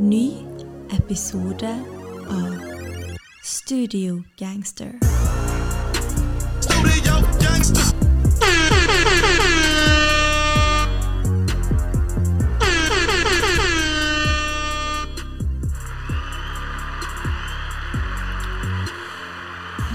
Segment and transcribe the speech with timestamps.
[0.00, 0.32] Ny
[0.90, 1.84] episode
[2.28, 2.56] av
[3.44, 4.92] Studio Gangster.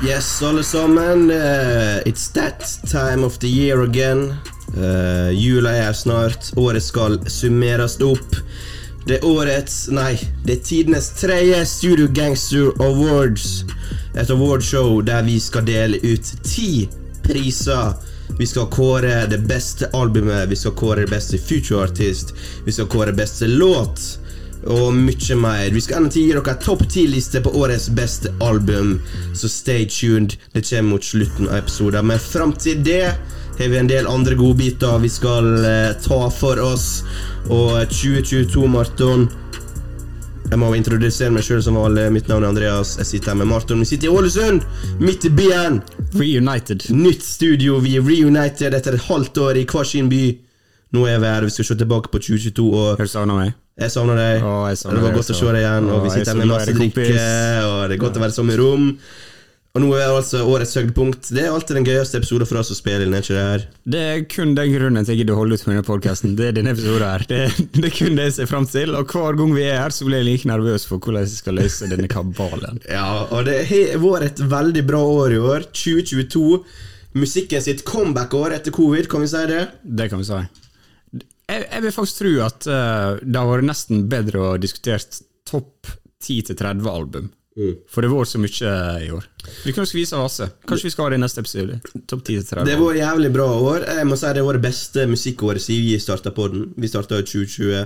[0.04, 1.32] Yes, alle sammen.
[1.32, 4.36] Uh, it's that time of the year again.
[4.78, 6.54] Uh, jula er snart.
[6.56, 8.35] Året skal summeres opp.
[9.06, 10.16] Det er årets Nei,
[10.48, 13.62] det er tidenes tredje Studio Gangster Awards.
[14.18, 16.88] Et awardshow der vi skal dele ut ti
[17.22, 17.94] priser.
[18.40, 22.34] Vi skal kåre det beste albumet, vi skal kåre det beste future artist,
[22.66, 24.02] vi skal kåre beste låt
[24.66, 25.70] og mye mer.
[25.70, 28.98] Vi skal enda gi dere topp ti-liste på årets beste album,
[29.38, 30.34] så stay tuned.
[30.52, 32.10] Det kommer mot slutten av episoden.
[32.10, 33.14] Men fram til det
[33.58, 37.04] har vi en del andre godbiter vi skal eh, ta for oss.
[37.46, 39.28] Og 2022, Marton
[40.46, 42.06] Jeg må introdusere meg sjøl som vanlig.
[42.14, 42.96] Mitt navn er Andreas.
[43.00, 43.82] Jeg sitter her med Marton.
[43.82, 44.66] Vi sitter i Ålesund,
[45.02, 45.82] midt i byen.
[46.14, 46.86] Reunited.
[46.94, 47.80] Nytt studio.
[47.82, 50.24] Vi er reunited etter et halvt år i hver sin by.
[50.94, 51.48] Nå er vi her.
[51.50, 52.68] Vi skal se tilbake på 2022.
[52.72, 53.56] og Har du savna meg?
[53.76, 54.44] jeg savner deg.
[54.46, 55.88] Å, jeg savner det var godt å se deg igjen.
[55.92, 57.08] Og vi sitter her med masse drikke,
[57.66, 58.86] og det er godt å være i rom.
[59.76, 61.28] Og nå er altså årets høydepunkt.
[61.36, 63.66] Det er alltid den gøyeste episoden for oss å spille inn, er ikke det her?
[63.92, 66.38] Det er kun den grunnen til jeg gidder å holde ut med denne podkasten.
[66.40, 67.26] Det er denne episoden her.
[67.28, 67.42] Det,
[67.76, 68.96] det er kun det jeg ser fram til.
[68.96, 71.60] Og hver gang vi er her, så blir jeg like nervøs for hvordan jeg skal
[71.60, 72.80] løse denne kabalen.
[72.96, 75.68] Ja, og det har vært et veldig bra år i år.
[75.76, 76.62] 2022.
[77.20, 79.66] Musikken sitt comeback-år etter covid, kan vi si det?
[79.84, 80.44] Det kan vi si.
[81.52, 85.04] Jeg, jeg vil faktisk tro at uh, det har vært nesten bedre å diskutere
[85.44, 85.92] topp
[86.24, 87.34] 10-30 album.
[87.88, 88.72] For det vært så mye
[89.06, 89.28] i år.
[89.64, 90.44] Vi kan jo skvise masse.
[90.44, 90.66] Asse.
[90.68, 91.78] Kanskje vi skal ha det i neste episode.
[92.04, 92.66] Topp 10-30.
[92.68, 93.86] Det har vært jævlig bra år.
[93.96, 96.66] Jeg må si det var det beste musikkåret siden vi starta på den.
[96.76, 97.86] Vi starta i 2020.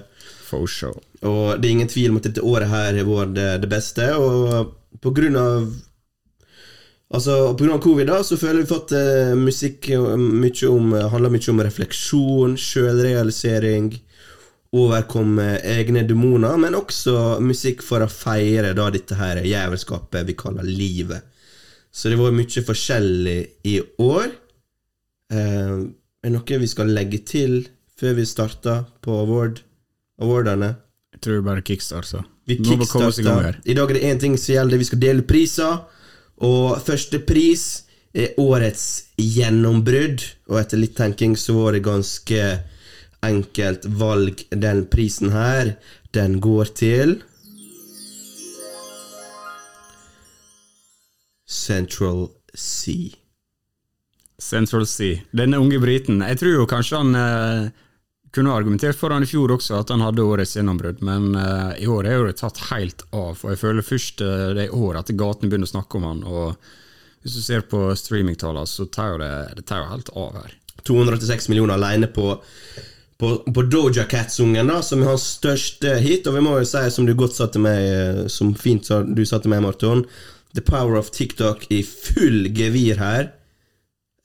[0.49, 0.97] For sure.
[1.21, 4.09] Og det er ingen tvil om at dette året her har vært det, det beste.
[4.17, 4.73] Og
[5.03, 5.69] på grunn av
[7.09, 10.91] Altså, på grunn av covid da, så føler vi fått uh, musikk eh, mye om,
[11.09, 13.87] handler mye om refleksjon, sjølrealisering,
[14.75, 20.67] overkomme egne demoner, men også musikk for å feire da dette her jævelskapet vi kaller
[20.67, 21.25] livet.
[21.91, 24.29] Så det var mye forskjellig i år.
[25.33, 25.73] Eh,
[26.19, 27.63] er det noe vi skal legge til
[27.99, 29.63] før vi starter på award,
[30.21, 30.75] awardene?
[31.15, 32.21] Jeg tror bare kickstart, så.
[32.47, 33.59] Vi kickstarter.
[33.65, 34.77] I dag er det én ting som gjelder.
[34.77, 35.81] Vi skal dele priser.
[36.45, 37.65] Og første pris
[38.15, 38.85] er årets
[39.17, 40.23] gjennombrudd.
[40.49, 42.45] Og etter litt tenking så var det ganske
[43.25, 44.45] enkelt valg.
[44.49, 45.75] Den prisen her,
[46.15, 47.19] den går til
[51.49, 53.09] Central Sea.
[54.39, 55.19] Central Sea.
[55.31, 56.21] Denne unge briten.
[56.21, 57.69] Jeg tror jo kanskje han eh,
[58.35, 61.89] kunne argumentert for han i fjor også, at han hadde årets gjennombrudd, men eh, i
[61.89, 63.41] år er jo det tatt helt av.
[63.41, 66.23] Og jeg føler først eh, det er år at gatene begynner å snakke om han.
[66.29, 66.69] Og
[67.25, 70.55] hvis du ser på streamingtallene, så tar jo det, det tar jo helt av her.
[70.87, 72.31] 286 millioner alene på,
[73.19, 76.27] på, på Doja Cat-sungen, da, som er hans største hit.
[76.29, 79.01] Og vi må jo si, som du godt sa til meg, eh, som fint sa,
[79.03, 80.05] du sa til meg, Marton,
[80.55, 83.33] The Power of TikTok i full gevir her.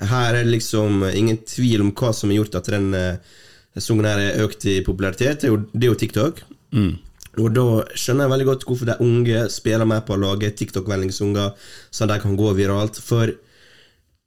[0.04, 3.34] Her er det liksom ingen tvil om hva som har gjort at den eh,
[3.82, 5.42] sangen her er økt i popularitet.
[5.42, 6.44] Det er jo, det er jo TikTok.
[7.42, 7.66] Og da
[7.98, 11.16] skjønner jeg veldig godt hvorfor de unge spiller med på å lage TikTok-vennlige
[11.90, 13.00] så de kan gå viralt.
[13.02, 13.32] For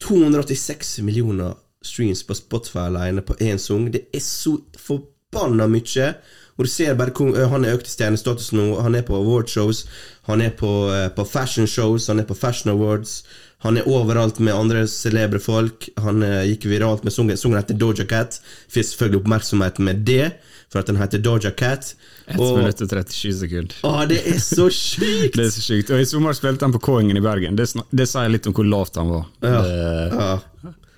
[0.03, 1.55] 286 millioner
[1.87, 6.11] streams på Spotify alene på én sang, det er så forbanna mye.
[6.57, 8.79] Og du ser bare hvor Han er økt i stjernestatus nå.
[8.81, 9.83] Han er på awardshows,
[10.25, 13.23] han er på, eh, på fashion shows, han er på Fashion Awards.
[13.65, 15.87] Han er overalt med andre celebre folk.
[15.97, 17.37] Han eh, gikk viralt med sangen.
[17.37, 18.37] Sangen heter Doja Cat.
[18.69, 20.27] Fikk selvfølgelig oppmerksomhet med det,
[20.69, 21.95] for at den heter Doja Cat.
[22.27, 23.79] 1 minutt og 37 sekunder.
[23.87, 25.37] Å, det er så sjukt!
[25.37, 25.89] Det er så sykt.
[25.93, 27.57] Og I sommer spilte han på K-ingen i Bergen.
[27.57, 29.25] Det, det sier litt om hvor lavt han var.
[29.41, 29.63] Ja.
[29.65, 29.81] Det,
[30.17, 30.29] Ja.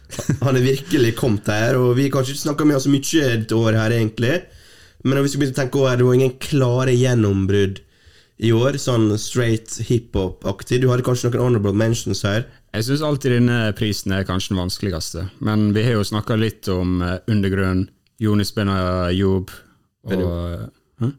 [0.46, 3.28] Han er virkelig kommet her, og vi har kanskje ikke snakka med oss så mye
[3.34, 4.40] et år her, egentlig.
[5.06, 7.80] Men hvis vi begynner å tenke over, det var ingen klare gjennombrudd
[8.40, 10.82] i år, sånn straight hiphop-aktig.
[10.82, 12.46] Du hadde kanskje noen honorable mentions her.
[12.76, 16.70] Jeg syns alltid denne prisen er kanskje den vanskeligste, men vi har jo snakka litt
[16.72, 17.88] om eh, Undergrunn,
[18.22, 19.52] Jonis Benayoub
[20.10, 20.70] og
[21.00, 21.10] Hæ?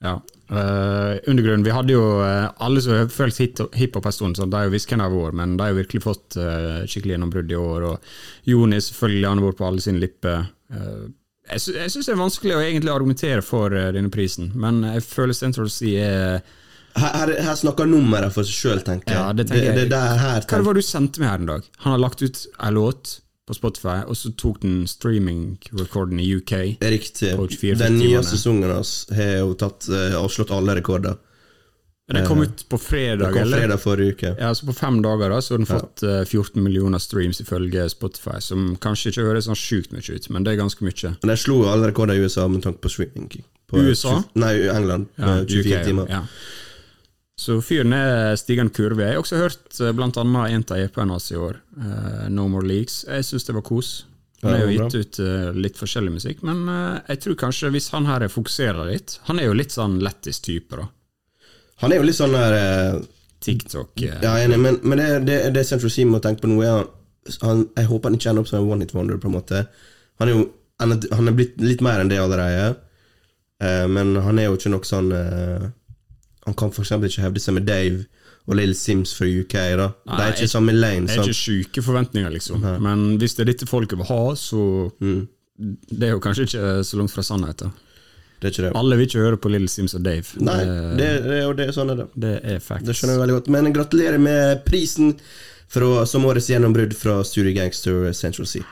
[0.00, 0.14] Ja.
[0.50, 4.56] Eh, undergrunn, Vi hadde jo uh, alle som har fulgt hiphop en stund, så de
[4.58, 7.14] har jo visst hvem de har vært, men de har jo virkelig fått uh, skikkelig
[7.14, 7.86] gjennombrudd i år.
[7.92, 10.48] Og Joni selvfølgelig, han har vært på alle sine lipper.
[11.50, 15.38] Jeg sy syns det er vanskelig å egentlig argumentere for denne prisen, men jeg føler
[15.38, 16.42] Central Sea er
[16.98, 19.18] Her, her, snakker nummeret for seg sjøl, tenker jeg.
[19.18, 19.76] Ja, det tenker jeg.
[19.78, 21.66] det, det der her Hva var det du sendte meg her en dag?
[21.84, 23.20] Han har lagt ut ei låt
[23.50, 26.54] på Spotify, og så tok den streaming-rekorden i UK.
[26.80, 27.34] Riktig.
[27.80, 31.18] Den nye sesongen hans har jo tatt og avslått alle rekorder.
[32.10, 33.58] Den kom ut på fredag, kom eller?
[33.58, 34.30] fredag forrige uke.
[34.38, 36.24] Ja, så På fem dager da, så har den fått ja.
[36.24, 40.54] 14 millioner streams ifølge Spotify, som kanskje ikke høres sånn sjukt mye ut, men det
[40.56, 41.12] er ganske mye.
[41.22, 43.44] Men de slo alle rekorder i USA med tanke på streaming.
[43.70, 44.16] På USA?
[44.34, 45.06] 20 Nei, England.
[45.14, 46.10] med 24 UK, timer.
[46.10, 46.24] Ja.
[47.40, 49.06] Så fyren er stigende kurve.
[49.06, 50.10] Jeg har også hørt bl.a.
[50.12, 53.04] en av EP-ene hans i år, uh, No More Leaks.
[53.08, 53.92] Jeg syns det var kos.
[54.42, 57.88] Han har jo gitt ut uh, litt forskjellig musikk, men uh, jeg tror kanskje hvis
[57.94, 60.86] han her fokuserer litt Han er jo litt sånn lættis type, da.
[61.80, 62.56] Han er jo litt sånn der
[63.40, 66.88] TikTok Ja, enig, men, men det, det, det Central Sea må tenke på nå, er
[67.44, 69.64] han, Jeg håper han ikke ender opp som en one hit wonder, på en måte.
[70.20, 70.46] Han er jo
[70.80, 72.70] han er, han er blitt litt mer enn det allerede,
[73.92, 75.10] men han er jo ikke nok sånn
[76.46, 78.06] Han kan eksempel ikke hevde seg med Dave
[78.48, 79.52] og Little Sims fra UK.
[79.76, 81.06] da De Nei, er ikke samme lane.
[81.06, 81.28] Det er Sant?
[81.28, 82.64] ikke sjuke forventninger, liksom.
[82.82, 85.28] Men hvis det er dette folket vil ha, så Mm.
[85.60, 87.72] Det er jo kanskje ikke så langt fra sannheten.
[88.40, 88.76] Det er ikke det.
[88.80, 90.24] Alle vil ikke høre på Little Sims og Dave.
[90.40, 90.64] Nei,
[90.96, 92.06] det, det, jo det, sånn er det.
[92.16, 92.86] det er facts.
[92.88, 93.50] Det skjønner jeg veldig godt.
[93.52, 95.12] Men gratulerer med prisen
[95.68, 98.62] fra, som årets gjennombrudd fra Studio Gangster Central C.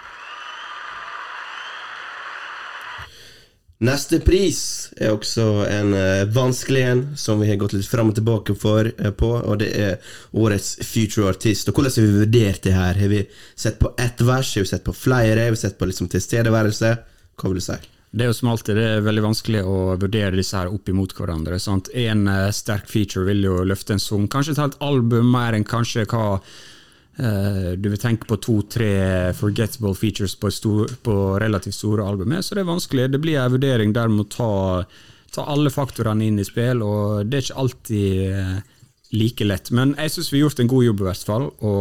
[3.78, 4.60] Neste pris
[4.98, 8.88] er også en uh, vanskelig en, som vi har gått litt fram og tilbake for,
[8.98, 11.70] uh, på, og det er årets future artist.
[11.70, 12.98] Og Hvordan har vi vurdert det her?
[12.98, 13.20] Har vi
[13.54, 14.50] sett på ett vers?
[14.56, 15.46] Har vi sett på flere?
[15.46, 16.90] Har vi sett på liksom tilstedeværelse?
[17.38, 17.78] Hva vil du si?
[18.10, 21.12] Det er jo som alltid det er veldig vanskelig å vurdere disse her opp imot
[21.14, 21.58] hverandre.
[21.60, 21.90] Sant?
[21.92, 25.66] En eh, sterk feature vil jo løfte en sum, kanskje et helt album mer enn
[25.68, 26.40] kanskje hva
[27.18, 32.44] du vil tenke på to-tre forgettable features på, stor, på relativt store albumer.
[32.46, 33.08] Så det er vanskelig.
[33.10, 34.84] Det blir en vurdering der med må ta,
[35.34, 38.58] ta alle faktorene inn i spill, og det er ikke alltid eh,
[39.10, 39.70] like lett.
[39.70, 41.74] Men jeg syns vi har gjort en god jobb, i hvert fall, å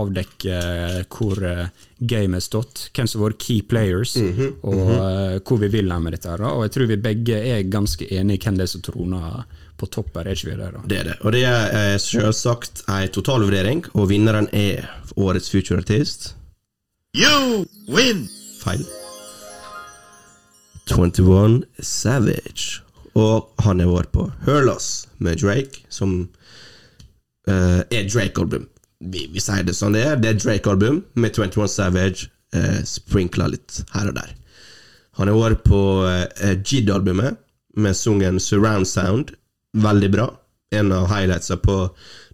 [0.00, 5.38] avdekke eh, hvor eh, gamet har stått, hvem som har vært key players, og eh,
[5.44, 6.36] hvor vi vil med dette.
[6.48, 9.42] Og jeg tror vi begge er ganske enige i hvem det er som troner
[9.80, 10.70] på topp her, er ikke vi det?
[10.76, 10.82] da?
[10.92, 11.16] Det er det.
[11.24, 16.34] Og det er eh, selvsagt en totalvurdering, og vinneren er årets future artist.
[17.16, 18.28] You win!
[18.60, 18.84] Feil.
[20.90, 22.82] 21 Savage.
[23.18, 26.28] Og han er vår på Hurlos med Drake, som
[27.48, 28.68] uh, er Drake-album.
[29.00, 30.20] Vi, vi sier det sånn det er.
[30.20, 34.34] Det er Drake-album med 21 Savage uh, sprinkla litt her og der.
[35.18, 37.40] Han er vår på uh, Jid-albumet
[37.80, 39.34] med sungen Surround Sound.
[39.76, 40.26] Veldig bra.
[40.74, 41.76] En av highlightsa på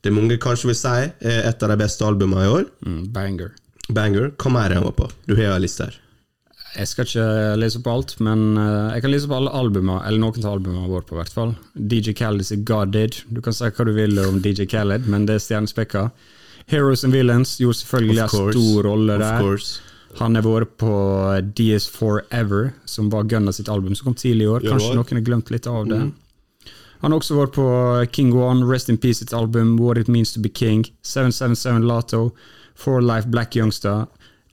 [0.05, 2.67] det mange kanskje vil si er et av de beste albumene i år.
[2.87, 3.55] Mm, banger.
[3.89, 4.33] Banger.
[4.41, 5.09] Hva mer er han på?
[5.27, 5.97] Du har en liste her.
[6.77, 10.21] Jeg skal ikke lese opp alt, men eh, jeg kan lese opp alle albumer, eller
[10.21, 11.55] noen av albumene våre, på hvert fall.
[11.75, 13.23] DJ Khaled is God Did.
[13.33, 16.11] Du kan si hva du vil om DJ Khaled, men det er stjernespekka.
[16.69, 19.41] Heroes and Villains gjorde selvfølgelig en stor rolle der.
[19.41, 19.81] course.
[20.19, 20.93] Han har vært på
[21.57, 24.65] DS Forever, som var Gunna sitt album, som kom tidlig i år.
[24.65, 26.01] Kanskje noen har glemt litt av det.
[27.01, 27.67] Han har også vært på
[28.13, 32.31] King One, Rest in Peace sitt album, What It Means To Be King, 777 Lato,
[32.75, 34.07] For Life Black Youngster.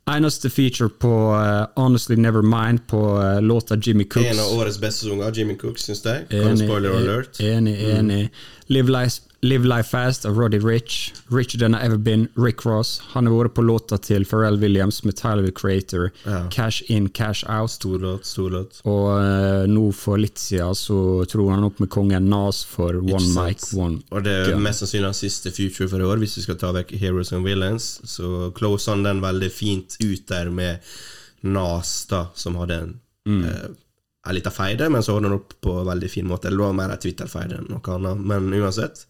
[0.05, 4.27] Eneste feature på uh, Honestly Nevermind på uh, låta Jimmy Cooks.
[4.27, 6.25] En av årets beste sanger, Jimmy Cooks, syns jeg.
[6.31, 7.39] Kan spoiler e- alert.
[7.39, 8.25] Enig, enig.
[8.73, 11.13] Live, life, Live Life Fast av Roddy Rich.
[11.29, 13.01] Richer Than I Ever Been, Rick Ross.
[13.13, 16.39] Han har vært på låta til Pharrell Williams med Tyler the Creator, Ja.
[16.49, 17.71] Cash In, Cash Out.
[17.71, 18.79] Stor låt, stor låt.
[18.89, 20.97] Og uh, nå for litt siden så
[21.29, 23.51] tror han opp med kongen Nas for One sant.
[23.51, 26.47] Mic, One Og det er mest sannsynlig hans siste future for i år, hvis vi
[26.47, 27.99] skal ta vekk Heroes and Villains.
[28.09, 30.79] Så close han den veldig fint ut der med
[31.43, 33.45] Nas, da, som hadde en Mm.
[33.45, 33.69] eh,
[34.23, 36.47] en liten feide, men så ordner han opp på en veldig fin måte.
[36.47, 39.03] Eller det var mer en Twitter-feide enn noe annet, men uansett.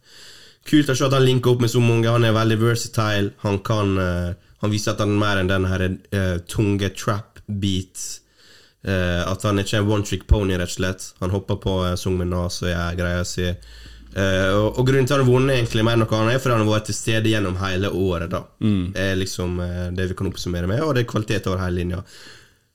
[0.66, 2.10] Kult å se at han linker opp med så mange.
[2.10, 3.34] Han er veldig versatile.
[3.44, 5.82] Han kan eh, Han viser at han er mer enn den her
[6.16, 8.04] uh, tunge trap-beat.
[8.88, 11.08] Uh, at han ikke er en one trick pony, rett og slett.
[11.20, 13.50] Han hopper på uh, sang med Nas og gjør greia si.
[14.16, 16.46] Uh, og, og grunnen til at han har vunnet, egentlig mer enn noe annet, er
[16.46, 18.32] fordi han har vært til stede gjennom hele året.
[18.32, 18.46] da
[19.04, 22.00] er liksom uh, det vi kan oppsummere med, og det er kvalitet over hele linja.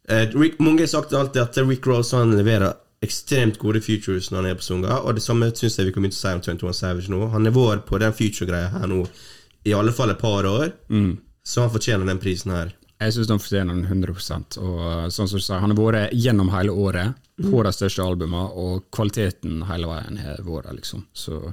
[0.09, 2.73] Eh, Rick, mange har sagt alltid at Rick Rolls han leverer
[3.05, 6.03] ekstremt gode futures når han er på Sunga, og det samme syns jeg vi kan
[6.03, 7.21] begynne å si om 21 Savage nå.
[7.35, 9.05] Han har vært på den future-greia her nå
[9.69, 10.73] i alle fall et par år,
[11.47, 12.73] så han fortjener den prisen her.
[12.99, 16.49] Jeg syns han fortjener den 100% Og sånn som du sa, Han har vært gjennom
[16.51, 21.05] hele året på de største albumene, og kvaliteten hele veien har vært liksom.
[21.15, 21.53] Så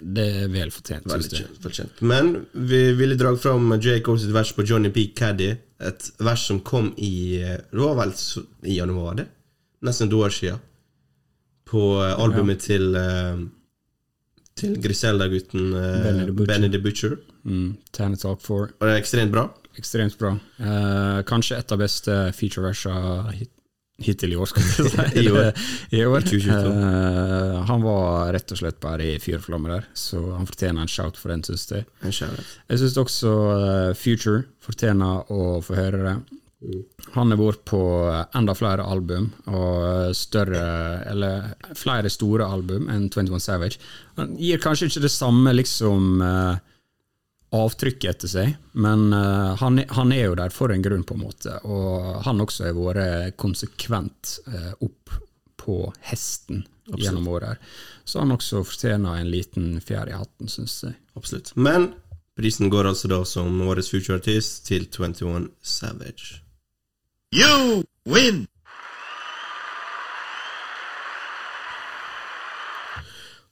[0.00, 2.00] det er vel fortjent, Veldig fortjent.
[2.00, 4.00] Men vi ville dra fram J.
[4.04, 5.10] Cole sitt vers på Johnny P.
[5.16, 5.50] Caddy.
[5.80, 8.12] Et vers som kom i eh, Det var vel
[8.64, 9.26] i januar, det?
[9.84, 10.62] Nesten et år siden.
[11.68, 13.42] På albumet albumet til eh,
[14.56, 16.46] Til Griselda-gutten eh, Benny the Butcher.
[16.54, 17.16] Benny the Butcher.
[17.44, 18.70] Mm, Talk for.
[18.80, 19.48] Og det er ekstremt bra.
[19.76, 20.32] ekstremt bra.
[20.58, 22.94] Eh, kanskje et av beste feature-versa
[24.02, 25.02] hittil i år, skal vi si.
[25.24, 25.50] I år.
[25.90, 26.20] I år.
[26.20, 26.72] 2022.
[26.72, 31.16] Eh, han var rett og slett bare i fyr der, så han fortjener en shout
[31.20, 31.86] for den, syns jeg.
[32.04, 36.16] Jeg syns også uh, Future fortjener å få høre det.
[37.14, 37.80] Han har vært på
[38.34, 40.62] enda flere album, og større
[41.06, 43.80] Eller flere store album enn 21 Savage.
[44.16, 46.56] Han gir kanskje ikke det samme liksom eh,
[47.64, 51.24] avtrykket etter seg, men uh, han, han er jo der for en grunn, på en
[51.24, 51.56] måte.
[51.64, 55.14] Og han også har vært konsekvent uh, opp
[55.60, 55.78] på
[56.10, 56.64] hesten
[56.96, 57.58] gjennom året.
[58.04, 60.94] Så han også fortjener en liten fjær i hatten, syns jeg.
[61.18, 61.52] Absolutt.
[61.58, 61.90] Men
[62.38, 66.42] prisen går altså da som årets future artist til 21 Savage.
[67.34, 68.46] You win!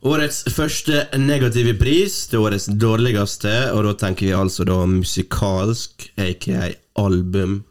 [0.04, 6.74] Årets første negative pris til årets dårligste, og da tenker vi altså da musikalsk, aka
[7.00, 7.62] album.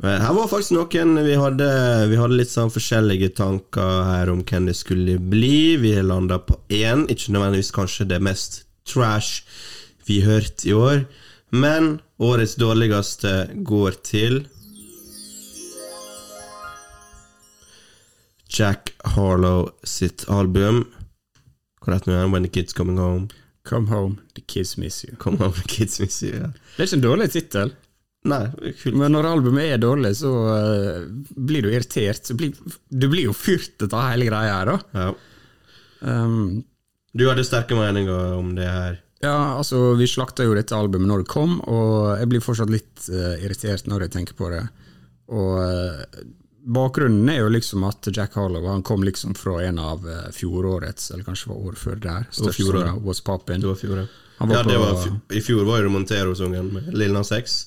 [0.00, 1.66] Eh, Her var faktisk noen vi hadde,
[2.08, 5.76] vi hadde litt sånn forskjellige tanker her om hvem det skulle bli.
[5.82, 9.44] Vi landa på én, ikke nødvendigvis kanskje det mest trash
[10.08, 11.04] vi hørte i år,
[11.52, 14.40] men årets dårligste går til
[18.48, 20.86] Jack Harlow sitt album.
[21.86, 22.32] Det?
[22.32, 23.28] When the Kids Coming Home.
[23.64, 25.14] Come home, the kids miss you.
[25.16, 26.34] Come home, the kids miss you.
[26.34, 26.48] Ja.
[26.76, 27.70] Det er ikke en dårlig tittel.
[28.26, 28.40] Nei,
[28.80, 28.96] kult.
[28.98, 32.26] Men når albumet er dårlig, så uh, blir du irritert.
[32.26, 32.54] Så blir,
[32.90, 34.76] du blir jo fyrtet av hele greia her, da.
[34.98, 35.06] Ja.
[36.02, 36.64] Um,
[37.14, 39.00] Du hadde sterke meninger om det her.
[39.22, 43.04] ja, altså, vi slakta jo dette albumet når det kom, og jeg blir fortsatt litt
[43.12, 44.62] uh, irritert når jeg tenker på det.
[45.32, 46.22] Og eh,
[46.62, 51.10] bakgrunnen er jo liksom at Jack Harlow han kom liksom fra en av eh, fjorårets,
[51.10, 53.60] eller kanskje var året før der, største sangen, Was Poppin'.
[53.60, 54.06] Det var
[54.48, 54.62] ja.
[54.66, 57.60] Det var, I fjor var jo det Montero-sangen med Lil Nas X.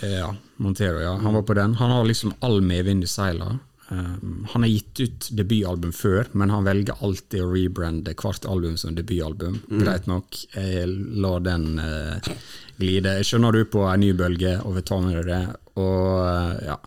[0.00, 1.12] Ja, Montero, ja.
[1.20, 1.74] Han var på den.
[1.74, 3.58] Han har liksom all medvind i seila.
[3.88, 8.78] Um, han har gitt ut debutalbum før, men han velger alltid å rebrande hvert album
[8.80, 9.60] som debutalbum.
[9.68, 10.88] Greit nok, jeg
[11.20, 12.32] lar den uh,
[12.80, 13.18] glide.
[13.20, 15.42] Jeg skjønner du på en ny bølge og vil ta med deg det.
[15.76, 16.78] Og uh, ja.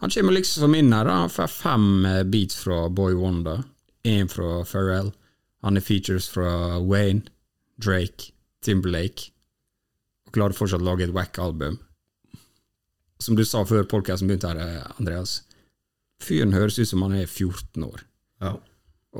[0.00, 1.04] Han kommer liksom inn her.
[1.04, 1.18] da.
[1.24, 3.62] Han får fem eh, beats fra Boy Wonder,
[4.04, 5.12] én fra Pharrell.
[5.62, 7.28] Han har features fra Wayne,
[7.76, 8.32] Drake,
[8.64, 9.30] Timberlake,
[10.26, 11.78] og klarer fortsatt å lage et wack-album
[13.22, 15.42] som du sa før podkasten begynte her, eh, Andreas,
[16.22, 18.04] fyren høres ut som han er 14 år.
[18.40, 18.56] Ja.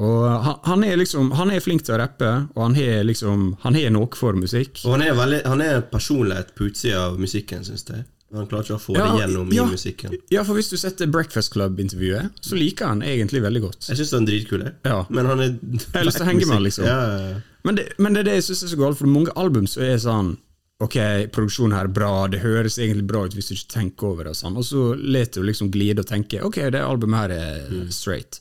[0.01, 3.57] Og han, han er liksom Han er flink til å rappe, og han har liksom
[3.65, 4.79] Han har noe for musikk.
[4.85, 8.05] Og han er, veldig, han er personlighet på utsida av musikken, syns jeg.
[8.37, 9.65] Han klarer ikke å få Ja, det gjennom ja.
[9.67, 10.13] i musikken.
[10.31, 13.89] Ja, for hvis du setter Breakfast Club-intervjuet, så liker han egentlig veldig godt.
[13.91, 14.63] Jeg syns han er dritkul.
[14.87, 15.01] Ja.
[15.11, 16.87] men han er Jeg har lyst til å henge med han, liksom.
[16.91, 17.41] Ja, ja, ja.
[17.67, 19.83] Men det, men det er det jeg syns er så galt, for mange album så
[19.85, 20.37] er sånn
[20.81, 20.95] Ok,
[21.35, 24.33] produksjonen her er bra, det høres egentlig bra ut hvis du ikke tenker over det,
[24.33, 27.91] og sånn, og så lar du liksom glide og tenke ok, det albumet her er
[27.93, 28.39] straight.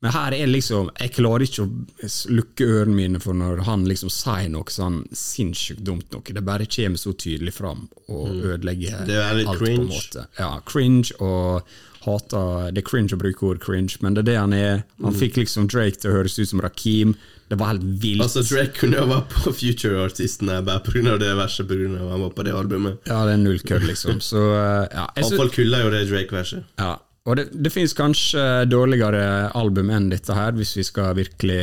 [0.00, 4.12] Men her er liksom Jeg klarer ikke å lukke ørene mine for når han liksom
[4.12, 6.22] sier noe sånn sinnssykt dumt noe.
[6.22, 10.26] Det bare kommer så tydelig fram og ødelegger Det er litt alt på en måte.
[10.38, 11.66] Ja, cringe og
[12.04, 14.84] hater Det er cringe å bruke ord cringe, men det er det han er.
[15.02, 17.16] Han fikk liksom Drake til å høres ut som Rakim.
[17.48, 18.22] Det var helt vilt.
[18.22, 21.16] Altså, Drake kunne jo vært på Future-artisten her bare pga.
[21.18, 22.98] det verset, på grunn av han var på det albumet.
[23.08, 24.20] Ja, det er null kødd, liksom.
[24.24, 25.08] Så uh, ja.
[25.16, 26.66] Iallfall hyller jo det Drake-verset.
[26.78, 26.96] ja.
[27.28, 31.62] Og det, det finnes kanskje dårligere album enn dette her, hvis vi skal virkelig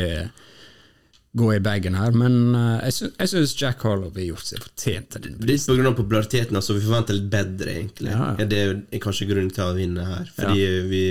[1.36, 5.10] gå i bagen her, men uh, jeg, sy syns Jack Harlow har gjort seg fortjent
[5.12, 5.34] til den.
[5.44, 6.56] Litt på grunn av populariteten.
[6.56, 8.14] Altså, vi forventer litt bedre, egentlig.
[8.14, 8.46] Ja, ja.
[8.48, 10.30] Det er kanskje grunnen til å vinne her.
[10.38, 11.02] Fordi vi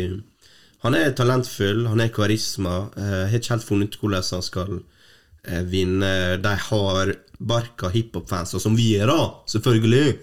[0.86, 2.92] Han er talentfull, han er karisma.
[2.98, 8.76] eh, Har ikke helt funnet ut hvordan han skal eh, vinne de hardbarka hiphop-fansa, som
[8.78, 10.20] vi er, da, selvfølgelig,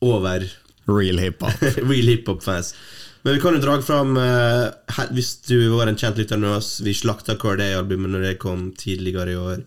[0.00, 0.46] over
[0.88, 1.52] Real hiphop.
[1.90, 2.72] real hiphop-fans.
[3.22, 6.78] Men vi kan jo dra fram uh, Hvis du var en kjent lytter med oss,
[6.84, 9.64] vi slakta Corday-albumet når det kom tidligere i år.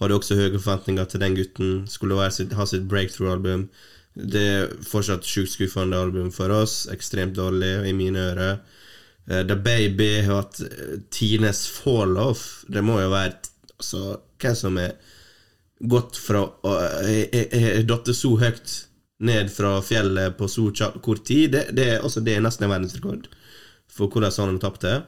[0.00, 1.74] Hadde også høye forventninger til den gutten.
[1.90, 3.68] Skulle sitt, ha sitt breakthrough-album.
[4.14, 6.84] Det er fortsatt sjukt skuffende album for oss.
[6.90, 8.58] Ekstremt dårlig i mine ører.
[9.26, 12.64] Eh, The Baby har hatt Tines tidenes fall-off.
[12.68, 13.36] Det må jo være
[13.78, 14.96] altså, hvem som er
[15.84, 18.74] gått fra å uh, datt så høyt
[19.20, 20.70] ned fra fjellet på så
[21.02, 23.28] kort tid, det, det, er- altså, det er nesten en verdensrekord
[23.94, 25.02] for hvordan han tapte.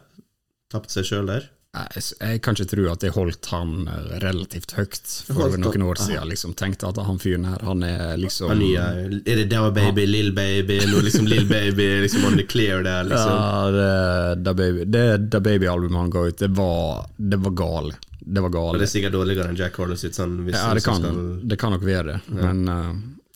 [0.71, 1.45] Tapte seg sjøl der.
[1.77, 5.99] Jeg, jeg kan ikke tro at jeg holdt han eh, relativt høyt for noen år
[6.01, 6.25] siden.
[6.31, 6.55] Liksom.
[6.57, 8.87] Tenkte at han fyren her, han er liksom Han nye,
[9.29, 13.05] er det Da Baby, Lill Baby, nå liksom Lill Baby liksom on the clear der,
[13.11, 13.35] liksom.
[13.37, 17.93] Ja, det, Da Baby Det Baby-albumet han ga ut, det var, det var gal.
[18.21, 18.79] Det var gal.
[18.81, 21.77] det er sikkert dårligere enn Jack Harlow sitt, sånn, Ja, det kan, skal det kan
[21.77, 22.89] nok være det, men eh,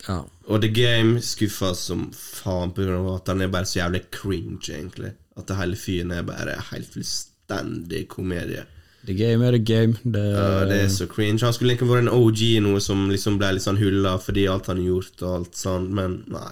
[0.09, 0.21] ja.
[0.50, 5.12] Og The Game skuffa som faen av at han er bare så jævlig cringe, egentlig.
[5.38, 8.64] At det hele fyren er bare helt fullstendig komedie.
[9.07, 9.95] The game er the game.
[10.04, 11.40] Det, Ja, det er så cringe.
[11.40, 14.66] Han skulle egentlig vært en OG, noe som liksom ble litt sånn hulla fordi alt
[14.69, 16.50] han har gjort, og alt sånn, men nei.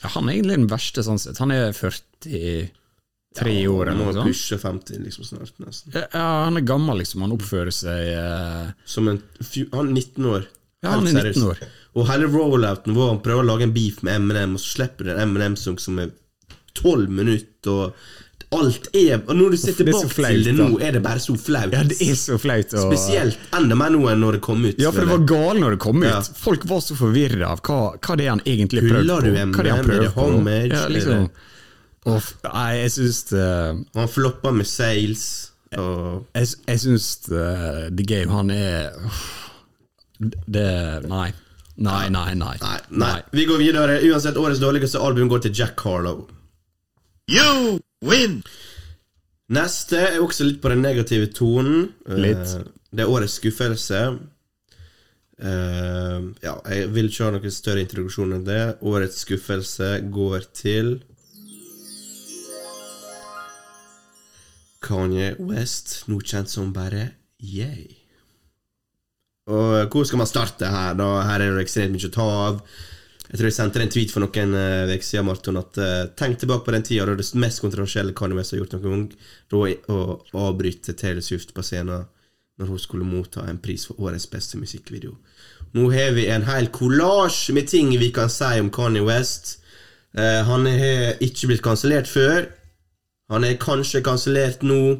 [0.00, 1.36] Ja, han er egentlig den verste, sånn sett.
[1.44, 2.70] Han er 43
[3.68, 4.30] år, Han eller må noe sånt.
[4.30, 5.92] pushe 50 liksom snart, nesten.
[5.94, 7.20] Ja, han er gammel, liksom.
[7.26, 9.20] Han oppfører seg eh, Som en
[9.74, 10.48] Han er 19 år.
[10.80, 11.44] Ja, han er 19 seriøst.
[11.50, 11.60] år.
[11.98, 15.08] Og hele rollouten hvor han prøver å lage en beef med Eminem, og så slipper
[15.08, 16.12] du en Eminem-sang som er
[16.78, 17.96] 12 minutter, og
[18.50, 21.22] alt er Og når du ser det er flaut, til det nå, er det bare
[21.22, 21.74] så flaut.
[21.74, 22.72] Ja, det er så flaut.
[22.74, 22.90] Og...
[22.90, 24.80] Spesielt enda mer nå enn når det kom ut.
[24.80, 26.08] Ja, for det var galt når det kom ut.
[26.08, 26.22] Ja.
[26.46, 29.20] Folk var så forvirra av hva, hva det er han egentlig prøvde på.
[29.22, 30.26] du Hva det er han prøvde det på.
[30.34, 30.72] homage?
[30.74, 31.28] Ja, liksom.
[32.10, 33.46] og, nei, jeg syns det
[34.00, 35.28] Han floppa med Sales,
[35.76, 38.98] og Jeg, jeg syns eh, The Game, han er
[40.18, 40.72] Det
[41.06, 41.28] Nei.
[41.80, 42.56] Nei, nei, nei.
[42.60, 43.20] Nei, nei.
[43.32, 44.00] Vi går videre.
[44.10, 46.26] Uansett, årets dårligste album går til Jack Harlow.
[47.30, 48.42] You win!
[49.50, 51.88] Neste er også litt på den negative tonen.
[52.06, 52.52] Litt.
[52.58, 54.00] Eh, Det er årets skuffelse.
[55.40, 58.58] Uh, ja, jeg vil ikke ha noen større introduksjon enn det.
[58.84, 60.98] Årets skuffelse går til
[64.84, 67.99] Kanye West, nå kjent som bare Yay.
[69.50, 71.08] Og hvor skal man starte her, da?
[71.26, 72.62] Her er det ekstremt mye å ta av.
[73.30, 74.54] Jeg tror jeg sendte en tweet for noen
[74.90, 78.38] uker siden, Marton, at uh, tenk tilbake på den tida da det mest kontroversielle Kanye
[78.38, 79.04] West har gjort noen gang,
[79.52, 79.60] da
[79.94, 80.00] å
[80.48, 82.08] avbryte Taylor Swift på scenen
[82.60, 85.14] når hun skulle motta en pris for årets beste musikkvideo.
[85.78, 89.60] Nå har vi en hel kollasj med ting vi kan si om Kanye West.
[90.18, 92.50] Uh, han har ikke blitt kansellert før.
[93.30, 94.98] Han er kanskje kansellert nå.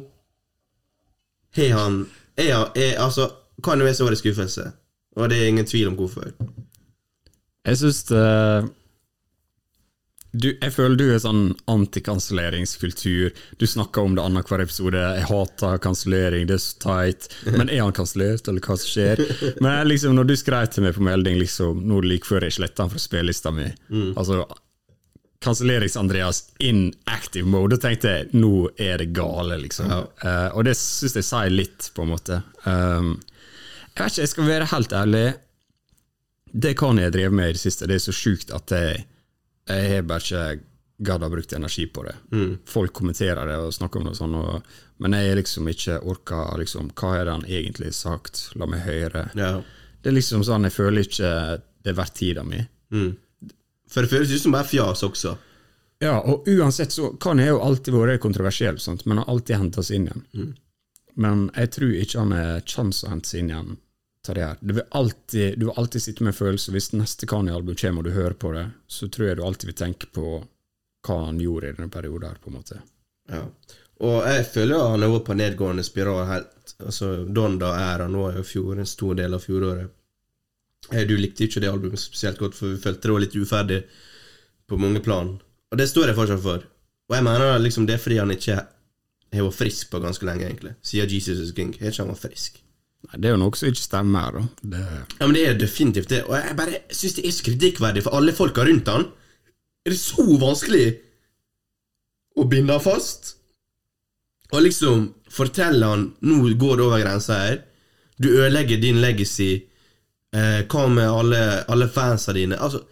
[1.59, 2.05] Har han
[2.39, 3.27] er, er, Altså,
[3.63, 4.67] Kanye West er årets skuffelse,
[5.17, 6.31] og det er ingen tvil om hvorfor.
[7.67, 8.27] Jeg syns det
[10.31, 13.33] du, Jeg føler du er sånn antikanselleringskultur.
[13.59, 14.95] Du snakker om det annenhver episode.
[14.95, 17.27] 'Jeg hater kansellering, det er så teit'.
[17.51, 19.19] Men er han kansellert, eller hva som skjer?
[19.59, 22.85] Men liksom, når du skrev til meg på melding liksom, nå like før jeg sletta
[22.85, 23.67] han fra spillelista mi
[24.15, 24.45] Altså
[25.41, 27.75] Kansellerings-Andreas in active mode.
[27.75, 29.89] Da tenkte jeg nå er det gale, liksom.
[29.89, 30.01] Ja.
[30.21, 32.43] Uh, og det syns jeg sier litt, på en måte.
[32.63, 33.15] Um,
[33.95, 35.25] jeg vet ikke, jeg skal være helt ærlig.
[36.51, 37.87] Det kan jeg drive med i det siste.
[37.87, 39.05] Det er så sjukt at jeg,
[39.71, 40.45] jeg har bare ikke
[41.01, 42.15] gadd å brukt energi på det.
[42.69, 46.43] Folk kommenterer det og snakker om det og sånn, og, men jeg liksom ikke orka
[46.61, 48.51] liksom, Hva har han egentlig sagt?
[48.59, 49.29] La meg høre.
[49.37, 49.55] Ja.
[50.01, 51.31] Det er liksom sånn, jeg føler ikke
[51.81, 52.61] det er verdt tida mi.
[53.91, 55.35] For det føles ut som bare fjas også.
[56.01, 59.03] Ja, og uansett så kan jeg jo alltid være kontroversiell, sant?
[59.05, 60.53] men har alltid henta oss inn igjen.
[61.15, 63.77] Men jeg tror ikke han er kjangs å hente seg inn igjen
[64.25, 64.57] til det her.
[64.61, 66.75] Du vil alltid, du vil alltid sitte med følelser.
[66.75, 69.79] Hvis neste Kanye-album kommer og du hører på det, så tror jeg du alltid vil
[69.81, 70.25] tenke på
[71.07, 72.81] hva han gjorde i denne perioden her, på en måte.
[73.31, 73.45] Ja.
[74.01, 78.39] Og jeg føler jo han er vært på nedgående spiral helt Altså, Donda-æra nå er
[78.39, 79.91] jo fjor, en stor del av fjoråret.
[80.89, 83.79] Eh, Du likte ikke det albumet spesielt godt, for vi følte det var litt uferdig
[84.69, 85.35] på mange plan.
[85.69, 86.63] Og det står jeg fortsatt for.
[87.09, 88.55] Og jeg mener liksom det er fordi han ikke
[89.39, 90.73] har vært frisk på ganske lenge, egentlig.
[90.83, 91.71] Siden Jesus is King.
[91.79, 92.59] Har ikke han vært frisk.
[93.07, 94.43] Nei, det er jo noe som ikke stemmer her, da.
[94.73, 94.81] Det,
[95.19, 96.21] Ja, men det er definitivt det.
[96.27, 99.07] Og jeg bare syns det er så kritikkverdig for alle folka rundt han.
[99.85, 100.85] Er det så vanskelig
[102.37, 103.35] å binde han fast?
[104.51, 107.61] Og liksom fortelle han nå går det over grensa her.
[108.21, 109.51] Du ødelegger din legacy.
[110.35, 111.41] Eh, hva med alle,
[111.71, 112.59] alle fansa dine?
[112.59, 112.83] Altså,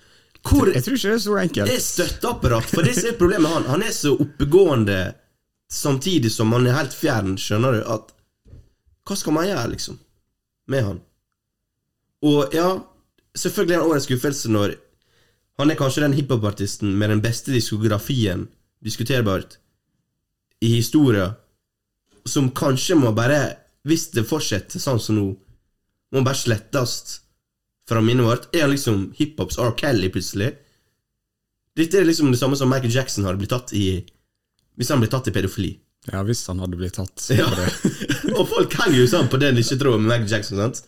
[0.43, 1.69] hvor jeg tror ikke det er så enkelt.
[1.69, 3.67] Det er støtteapparat, for det som er problemet han.
[3.75, 4.99] Han er så oppegående
[5.71, 8.15] samtidig som han er helt fjern, skjønner du, at
[9.09, 9.95] Hva skal man gjøre, liksom,
[10.69, 10.97] med han?
[12.21, 12.67] Og ja,
[13.33, 14.75] selvfølgelig er det årets skuffelse når
[15.59, 18.45] han er kanskje den hiphopartisten med den beste diskografien,
[18.85, 19.57] diskuterbart,
[20.61, 21.33] i historien,
[22.27, 25.25] som kanskje må bare, hvis det fortsetter sånn som nå,
[26.13, 26.93] må bare slettes
[27.89, 28.47] fra minnet vårt.
[28.53, 29.73] Er han liksom hiphops R.
[29.77, 30.53] Kelly plutselig?
[31.77, 34.03] Dette er liksom det samme som Michael Jackson hadde blitt tatt i
[34.79, 35.73] Hvis han ble tatt i pedofili.
[36.07, 37.47] Ja, hvis han hadde blitt tatt Ja.
[38.37, 40.61] og folk henger jo sånn på den ikke tror med Michael Jackson.
[40.61, 40.79] sant?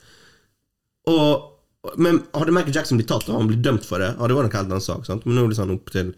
[1.12, 4.38] Og, men hadde Michael Jackson blitt tatt og han blitt dømt for det, ja, det
[4.38, 5.04] var nok helt annen sak.
[5.10, 5.28] sant?
[5.28, 6.16] Men nå er det sånn opp til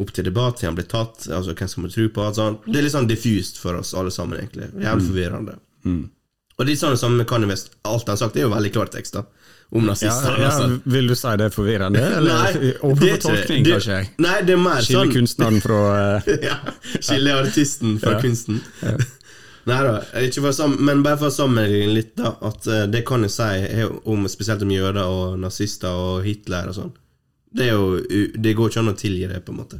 [0.00, 1.26] Opp til debatt til han blir tatt.
[1.28, 2.22] altså Hvem skal man tro på?
[2.32, 2.54] Sånn.
[2.64, 4.70] Det er litt sånn diffust for oss alle sammen, egentlig.
[4.80, 5.56] Jævlig forvirrende.
[6.56, 7.74] Og det er sånn det samme med Kanye West.
[7.84, 9.26] Alt han har sagt, det er jo veldig klartekst da
[9.72, 10.34] om nazister.
[10.38, 10.80] ja, altså.
[10.84, 12.02] vil du si det er forvirrende?
[12.18, 13.98] Eller Nei, åpen for tolkning, det- kanskje?
[14.18, 15.80] Nei, det er mer Skille sånn kunstneren fra
[16.26, 16.56] eh, ja,
[17.00, 18.20] Skille artisten fra Ja.
[18.20, 18.60] kunsten.
[19.64, 19.94] Nei da,
[20.26, 22.32] ikke for sammen, men bare for å sammenligne litt, da.
[22.42, 26.74] At eh, det kan jeg si om, spesielt om jøder og nazister og Hitler og
[26.80, 26.92] sånn.
[27.54, 28.00] Det, jo,
[28.34, 29.78] det går ikke an å tilgi det, på en måte.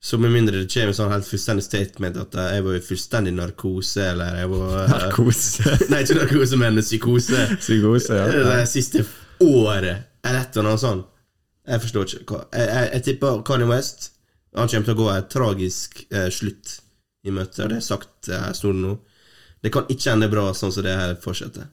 [0.00, 4.04] Så med mindre det kommer sånn helt fullstendig statement at jeg var i fullstendig narkose,
[4.12, 5.72] eller jeg var eh, Narkose.
[5.90, 7.46] Nei, ikke narkose, men psykose.
[7.58, 8.28] Psykose, ja.
[8.30, 9.02] Det siste
[9.42, 11.08] året, eller et eller annet sånt.
[11.68, 14.06] Jeg forstår ikke Jeg, jeg, jeg tipper Kanye West
[14.56, 16.78] Han kommer til å gå en tragisk eh, slutt
[17.28, 18.94] i møtet Det er sagt eh, stort nå.
[19.60, 21.66] Det kan ikke ende bra sånn som det her fortsetter.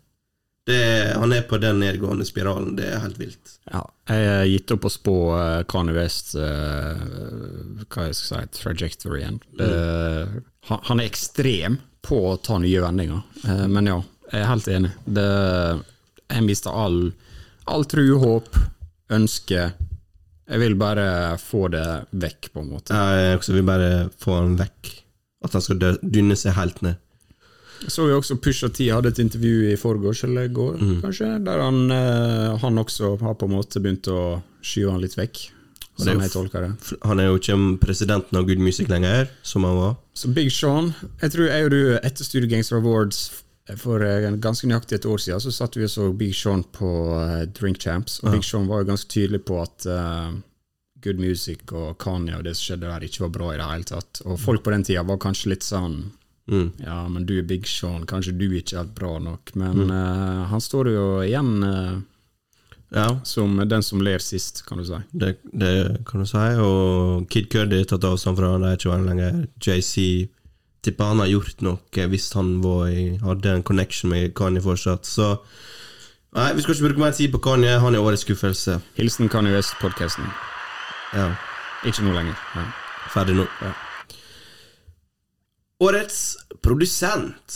[0.65, 2.71] Det, han er på den nedgående spiralen.
[2.77, 3.51] Det er helt vilt.
[3.69, 8.61] Ja, jeg har gitt opp å spå uh, Kanye West uh, Hva jeg skal si,
[8.61, 9.37] trajectoryen.
[9.61, 13.99] Uh, han, han er ekstrem på å ta nye vendinger, uh, men ja,
[14.31, 14.91] jeg er helt enig.
[15.05, 15.29] Det,
[16.33, 16.99] jeg mister all,
[17.69, 18.57] all tru, håp,
[19.13, 19.69] ønske.
[20.45, 21.07] Jeg vil bare
[21.41, 22.97] få det vekk, på en måte.
[22.97, 24.93] Jeg også vil bare få han vekk.
[25.45, 26.97] At han skal dø, dynne seg helt ned.
[27.87, 31.83] Så jo også Pusha T hadde et intervju i forgårs, eller går, kanskje, der han,
[31.91, 35.51] eh, han også har på en måte begynt å skyve han litt vekk.
[36.03, 36.97] det er jo.
[37.07, 39.93] Han er jo ikke presidenten av Good Music lenger, som han var.
[40.13, 43.29] Så Big Sean Jeg tror jeg og du etter Studio Gangster Awards
[43.81, 46.89] for eh, ganske nøyaktig et år siden så satt vi og så Big Sean på
[47.17, 50.35] eh, Drink Champs, og Big Sean var jo ganske tydelig på at uh,
[51.01, 53.89] Good Music og Kanye og det som skjedde der, ikke var bra i det hele
[53.89, 54.21] tatt.
[54.25, 55.97] Og folk på den tida var kanskje litt sånn
[56.51, 56.71] Mm.
[56.77, 59.55] Ja, men du er Big Sean, kanskje du ikke er helt bra nok.
[59.57, 61.95] Men eh, han står jo igjen uh,
[62.93, 64.99] Ja, som den som ler sist, kan du si.
[65.11, 66.43] det, det kan du si.
[66.61, 69.39] Og Kid Cuddy har tatt avstand fra han, det er ikke han lenger.
[69.57, 69.95] JC
[70.85, 75.09] tipper han har gjort noe hvis han var i, hadde en connection med Kanye fortsatt.
[75.09, 75.33] Så
[76.35, 77.77] Nei, vi skal ikke bruke mer tid på Kanye.
[77.79, 78.81] Han er årets skuffelse.
[78.97, 80.27] Hilsen Kanye West-podkasten.
[81.15, 81.29] Ja,
[81.87, 82.35] Ikke nå lenger.
[82.57, 82.65] Ja.
[83.13, 83.45] Ferdig nå.
[83.63, 83.71] Ja.
[85.83, 86.19] Årets
[86.63, 87.55] produsent.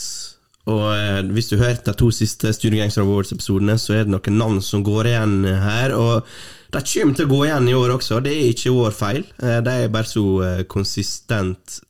[0.68, 4.36] Og eh, hvis du hørte de to siste Studio Gangster Awards-episodene, så er det noen
[4.38, 5.94] navn som går igjen her.
[5.96, 6.26] Og
[6.74, 8.20] de kommer til å gå igjen i år også.
[8.24, 9.24] Det er ikke vår feil.
[9.40, 11.80] Eh, de er bare så eh, konsistent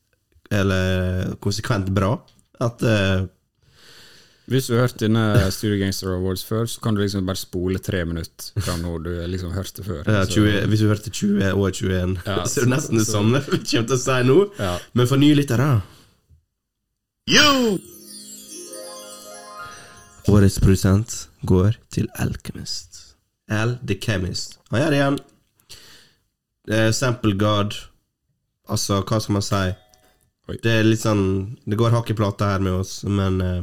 [0.50, 2.16] Eller konsekvent bra
[2.60, 2.82] at
[4.50, 5.22] Hvis du har hørt dine
[5.54, 9.10] Studio Gangster Awards før, så kan du liksom bare spole tre minutter fra når du
[9.30, 10.02] liksom hørte før.
[10.10, 13.38] ja, 20, Hvis du hørte 20 år 21, Ja, så er det nesten det samme
[13.46, 14.38] vi kommer til å si nå.
[14.58, 14.72] Ja.
[14.92, 15.70] Men for nye lyttere
[17.30, 17.78] You
[20.28, 21.12] Årets produsent
[21.46, 23.14] går til Alchemist.
[23.50, 24.56] Al The Chemist.
[24.70, 25.18] Han gjør det igjen.
[26.74, 27.76] Eh, Sample God.
[28.66, 29.60] Altså, hva skal man si?
[30.64, 31.22] Det er litt sånn
[31.62, 33.62] Det går hakk i plata her med oss, men eh,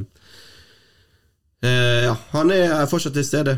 [1.67, 3.57] eh, Ja, han er fortsatt til stede.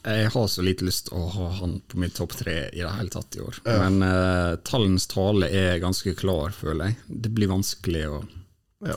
[0.00, 3.12] Jeg har så lite lyst å ha han på mitt topp tre i det hele
[3.12, 3.60] tatt i år.
[3.68, 7.00] Men uh, tallens tale er ganske klar, føler jeg.
[7.28, 8.22] Det blir vanskelig å
[8.88, 8.96] Ja.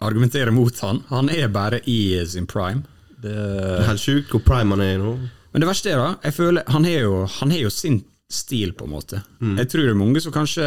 [0.00, 1.02] Argumentere mot han.
[1.10, 2.82] Han er bare i sin prime.
[3.20, 5.12] Det, Det er helt sjukt hvor prime han er nå.
[5.52, 7.16] men det verste er da, jeg føler han har jo,
[7.60, 9.20] jo sin stil, på en måte.
[9.42, 10.66] Jeg tror det er mange som kanskje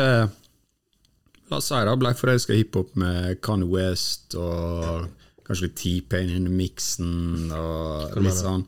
[1.52, 5.10] La oss si da, ble forelska i hiphop med Kanye West og
[5.46, 8.64] kanskje litt T-Pain inni i miksen og litt sånn.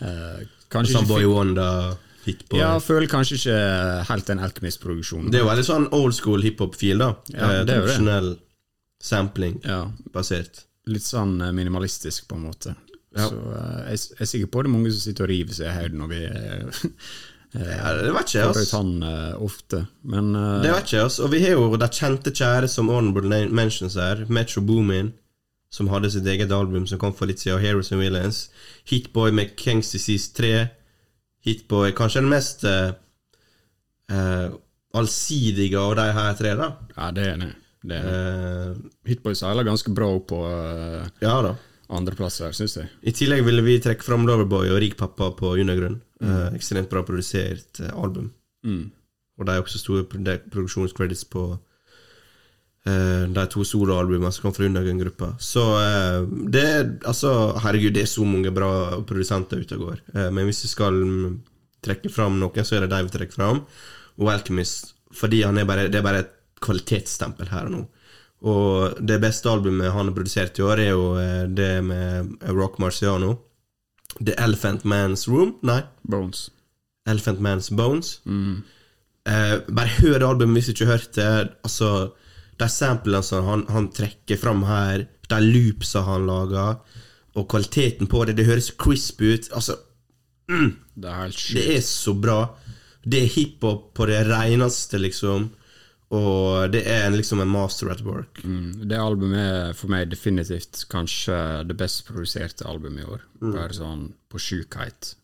[0.00, 0.40] Eh,
[0.72, 1.92] kanskje Some ikke Boy Wonder,
[2.24, 2.58] Hitboy.
[2.58, 3.58] Ja, føler kanskje ikke
[4.08, 5.28] helt den Alkymist-produksjonen.
[5.30, 7.12] Det er jo veldig sånn old school hiphop-fil, da.
[7.34, 8.32] Ja, eh, det er jo det.
[8.96, 10.64] Tradisjonell sampling-basert.
[10.86, 12.74] Litt sånn eh, minimalistisk, på en måte.
[13.16, 13.28] Ja.
[13.28, 15.70] Så eh, jeg, jeg er sikker på det er mange som sitter og river seg
[15.70, 16.84] i hodet når vi eh,
[17.56, 19.78] Ja, det vet ikke jeg, ofte.
[20.04, 21.12] Men eh, Det vet ikke jeg.
[21.24, 24.26] Og vi har jo de kjente kjære som Honorable Mentions her.
[24.28, 25.12] Metro Boomin,
[25.72, 28.50] som hadde sitt eget album som kom for litt siden, Heroes and Villains.
[28.90, 30.66] Hitboy med Kings Disease 3.
[31.46, 32.90] Hitboy kanskje den mest eh,
[34.96, 36.74] allsidige av de her tre, da.
[36.96, 37.54] ja, det er det.
[37.86, 38.10] Det, er.
[38.10, 41.38] Eh, Hitboy seiler ganske bra opp på uh, ja
[41.92, 42.90] andreplass her, syns jeg.
[43.06, 46.00] I tillegg ville vi trekke fram Loverboy og Rik Pappa på Undergrunn.
[46.22, 48.32] Eh, ekstremt bra produsert eh, album.
[48.66, 48.88] Mm.
[49.36, 51.44] Og de har også store produ- produksjonscredits på
[52.88, 55.34] eh, de to soloalbumene som kom fra Undergrunn-gruppa.
[55.42, 58.70] Så eh, det er Altså, herregud, det er så mange bra
[59.06, 60.02] produsenter ute og går.
[60.14, 61.36] Eh, men hvis vi skal mm,
[61.86, 63.62] trekke fram noen, så er det de vi trekker fram.
[64.16, 67.82] Og Alchemist, fordi han er bare, det er bare et kvalitetsstempel her og nå.
[68.46, 72.78] Og det beste albumet han har produsert i år, er jo eh, det med Rock
[72.82, 73.34] Marciano.
[74.20, 75.56] The Elephant Man's Room.
[75.66, 76.50] Nei, Bones.
[77.08, 78.20] Elephant Man's Bones.
[78.24, 78.62] Mm.
[79.26, 81.56] Eh, bare hør det albumet hvis du ikke har hørt det.
[81.66, 81.90] Altså,
[82.60, 86.78] de samplene som han, han trekker fram her, de loopsa han lager,
[87.36, 89.50] og kvaliteten på det, det høres crisp ut.
[89.52, 89.80] Altså,
[90.46, 92.38] Det er det er så bra.
[93.04, 95.50] Det er hiphop på det reneste, liksom.
[96.14, 98.38] Og det er liksom en master at work.
[98.44, 103.24] Mm, det albumet er for meg definitivt kanskje det best produserte albumet i år.
[103.40, 103.54] Mm.
[103.56, 105.16] Bare sånn på sjukhet.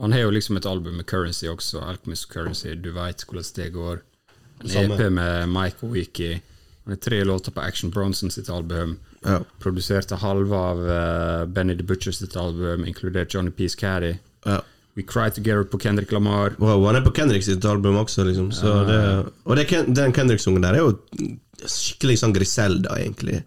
[0.00, 2.74] Han har jo liksom et album med Currency også, Alchemist Currency.
[2.76, 4.04] Du veit hvordan det går.
[4.60, 4.94] En Samme.
[4.94, 6.34] EP med Mike Wiki.
[6.84, 8.98] Han har tre låter på Action Bronson sitt album.
[9.24, 9.40] Ja.
[9.58, 14.18] Produserte halve av uh, Benny the Butcher sitt album, inkludert Johnny Peace Caddy.
[14.44, 14.60] Ja.
[14.96, 16.56] We Cry Together på Kendrick Lamar.
[16.58, 18.48] Wow, han er på Kendrick sitt album også, liksom.
[18.52, 19.00] Så det,
[19.44, 20.94] og det, den Kendrick-sungen der er jo
[21.66, 23.42] skikkelig sånn Griselda, egentlig.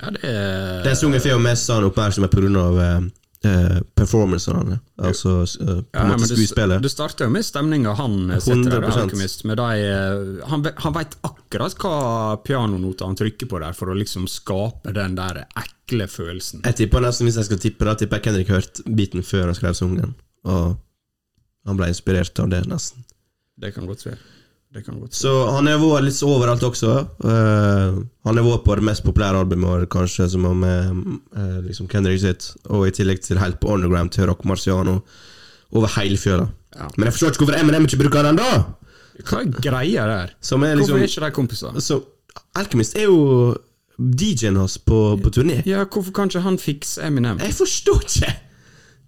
[0.00, 2.68] Ja, det er Den sungen får jo mest sånn oppmerksomhet pga.
[2.72, 3.10] Uh,
[3.44, 4.78] uh, performancene.
[5.02, 6.82] Altså uh, på en måte skuespillet.
[6.82, 9.46] det starter jo med stemninga han eh, setter der, 100%.
[9.50, 11.94] Med de, eh, han han veit akkurat hva
[12.44, 16.62] pianonoter han trykker på der, for å liksom skape den der ekle følelsen.
[16.66, 19.58] Jeg tipper nesten Hvis jeg skal tippe, da tipper jeg Kendrick hørte biten før han
[19.58, 20.14] skrev sangen.
[20.48, 20.76] Og
[21.68, 23.04] han ble inspirert av det, nesten.
[23.62, 24.20] Det kan godt være.
[25.12, 26.92] Så han har vært litt overalt også.
[27.20, 31.02] Uh, han har vært på det mest populære albumet kanskje, som var med
[31.36, 35.02] uh, liksom Kendrick sitt, og i tillegg til helt på Underground til Rock Marciano
[35.76, 36.48] over hele fjøla.
[36.78, 36.88] Ja.
[36.96, 38.64] Men jeg forstår ikke hvorfor Eminem ikke bruker den, da!
[39.28, 40.32] Hva er greia der?
[40.40, 41.80] Som er Hvorfor liksom er ikke de kompiser?
[41.84, 42.00] så,
[42.56, 43.52] Alchemist er jo
[44.00, 45.60] DJ-en hans på, på turné.
[45.68, 47.44] Ja, hvorfor kan ikke han fikse Eminem?
[47.44, 48.32] Jeg forstår ikke!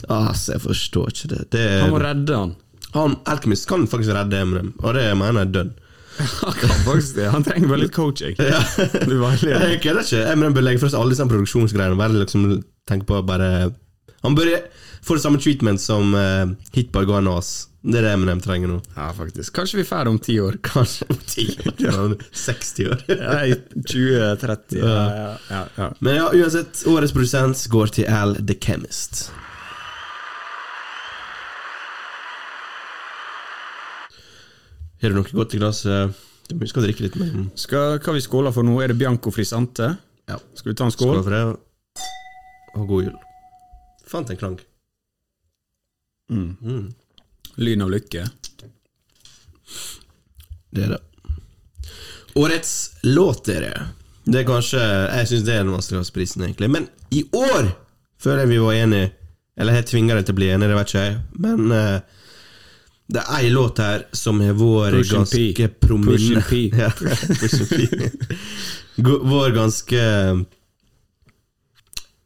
[0.09, 1.40] Altså, jeg forstår ikke det.
[1.55, 2.55] det Han må redde han.
[2.95, 5.75] han, Alchemist kan faktisk redde Eminem, og det mener jeg er dønn.
[6.45, 7.25] Han kan faktisk det.
[7.33, 8.37] Han trenger bare litt coaching.
[8.38, 10.21] Du var Jeg kødder ikke.
[10.31, 11.99] Eminem bør legge fra seg alle disse produksjonsgreiene.
[11.99, 12.45] Bare liksom
[12.87, 13.49] tenke på bare
[14.23, 14.53] Han bør
[15.05, 17.55] få det samme treatment som uh, Hitbar ga Nas.
[17.85, 18.79] Det er det Eminem trenger nå.
[18.97, 19.53] Ja, faktisk.
[19.59, 20.57] Kanskje vi får det om ti år.
[20.71, 21.75] Kanskje om ti år.
[21.85, 23.03] Ja, 60 år.
[23.27, 24.79] Nei, i 2030.
[24.81, 25.90] Ja, ja, ja, ja.
[26.01, 29.27] Men ja, uansett, årets produsent går til Al The Chemist.
[35.05, 36.21] Har du noe godt i glasset?
[36.49, 37.33] Du skal drikke litt, mer.
[37.61, 38.79] Skal, hva vi skåler for nå?
[38.81, 39.90] Er det Bianco Frisante?
[40.31, 40.38] Ja.
[40.57, 41.25] Skal vi ta en skål skål?
[41.27, 42.05] for det.
[42.79, 43.19] Og god jul.
[44.09, 44.57] Fant en klang.
[47.61, 48.25] Lyn av lykke.
[50.73, 51.03] Det er det.
[52.40, 52.73] Årets
[53.05, 53.75] låt, dere.
[54.25, 56.73] Det er kanskje Jeg syns det er den vanskeligste prisen, egentlig.
[56.73, 57.75] Men i år
[58.17, 59.12] føler jeg vi var enige.
[59.61, 61.25] Eller jeg tvinga deg til å bli enig, det vet ikke jeg.
[61.45, 62.24] Men eh,
[63.07, 66.49] det er ei låt her som har vært ganske prominent
[69.05, 70.05] Vært ganske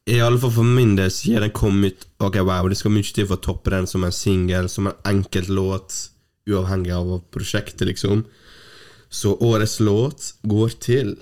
[0.06, 3.26] I alle fall for min del, har den kommet Ok, wow, det skal mye til
[3.26, 5.94] for å toppe den som en singel, som en enkelt låt,
[6.48, 8.24] uavhengig av prosjektet, liksom.
[9.10, 11.14] Så årets låt går til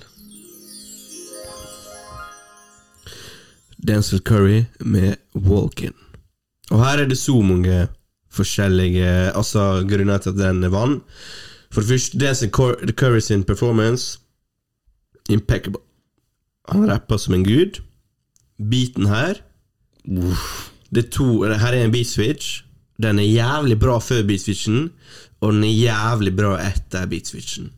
[3.77, 5.95] Denzil Curry med 'Walkin'.
[6.71, 7.89] Og her er det så mange
[8.37, 11.03] forskjellige Altså grunner til at den vant.
[11.73, 14.19] For det første, det Cur- Curry sin performance
[15.31, 15.83] impeccable.
[16.69, 17.81] Han rapper som en gud.
[18.71, 19.35] Beaten her
[20.95, 22.63] Det er to Her er en beat switch.
[23.03, 24.91] Den er jævlig bra før beat switchen,
[25.41, 27.73] og den er jævlig bra etter beat switchen.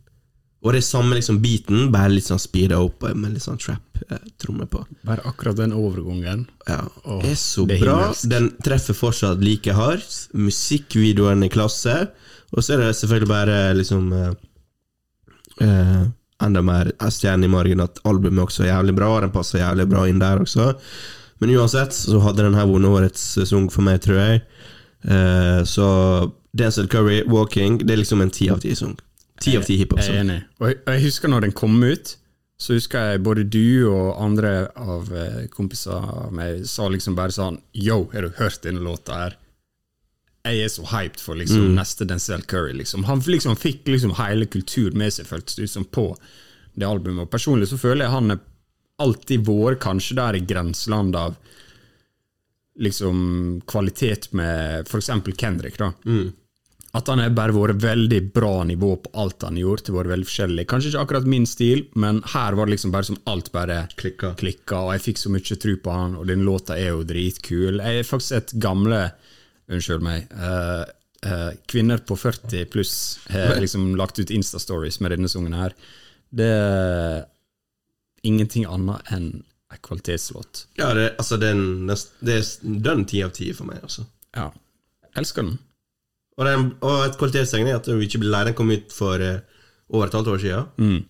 [0.66, 4.80] Og det samme liksom beaten, bare litt sånn speeda opp med litt sånn trap-tromme på.
[5.06, 6.48] Bare akkurat den overgangen.
[6.66, 7.94] Ja, Åh, er så det bra.
[8.00, 8.26] himmelsk.
[8.32, 10.16] Den treffer fortsatt like hardt.
[10.34, 12.08] Musikkvideoen i klasse.
[12.50, 14.32] Og så er det selvfølgelig bare liksom eh,
[15.66, 16.06] eh,
[16.42, 19.08] Enda mer stjerne i margen at albumet også er jævlig bra.
[19.24, 20.68] Den passer jævlig bra inn der også.
[21.42, 24.42] Men uansett så hadde den her vunnet årets sesong for meg, tror jeg.
[25.06, 25.88] Eh, så
[26.58, 28.96] Denzel Curry, 'Walking', det er liksom en ti av ti-sang.
[29.42, 30.40] Ti av ti Jeg er enig.
[30.58, 32.14] Og jeg, jeg husker når den kom ut,
[32.58, 37.34] så husker jeg både du og andre av eh, kompiser av meg sa liksom bare
[37.34, 39.36] sånn Yo, har du hørt denne låta her?
[40.48, 42.72] Jeg er så hyped for liksom neste Denzel Curry.
[42.78, 43.04] Liksom.
[43.04, 46.08] Han liksom fikk liksom hele kulturen med seg, føltes det ut som, på
[46.78, 47.26] det albumet.
[47.26, 48.42] Og personlig så føler jeg han er
[49.02, 51.36] alltid vår, kanskje der i grenseland av
[52.78, 55.10] liksom kvalitet med f.eks.
[55.36, 55.78] Kendrick.
[55.78, 55.92] da
[56.98, 59.84] at han har bare vært veldig bra nivå på alt han har gjort.
[59.86, 60.66] Det har vært veldig forskjellig.
[60.70, 64.34] Kanskje ikke akkurat min stil, men her var det liksom bare som alt bare Klikka.
[64.40, 67.80] klikka, og jeg fikk så mye tro på han, og den låta er jo dritkul.
[67.80, 69.08] Jeg har faktisk sett gamle
[69.68, 70.30] Unnskyld meg.
[70.32, 70.86] Uh,
[71.28, 72.92] uh, kvinner på 40 pluss
[73.28, 75.74] har liksom lagt ut Insta-stories med denne sangen her.
[76.32, 77.26] Det er
[78.24, 79.28] ingenting annet enn
[79.68, 80.62] en kvalitetslåt.
[80.80, 84.06] Ja, det, altså, det er, den det er ti av ti for meg, altså.
[84.32, 84.48] Ja.
[85.20, 85.58] Elsker den.
[86.38, 88.44] Og, den, og et kvalitetstegn er at vi ikke blir lei.
[88.46, 89.40] Den kom ut for eh,
[89.90, 90.68] over et halvt år siden.
[90.78, 91.00] Mm.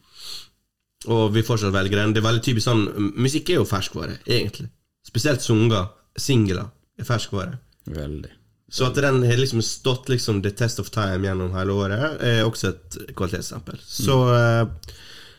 [1.14, 2.14] Og vi fortsatt velger den.
[2.16, 4.70] Det er veldig typisk sånn Musikk er jo ferskvare, egentlig.
[5.06, 7.60] Spesielt sanger, singler, er ferskvare.
[7.92, 8.32] Veldig.
[8.72, 12.42] Så at den har liksom stått liksom the test of time gjennom hele året, er
[12.44, 13.78] også et kvalitetsstempel.
[13.80, 14.74] Så mm.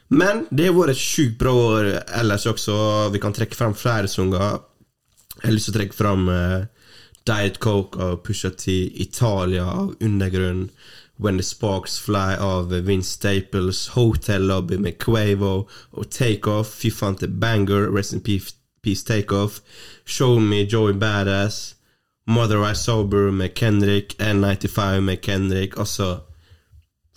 [0.10, 2.76] Men det har vært et sjukt bra år ellers også.
[3.14, 4.58] Vi kan trekke fram flere sanger.
[5.38, 6.64] Jeg har lyst til å trekke fram eh,
[7.30, 10.70] Diet Coke av Pusha T, Italia av Undergrunn,
[11.18, 17.20] When the Sparks Fly av Vince Staples, Hotel Lobby med Quavo og Takeoff, fy faen
[17.20, 19.60] til banger, Rest in Peace, Takeoff,
[20.06, 21.76] Show Me Joey Badass,
[22.26, 26.22] Mother I Sober med Kendrick, N95 med Kendrick, altså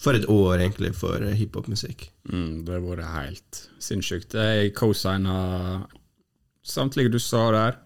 [0.02, 2.08] For et år, egentlig, for hiphopmusikk.
[2.26, 4.34] Mm, det har vært helt sinnssykt.
[4.34, 5.86] Jeg cosigna
[6.66, 7.76] samtlige du sa der.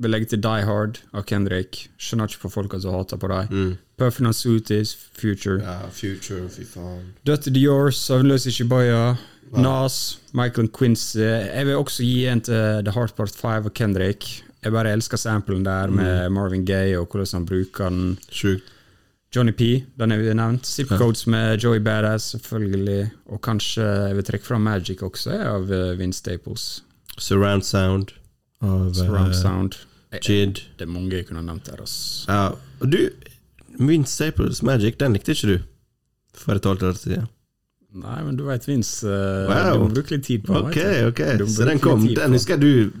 [0.00, 1.82] Vil legge til Die Hard av Kendrick.
[2.00, 3.50] Skjønner ikke på folka som hater på dem.
[3.52, 3.72] Mm.
[4.00, 5.60] Puffin Suities, Future.
[5.60, 7.10] Ja, Future, fy faen.
[7.28, 9.16] Dirty Dior, Søvnløs i Ishibaya.
[9.50, 11.18] Nas, Michael Quincy.
[11.18, 14.28] Jeg vil også gi en til The Heart Part 5 av Kendrick.
[14.60, 18.18] Jeg bare elsker samplen der med Marvin Gaye og hvordan han bruker den.
[18.30, 18.76] Sjukt.
[19.30, 20.66] Johnny P, den er vi nevnt.
[20.66, 23.10] Zip Codes med Joey Badass, selvfølgelig.
[23.30, 26.82] Og kanskje jeg vil trekke fram Magic også, av eh, Vince Staples.
[27.18, 28.10] Surround Sound
[28.60, 29.78] av Surround uh, Sound.
[30.18, 30.58] Jid.
[30.78, 31.82] Det er mange jeg kunne nevnt der.
[31.84, 32.24] ass.
[32.28, 32.48] Ja,
[32.80, 32.98] og du
[33.78, 35.58] Vince Staples Magic, den likte ikke du
[36.34, 37.28] for et halvt år siden.
[37.90, 39.02] Nei, men du veit Vince.
[39.06, 39.72] uh, Wow.
[39.74, 40.78] Du må bruke litt tid på den, Ok,
[41.10, 42.04] ok, så den kom.
[42.14, 42.92] Den husker jeg du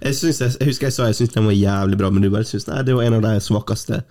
[0.00, 2.30] Jeg, synes jeg, jeg husker jeg sa jeg syntes den var jævlig bra, men du
[2.32, 4.02] bare syntes nei, det var en av de svakeste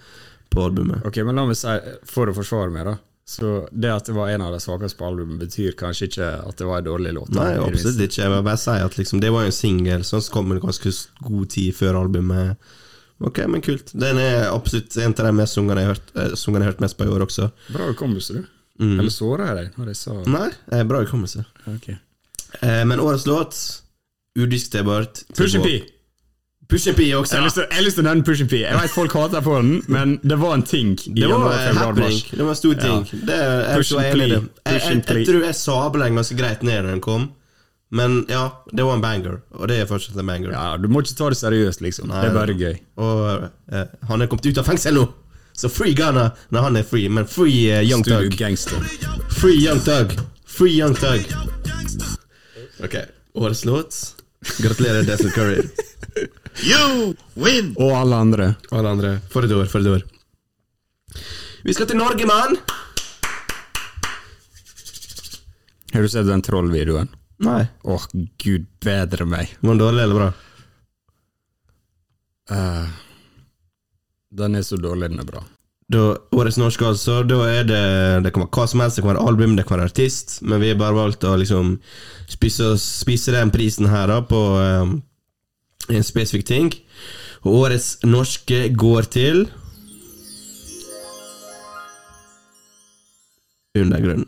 [0.54, 1.02] på albumet.
[1.06, 1.74] Ok, men la meg si,
[2.10, 2.96] for å forsvare meg, da.
[3.30, 6.58] Så det at det var en av de svakeste på albumet, betyr kanskje ikke at
[6.58, 7.30] det var en dårlig låt.
[7.38, 8.24] Nei, absolutt ikke.
[8.24, 10.94] Jeg vil bare si at liksom, det var jo en singel, den kom en ganske
[11.28, 12.72] god tid før albumet.
[13.22, 13.94] Ok, men kult.
[13.94, 17.14] Den er absolutt en av de mest sungene jeg har hørt, eh, mest på i
[17.14, 17.52] år også.
[17.70, 18.50] Bra hukommelse, du.
[18.82, 18.96] Mm.
[18.96, 21.46] Eller såra jeg deg når jeg sa Nei, eh, bra hukommelse.
[21.76, 22.00] Okay.
[22.64, 23.62] Eh, men årets låt
[24.40, 25.26] Udiskutert.
[25.38, 25.84] Push P!
[26.70, 27.34] Push P også.
[27.54, 28.60] Til- jeg har lyst til å nevne Push P.
[28.62, 31.70] Jeg vet folk hater på den, men det var en ting i Det var januar,
[31.70, 32.20] en happening.
[32.30, 33.08] Det var en stor ting.
[33.26, 34.28] Det er, jeg, tror jeg, det.
[34.30, 37.32] jeg, jeg, jeg tror jeg sabla den ganske greit ned da den kom.
[37.90, 40.52] Men ja, det var en banger, og det er fortsatt en banger.
[40.54, 42.12] Ja, Du må ikke ta det seriøst, liksom.
[42.14, 42.76] det er bare gøy.
[43.02, 45.08] Og uh, han er kommet ut av fengsel nå,
[45.58, 47.10] så free Ghana når han er free.
[47.10, 48.38] Men free uh, Young Studio Thug.
[48.38, 48.78] Gangster.
[49.42, 50.14] Free Young Thug.
[50.46, 51.26] Free Young Thug.
[52.86, 52.96] Ok,
[53.34, 53.98] årets låt.
[54.62, 55.66] Gratulerer, Desert Curry.
[56.64, 57.72] You win!
[57.80, 58.48] Og alle andre.
[58.72, 59.12] Og alle andre.
[59.32, 60.04] For et år, for et år.
[61.64, 62.58] Vi skal til Norge, mann!
[65.94, 67.10] Har du sett den trollvideoen?
[67.48, 67.64] Nei.
[67.88, 68.06] Åh,
[68.44, 69.56] gud bedre meg.
[69.62, 70.30] Var den dårlig eller bra?
[72.50, 72.92] Uh,
[74.36, 75.46] den er så dårlig den er bra.
[75.90, 76.04] Da,
[76.36, 77.22] årets norske, altså.
[77.26, 77.84] Da er det
[78.26, 80.62] Det kan være hva som helst, det kan være album, det kan være artist, men
[80.62, 81.78] vi har bare valgt å liksom
[82.30, 84.92] spise, spise den prisen her da på eh,
[85.90, 86.74] en spesifikk ting.
[87.48, 89.48] Årets norske går til
[93.80, 94.26] Undergrunn.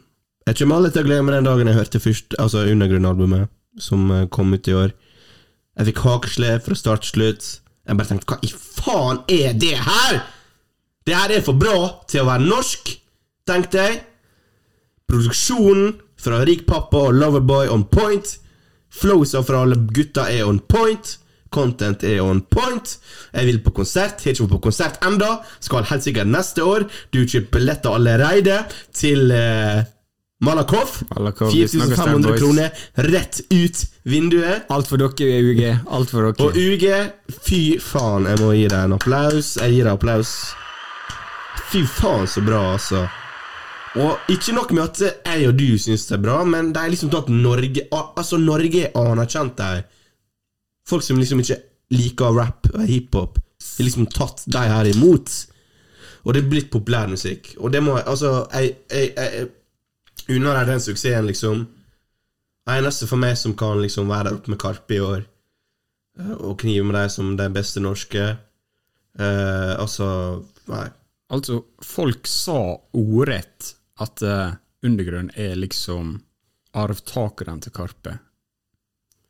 [0.48, 3.50] Jeg kommer aldri til å glemme den dagen jeg hørte først Altså Undergrunn-albumet,
[3.82, 4.94] som eh, kom ut i år.
[5.78, 7.50] Jeg fikk hakeslep fra start til slutt.
[7.88, 10.22] Jeg bare tenkte hva i faen er det her?!
[11.02, 12.92] Det her er for bra til å være norsk,
[13.50, 14.02] tenkte jeg.
[15.10, 18.36] Produksjonen fra Rik pappa og Loverboy on point.
[18.94, 21.16] Flowsa fra alle gutta er on point.
[21.52, 22.94] Content er on point.
[23.34, 24.22] Jeg vil på konsert.
[24.24, 26.86] Har ikke vært på konsert enda Skal helt sikkert neste år.
[27.12, 28.62] Du kjøper billetter allerede
[28.96, 29.82] til eh,
[30.42, 31.02] Malakoff.
[31.12, 32.72] Malakoff, 4500 kroner
[33.12, 34.64] rett ut vinduet.
[34.74, 35.62] Alt for dere, UG.
[35.92, 36.48] Alt for dere.
[36.48, 36.88] Og UG,
[37.46, 39.54] fy faen, jeg må gi deg en applaus.
[39.62, 40.36] Jeg gir deg applaus.
[41.70, 43.04] Fy faen, så bra, altså.
[44.02, 46.92] Og ikke nok med at jeg og du syns det er bra, men de har
[46.94, 49.84] liksom tatt Norge Altså, Norge er anerkjent der.
[50.88, 51.60] Folk som liksom ikke
[51.92, 55.34] liker rap og hiphop, har liksom tatt de her imot.
[56.24, 57.56] Og det er blitt populærmusikk.
[57.60, 59.50] Og det må Altså, jeg, jeg, jeg,
[60.38, 61.66] unner deg den suksessen, liksom.
[62.70, 65.24] Eneste for meg som kan liksom være der oppe med Karpe i år,
[66.20, 70.08] eh, og knive med deg som de beste norske eh, Altså,
[70.70, 70.88] nei.
[71.32, 72.60] Altså, folk sa
[72.98, 76.18] ordrett at uh, Undergrunn er liksom
[76.76, 78.18] arvtakeren til Karpe.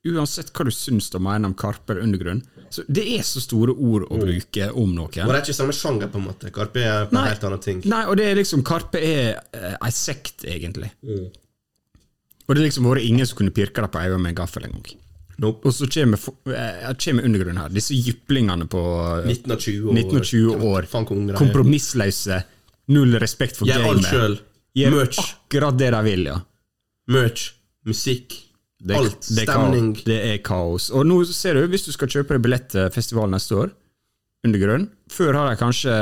[0.02, 2.40] Uansett hva du syns og mener om Karpe eller Undergrunn,
[2.74, 5.28] så det er så store ord å bruke om Og noen.
[5.28, 6.50] det er ikke samme sjanger, på en måte.
[6.56, 7.28] Karpe er på Nei.
[7.30, 7.84] helt annen ting.
[7.86, 10.90] Nei, og det er liksom Karpe er uh, ei sekt, egentlig.
[11.06, 14.66] Og det er liksom vært ingen som kunne pirke deg på øynene med en gaffel
[14.66, 14.98] engang.
[15.42, 15.66] Nope.
[15.70, 16.20] Og så kommer,
[16.54, 18.82] eh, kommer Undergrunn her, disse jyplingene på
[19.24, 19.94] eh, 19 og 20 år.
[19.94, 20.90] 19 og 20 år.
[21.40, 22.42] Kompromissløse.
[22.92, 24.10] Null respekt for Gjør alt gamet.
[24.12, 24.40] sjøl.
[24.78, 25.20] Gjør Merch.
[25.24, 26.38] akkurat det de vil, ja.
[27.14, 27.52] Merch.
[27.86, 28.36] Musikk.
[28.82, 29.20] Det, alt.
[29.22, 29.92] det Stemning.
[29.94, 30.06] kaos.
[30.08, 30.90] Det er kaos.
[30.90, 33.70] Og nå ser du, hvis du skal kjøpe deg billett til festivalen neste år,
[34.42, 35.96] Undergrunn Før har de kanskje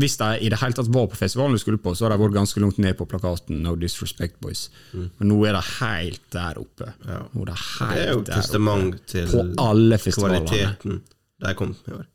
[0.00, 2.22] Hvis de i det hele tatt var på festivalen du skulle på, så har de
[2.22, 4.70] vært ganske langt ned på plakaten No Disrespect Boys.
[4.94, 6.94] Men nå er de helt der oppe.
[7.02, 7.10] Mm.
[7.10, 7.18] Ja.
[7.34, 11.02] Nå er de Det helt er jo testament til På alle kvaliteten
[11.42, 12.06] de kom i år.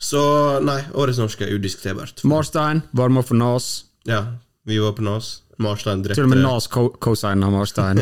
[0.00, 0.22] Så
[0.64, 2.24] nei, årets norske er udiskuterbart.
[2.24, 3.84] Marstein varma for Nas.
[4.08, 5.42] Ja, vi var på Nas.
[5.62, 8.00] Marstein drepte Til og med Nas cosigna co-signa Marstein.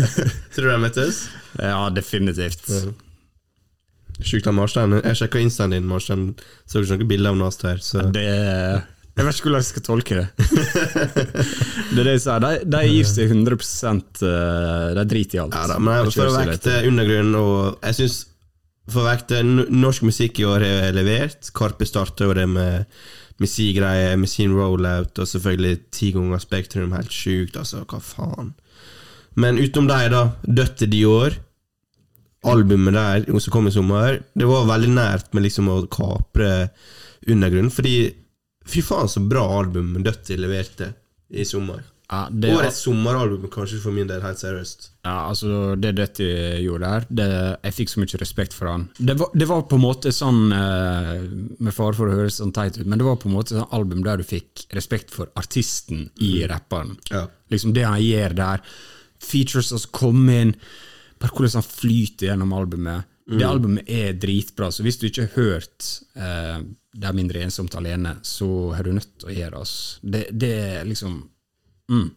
[0.54, 1.24] Tror du de møttes?
[1.58, 2.70] ja, definitivt.
[4.22, 4.94] Sjukt av Marstein.
[5.00, 6.28] Jeg sjekka instaen din, Marstein.
[6.70, 7.80] Så ikke noe bilde av Nas der.
[7.82, 8.04] Så.
[8.14, 10.26] Det Jeg vet ikke hvordan jeg skal tolke det.
[11.94, 12.44] det er det jeg sier.
[12.44, 15.58] De, de gir seg 100 eh, De driter i alt.
[15.58, 18.16] Ja da, men for å vekte undergrunnen og Jeg synes
[18.90, 21.50] For å vekte norsk musikk i år er levert.
[21.56, 22.84] Karpe starta jo det med
[23.42, 26.94] med si greie, med sin rollout, og selvfølgelig ti ganger Spektrum.
[26.94, 27.82] Helt sjukt, altså.
[27.88, 28.52] Hva faen?
[29.40, 30.24] Men utenom deg, da.
[30.46, 31.38] Dødt de i år.
[32.44, 36.68] Albumet der, som kom i sommer, det var veldig nært med liksom å kapre
[37.24, 37.72] undergrunnen.
[37.72, 37.96] Fordi
[38.68, 40.92] fy faen, så bra album Dødt leverte
[41.32, 41.82] i sommer.
[42.10, 44.90] Ja, det, Årets sommeralbum, kanskje for min del, helt seriøst.
[45.06, 46.26] ja, altså, det Dutty
[46.60, 47.28] gjorde der, det,
[47.64, 48.84] jeg fikk så mye respekt for han.
[48.98, 51.24] Det var, det var på en måte sånn, eh,
[51.64, 53.72] med fare for å høres sånn teit ut, men det var på en måte sånn
[53.72, 56.98] album der du fikk respekt for artisten i rapperen.
[57.10, 57.24] Ja.
[57.50, 58.64] Liksom det han gjør der.
[59.24, 60.54] Features som kommer inn,
[61.18, 63.08] bare hvordan han flyter gjennom albumet.
[63.24, 65.86] Det albumet er dritbra, så hvis du ikke har hørt
[66.20, 66.58] eh,
[66.92, 69.62] Det er mindre ensomt alene, så er du nødt til å gjøre det.
[69.64, 69.72] ass.
[70.02, 71.22] Det, det er liksom
[71.90, 72.10] mm.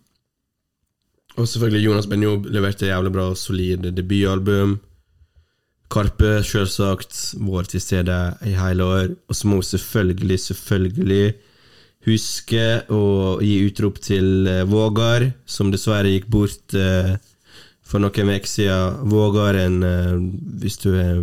[1.37, 4.79] Og selvfølgelig Jonas Benjob leverte jævlig bra solid debutalbum.
[5.93, 9.13] Karpe, sjølsagt, vår til stede i hele år.
[9.29, 11.35] Og så må selvfølgelig, selvfølgelig
[12.07, 13.03] huske å
[13.43, 17.15] gi utrop til eh, Vågar, som dessverre gikk bort eh,
[17.87, 19.03] for noen uker siden.
[19.11, 20.15] Vågar, en, eh,
[20.63, 21.21] hvis du er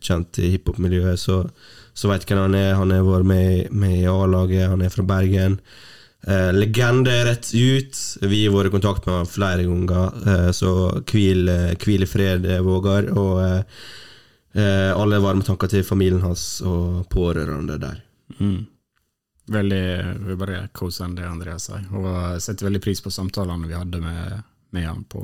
[0.00, 1.42] kjent i hiphop-miljøet, så,
[1.94, 2.74] så veit hvem han er.
[2.78, 5.60] Han har vært med, med i A-laget, han er fra Bergen.
[6.26, 7.98] Eh, legende rett ut.
[8.20, 10.70] Vi har vært i kontakt med han flere ganger, eh, så
[11.06, 13.06] hvil, eh, hvil i fred, eh, Vågar.
[13.14, 13.60] Og eh,
[14.58, 18.00] eh, alle varme tanker til familien hans og pårørende der.
[18.40, 18.66] Mm.
[19.54, 19.78] Veldig
[20.26, 21.84] jeg bare kose det Andreas sier.
[21.94, 24.42] Og setter veldig pris på samtalene vi hadde med,
[24.74, 25.22] med han på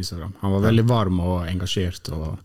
[0.00, 0.32] Instagram.
[0.40, 2.08] Han var veldig varm og engasjert.
[2.16, 2.38] Og,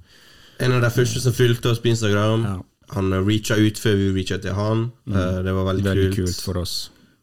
[0.60, 2.44] En av de første som fulgte oss på Instagram.
[2.44, 2.58] ja,
[2.96, 4.92] Han reacha ut før vi reacha til han.
[5.08, 6.28] Eh, det var veldig, veldig kult.
[6.28, 6.76] kult for oss.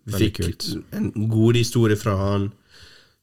[0.07, 0.41] Vi fikk
[0.93, 2.51] en god historie fra han.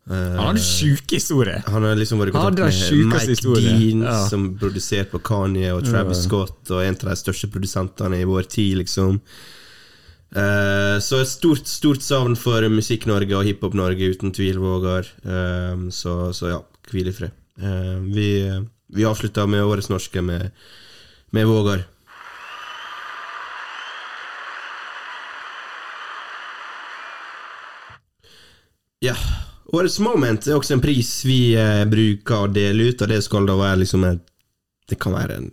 [0.10, 1.62] Uh, Han hadde sjuke historier!
[1.68, 3.76] Han har liksom vært i kontakt med Mike historie.
[3.78, 4.28] Dean, Ja.
[4.32, 6.30] som produserte på Kanye og Travis Ja.
[6.30, 9.20] Scott, og en av de største produsentene i vår tid, liksom.
[10.30, 15.06] Uh, så et stort, stort savn for Musikk-Norge og Hiphop-Norge, uten tvil, Vågar.
[15.26, 16.60] Uh, så, så ja,
[16.90, 17.32] hvil i fred.
[17.60, 18.28] Eh, vi,
[18.96, 20.52] vi avslutta med Årets norske med,
[21.36, 21.84] med Vågar.
[29.06, 29.16] Ja.
[29.70, 33.46] Årets moment er også en pris vi eh, bruker å dele ut, og det skal
[33.48, 34.20] da være liksom en
[34.90, 35.52] Det kan være en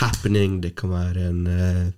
[0.00, 1.88] happening, det kan være en eh,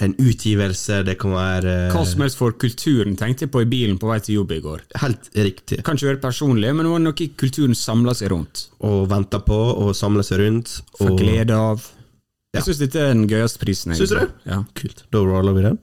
[0.00, 3.68] en utgivelse, det kan være eh, Hva som helst for kulturen, tenkte jeg på i
[3.68, 4.84] bilen på vei til jobb i går.
[5.02, 5.82] Helt riktig.
[5.84, 8.66] Kan ikke være personlig, men det var noe kulturen samla seg rundt.
[8.86, 10.78] Og venta på og samla seg rundt.
[11.04, 11.84] Og glede av.
[11.84, 12.58] Ja.
[12.58, 13.94] Jeg syns dette er den gøyeste prisen.
[13.98, 14.30] Syns du det?
[14.48, 14.62] Ja.
[14.78, 15.04] Kult.
[15.12, 15.78] Da roller vi den.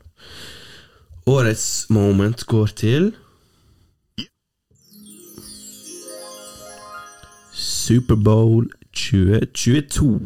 [1.30, 3.12] Årets moment går til
[7.58, 10.20] Superbowl 2022.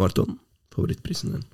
[0.00, 0.38] Marton,
[0.74, 1.44] favorittprisen din?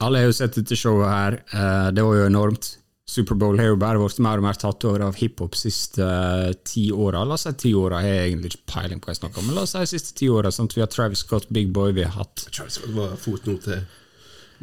[0.00, 1.36] Alle har jo sett dette showet her.
[1.52, 2.70] Eh, Det var jo enormt.
[3.06, 6.86] Superbowl har jo bare blitt mer og mer tatt over av hiphop siste eh, ti
[6.90, 7.20] åra.
[7.28, 9.46] La oss si ti åra, jeg har egentlig ikke peiling på hva jeg snakker om,
[9.50, 10.48] men la oss si siste ti åra.
[10.54, 13.82] Sånn at vi har Travis Scott, Big Boy, vi har hatt Travis Scott var fotnote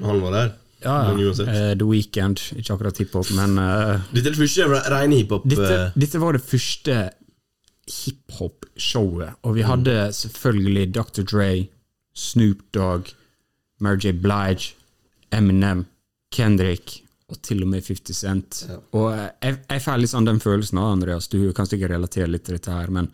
[0.01, 0.51] når han var der.
[0.81, 4.85] ja, ja, eh, The Weekend, ikke akkurat hiphop, men uh, Dette er det første re-
[4.89, 5.45] rene hiphop.
[5.45, 6.95] dette, dette var det første
[7.89, 11.23] hiphop-showet, og vi hadde selvfølgelig Dr.
[11.23, 11.67] Dre,
[12.13, 13.13] Snoop Dogg,
[13.79, 14.13] Mary J.
[14.21, 14.75] Blige,
[15.32, 15.86] Eminem,
[16.32, 17.01] Kendrick
[17.32, 18.63] og til og med 50 Cent.
[18.69, 18.77] Ja.
[18.91, 22.45] Og jeg, jeg får litt sånn den følelsen av Andreas, du kan sikkert relatere litt
[22.47, 23.09] til dette her, men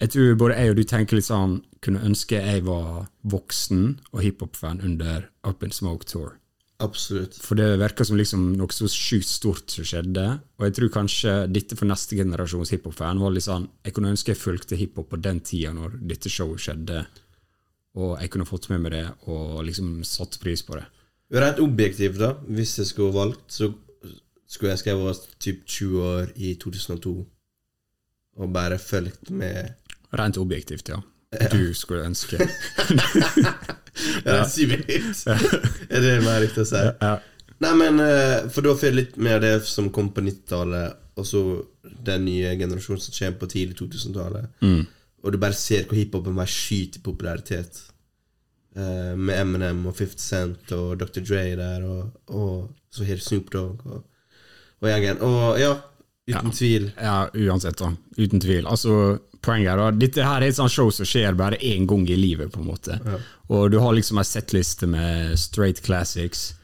[0.00, 3.82] jeg tror både jeg og du tenker litt sånn Kunne ønske jeg var voksen
[4.12, 6.39] og hiphop-fan under Up in Smoke Tour.
[6.80, 7.36] Absolutt.
[7.44, 10.24] For det virker som liksom noe så sjukt stort som skjedde.
[10.58, 14.32] Og jeg tror kanskje dette for neste generasjons hiphop-fan var litt sånn Jeg kunne ønske
[14.32, 17.02] jeg fulgte hiphop på den tida når dette showet skjedde,
[18.00, 20.86] og jeg kunne fått med meg det og liksom satt pris på det.
[21.30, 23.70] Rent objektivt, da, hvis jeg skulle valgt, så
[24.50, 27.12] skulle jeg ønske jeg var typ 20 år i 2002
[28.40, 29.76] og bare fulgt med
[30.16, 30.96] Rent objektivt, ja.
[31.52, 32.38] Du skulle ønske.
[34.24, 35.24] Ja, syvilt.
[35.26, 36.78] er det mer riktig å si?
[37.02, 37.10] Ja.
[37.60, 41.26] Nei, men eh, For da får jeg litt mer det som kom på 90-tallet, og
[41.28, 41.42] så
[42.06, 44.46] den nye generasjonen som kommer på tidlig 2000-tallet.
[44.64, 44.86] Mm.
[45.20, 47.82] Og du bare ser hvor hiphopen bare skyter i popularitet.
[48.78, 51.20] eh, med Eminem og 50 Cent og Dr.
[51.26, 54.00] Dre der, og, og så har du Snoop Dogg og,
[54.80, 55.20] og gjengen.
[55.26, 55.74] Og ja,
[56.30, 56.90] uten tvil.
[57.00, 57.92] Ja, uansett, da.
[58.16, 58.66] Uten tvil.
[58.66, 62.06] Altså, poenget er da Dette her er et sånt show som skjer bare én gang
[62.10, 62.98] i livet, på en måte.
[63.50, 66.54] Og du har liksom ei settliste med straight classics.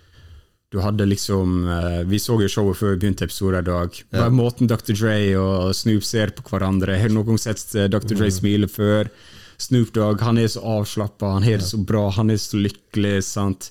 [0.75, 4.01] Du hadde liksom eh, Vi så jo showet før vi begynte episoden i dag.
[4.13, 4.93] Bare Måten Dr.
[4.99, 6.99] Dre og Snoop ser på hverandre.
[6.99, 8.17] Har du noen gang sett eh, Dr.
[8.19, 9.09] Dre smile før?
[9.63, 13.23] Snoop Dogg han er så avslappa, han har det så bra, han er så lykkelig.
[13.25, 13.71] sant?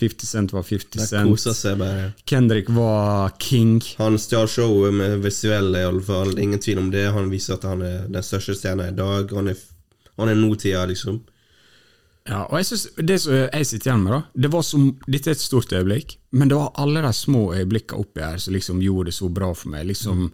[0.00, 1.30] 50 Cent var 50 De Cent.
[1.30, 2.12] koser seg bare.
[2.26, 3.78] Kendrick var king.
[3.98, 6.38] Han stjal showet med visuelle, i alle fall.
[6.38, 7.04] Ingen tvil om det.
[7.14, 9.30] Han viser at han er den største stjerna i dag.
[9.36, 9.60] Han er,
[10.18, 11.20] han er nåtida, liksom.
[12.24, 15.28] Ja, og jeg synes Det som jeg sitter igjen med, da det var som, Dette
[15.28, 18.80] er et stort øyeblikk, men det var alle de små øyeblikkene oppi her som liksom
[18.80, 19.84] gjorde det så bra for meg.
[19.90, 20.30] Liksom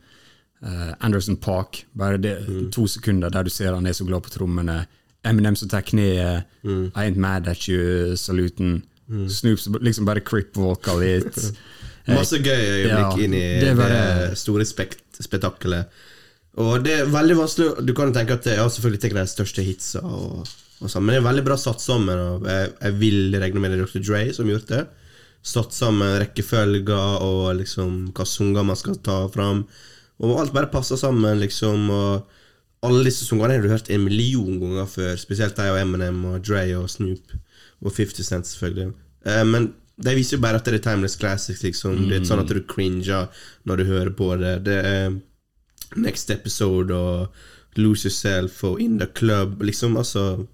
[0.63, 2.37] uh, Anderson Park, bare det,
[2.73, 4.85] to sekunder der du ser han er så glad på trommene.
[5.27, 6.47] Eminem som tar kneet.
[6.65, 8.83] I ain't mad at you-saluten.
[9.11, 11.37] Snoop Snoops liksom bare crip-walka litt.
[12.17, 14.01] Masse gøy øyeblikk ja, inn i det bare...
[14.31, 14.39] det.
[14.41, 16.01] store spekt spetakkelet.
[16.61, 19.65] Og det er veldig vanskelig Du kan jo tenke at ja, selvfølgelig tar de største
[19.65, 20.49] hitsa, og,
[20.81, 22.25] og sånn, men det er veldig bra satt sammen.
[22.39, 24.03] Og jeg, jeg vil regne med det er Dr.
[24.07, 24.83] Dre som gjorde gjort det.
[25.51, 29.65] Satt sammen rekkefølger og liksom hva sanger man skal ta fram.
[30.21, 31.87] Og alt bare passer sammen, liksom.
[31.95, 35.15] Og alle disse sangene har du hørt en million ganger før.
[35.21, 37.33] Spesielt de og Eminem og Dre og Snoop.
[37.83, 38.93] Og 50 Cent, selvfølgelig.
[39.27, 39.71] Eh, men
[40.01, 42.09] de viser jo bare at det er timeless classics, liksom.
[42.09, 43.29] Det er sånn at du cringer
[43.69, 44.55] når du hører på det.
[44.65, 45.17] Det er
[46.01, 49.61] Next Episode og Lose Yourself og In The Club.
[49.63, 50.47] Liksom, altså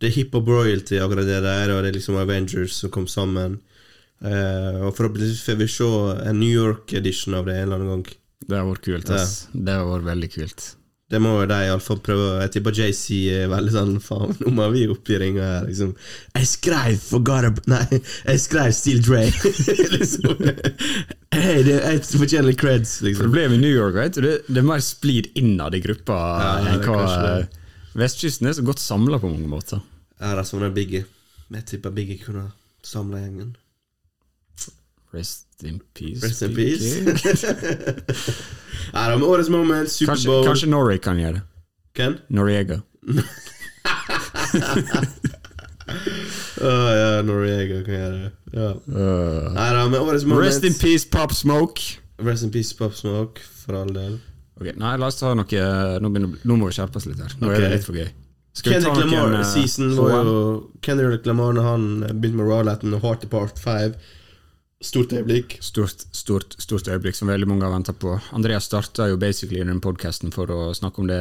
[0.00, 3.60] Det er hiphop royalty, akkurat det der, og det er liksom Avengers som kom sammen.
[4.20, 5.88] Eh, og forhåpentligvis får vi se
[6.28, 8.16] en New York-edition av det en eller annen gang.
[8.46, 9.10] Det hadde vært kult.
[9.16, 9.48] ass.
[9.52, 10.66] Det hadde vært veldig kult.
[11.06, 12.24] Det må jo de iallfall prøve.
[12.42, 15.92] Jeg tipper JC er veldig sånn Faen, nå må vi opp i ringa her, liksom.
[16.34, 17.60] Jeg skrev for Garab...
[17.70, 19.20] Nei, jeg skrev Steel Dre.
[19.94, 20.48] liksom.
[21.36, 23.28] Hei, det, jeg fortjener litt creds, liksom.
[23.28, 26.72] Problemet i New York du, det, det er mer splid innad i gruppa Ja, er
[26.72, 26.98] enn hva
[27.36, 27.62] eh,
[27.96, 29.84] Vestkysten er så godt samla på mange måter.
[30.18, 31.06] Ja, det er sånn er Biggie.
[31.54, 32.48] Jeg tipper Biggie kunne
[32.84, 33.54] samla gjengen.
[35.16, 36.22] Rest in peace.
[36.22, 36.84] Rest in peace.
[38.94, 41.44] Nei da, med årets moment, kanskje, Superbowl kanskje Norway kan gjøre det.
[41.96, 42.18] Hvem?
[42.36, 42.82] Noriega.
[46.66, 48.30] Å ja, Noriega kan gjøre det.
[48.52, 48.70] Ja.
[48.90, 51.80] Uh, Nei da, med årets moment rest in peace, Pop Smoke.
[52.20, 54.20] Rest in peace, Pop Smoke, for all del.
[54.56, 55.44] Ok, Nei, la oss ta noe
[56.00, 57.32] Nå, begynner, nå må vi skjerpe oss litt her.
[57.40, 57.56] Nå okay.
[57.56, 58.08] er det litt for gøy.
[58.64, 60.36] Kendrick Lamar eh, season var jo
[60.84, 63.98] Kendrick Lamar når han begynte med Rawlatten og Heart Apart Part 5.
[64.84, 65.54] Stort øyeblikk.
[65.64, 68.10] Stort, stort, stort øyeblikk som veldig mange har venta på.
[68.36, 71.20] Andreas starta jo basically den podkasten for å snakke om det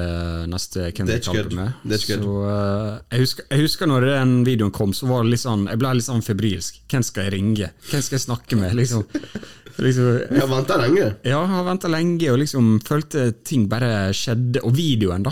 [0.51, 1.53] neste Kendrick That's good.
[1.53, 2.01] albumet.
[2.03, 5.63] Så uh, jeg, husker, jeg husker når den videoen kom, så var det litt sånn
[5.71, 6.81] Jeg ble litt sånn febrilsk.
[6.91, 7.69] Hvem skal jeg ringe?
[7.87, 8.75] Hvem skal jeg snakke med?
[8.75, 9.07] Liksom,
[9.87, 11.07] liksom Jeg venta lenge.
[11.23, 14.65] Ja, jeg har venta lenge og liksom følte ting bare skjedde.
[14.67, 15.31] Og videoen, da.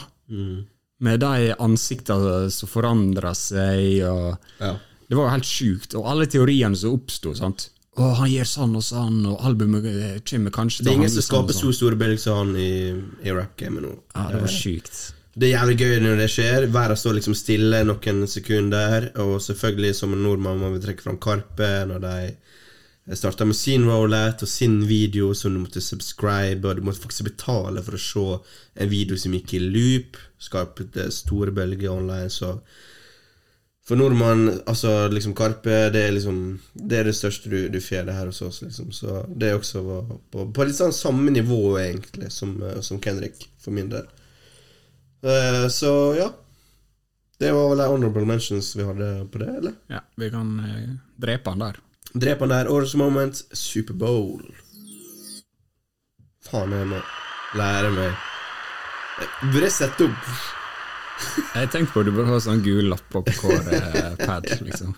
[1.04, 4.00] Med de ansiktene som forandra seg.
[4.08, 4.78] Og Ja.
[5.12, 6.00] det var jo helt sjukt.
[6.00, 7.36] Og alle teoriene som oppsto.
[7.94, 11.26] Å, han gjør sånn og sånn, og albumet eh, kommer kanskje Det er ingen som
[11.26, 11.70] skaper sånn.
[11.74, 12.72] så store bølger som han i,
[13.22, 13.92] i rap-gamet nå.
[14.16, 15.04] Ja, det var sjukt.
[15.34, 16.66] Det er jævlig gøy når det skjer.
[16.74, 19.08] Verden står liksom stille noen sekunder.
[19.22, 22.18] Og selvfølgelig, som en nordmann, må vi trekke fram Karpe når de
[23.18, 27.28] starta med sin rollout og sin video som du måtte subscribe, og du måtte faktisk
[27.28, 28.26] betale for å se
[28.80, 30.22] en video som gikk i loop.
[30.42, 32.56] Skapte store bølger online, så
[33.84, 36.38] For nordmann, altså liksom Karpe, det er liksom
[36.74, 38.92] Det er det største du, du får her hos oss, liksom.
[38.96, 39.84] Så det er også
[40.32, 44.08] på, på litt sånn samme nivå, egentlig, som, eh, som Kendrick, for min del.
[45.24, 46.30] Uh, så ja.
[47.40, 49.76] Det var vel de honorable mentions vi hadde på det, eller?
[49.92, 51.80] Ja, vi kan uh, drepe han der.
[52.14, 52.72] Drepe han der.
[52.72, 54.48] Årets moment, Superbowl.
[56.48, 57.00] Faen, jeg må
[57.58, 58.12] lære meg
[59.20, 60.63] Jeg Burde jeg sette opp
[61.54, 64.48] Jeg tenkte på at du burde ha sånn gul lapp på hver eh, pad.
[64.66, 64.96] liksom.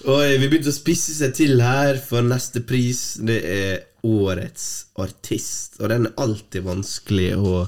[0.00, 3.18] Oi, vi begynte å spisse seg til her for neste pris.
[3.20, 7.66] Det er Årets artist, og den er alltid vanskelig å,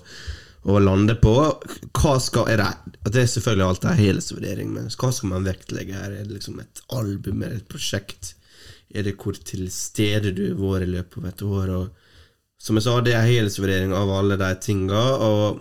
[0.64, 1.34] å lande på.
[1.92, 2.70] Hva skal Er det
[3.12, 6.14] Det er selvfølgelig alltid en helhetsvurdering, men hva skal man vektlegge her?
[6.14, 8.34] Er det liksom et album eller et prosjekt?
[8.92, 11.74] Er det hvor til stede du har vært i løpet av et år?
[11.76, 15.04] Og som jeg sa, det er en helhetsvurdering av alle de tinga.
[15.28, 15.60] Og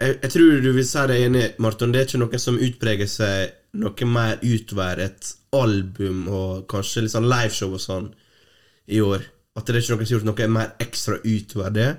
[0.00, 1.92] jeg, jeg tror du vil si deg enig, Marton.
[1.92, 7.14] Det er ikke noe som utpreger seg noe mer utover et album og kanskje litt
[7.14, 8.10] sånn liveshow og sånn
[8.92, 9.24] i år.
[9.56, 11.90] At det er ikke noe som har gjort noe mer ekstra utover det.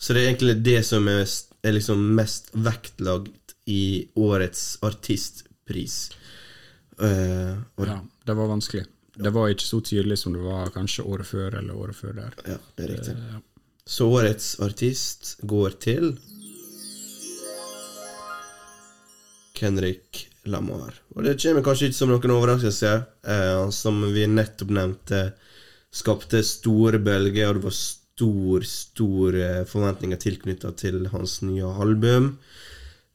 [0.00, 1.26] Så det er egentlig det som er,
[1.64, 5.98] er liksom mest vektlagt i årets artistpris.
[7.00, 8.86] Uh, Ja, det var vanskelig.
[9.20, 12.36] Det var ikke så tydelig som det var kanskje året før eller året før der.
[12.46, 13.16] ja, det er riktig.
[13.16, 13.40] Uh, ja.
[13.90, 16.12] Så årets artist går til
[19.60, 20.96] Kendrick Lamar.
[21.14, 22.96] Og det kommer kanskje ikke som noen overraskelse.
[23.28, 25.22] Eh, som vi nettopp nevnte,
[25.92, 29.38] skapte store bølger, og det var stor, stor
[29.68, 32.34] forventninger tilknytta til hans nye album.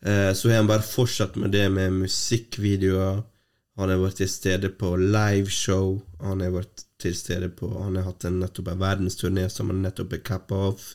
[0.06, 3.24] Eh, så har han bare fortsatt med det med musikkvideoer.
[3.76, 5.98] Han har vært til stede på liveshow.
[6.22, 9.82] Han har vært til stede på Han har hatt en nettopp en verdensturné som han
[9.84, 10.86] nettopp er cappa av.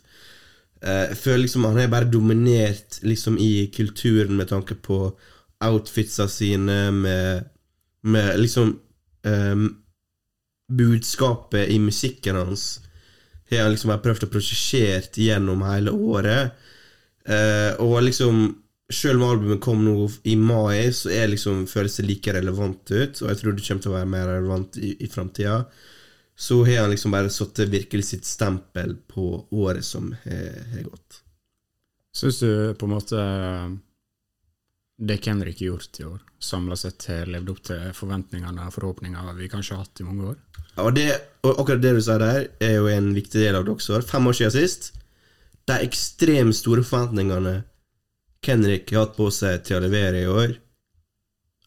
[0.81, 5.11] Eh, jeg føler liksom Han har bare dominert liksom i kulturen med tanke på
[5.65, 7.49] outfitsa sine, med,
[8.03, 8.79] med liksom
[9.27, 9.67] um,
[10.71, 12.81] Budskapet i musikken hans
[13.51, 16.53] har han liksom prøvd å prosjisere gjennom hele året.
[17.27, 18.45] Uh, og liksom
[18.91, 23.23] selv om albumet kom nå i mai, så er liksom, føles det like relevant ut.
[23.23, 25.61] Og jeg tror det kommer til å være mer relevant i, i framtida.
[26.41, 31.21] Så har han liksom bare satt virkelig sitt stempel på året som har gått.
[32.17, 33.25] Syns du på en måte
[35.01, 39.35] det Kendrick har gjort i år, samla sett har levd opp til forventningene og forhåpningene
[39.39, 40.39] vi kanskje har hatt i mange år?
[40.77, 41.07] Ja, Og, det,
[41.43, 44.03] og akkurat det du sa der, er jo en viktig del av det også.
[44.07, 44.93] Fem år siden sist.
[45.69, 47.63] De ekstremt store forventningene
[48.45, 50.59] Kendrick har hatt på seg til å levere i år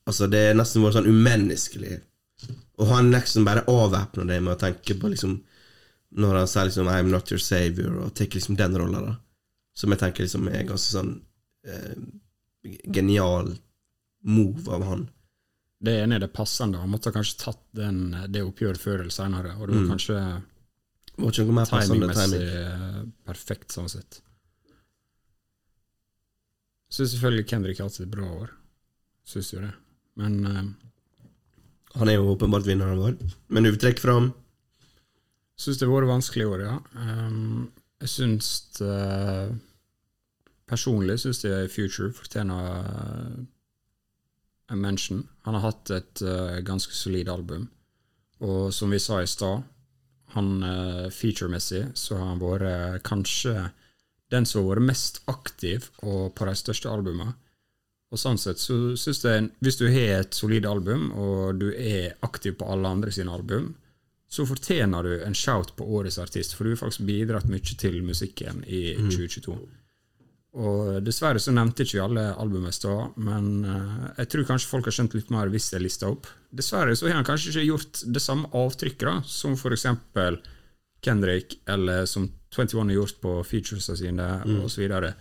[0.04, 2.02] Altså, det er nesten vært sånn umenneskelig.
[2.82, 5.38] Og han liksom bare avvæpner det med å tenke på liksom
[6.20, 9.16] Når han sier liksom 'I'm not your savior', og tar liksom den rolla, da.
[9.74, 11.14] Som jeg tenker liksom er ganske sånn
[11.66, 11.96] eh,
[12.64, 13.54] genial
[14.24, 15.06] move av han.
[15.84, 16.80] Det ene er det passende.
[16.80, 19.56] Han måtte ha kanskje tatt den, det oppgjøret før eller senere.
[19.60, 20.20] Og det var kanskje
[21.14, 22.54] Var ikke noe mer timingmessig timing.
[22.62, 24.22] eh, perfekt, sånn sett.
[26.94, 28.54] Syns selvfølgelig Kendrick har hatt et bra år.
[29.28, 29.74] Syns jo det.
[30.20, 30.64] Men uh,
[32.00, 33.20] Han er jo åpenbart vinneren vår.
[33.50, 34.32] Men du vil trekke fram
[35.60, 36.78] syns det har vært vanskelig i år, ja.
[36.98, 37.68] Um,
[38.04, 38.48] jeg syns
[38.84, 39.52] eh,
[40.70, 43.38] Personlig syns jeg Future fortjener eh,
[44.72, 45.24] en mention.
[45.44, 47.68] Han har hatt et eh, ganske solid album,
[48.44, 49.64] og som vi sa i stad,
[50.34, 53.54] han uh, featuremessig så har han vært eh, kanskje
[54.34, 57.36] den som har vært mest aktiv og på de største albumene.
[58.14, 62.14] Og sånn sett så syns jeg Hvis du har et solid album, og du er
[62.26, 63.72] aktiv på alle andre sine album,
[64.30, 68.02] så fortjener du en shout på årets artist, for du har faktisk bidratt mye til
[68.06, 69.58] musikken i 2022.
[70.54, 74.70] Og dessverre så nevnte ikke vi alle albumene i stad, men eh, jeg tror kanskje
[74.70, 76.28] folk har skjønt litt mer hvis jeg lista opp.
[76.54, 80.38] Dessverre så har han kanskje ikke gjort det samme avtrykket da, som eksempel
[81.04, 84.28] Kendrick, eller som 21 har gjort på featuresene sine,
[84.70, 85.16] så videre.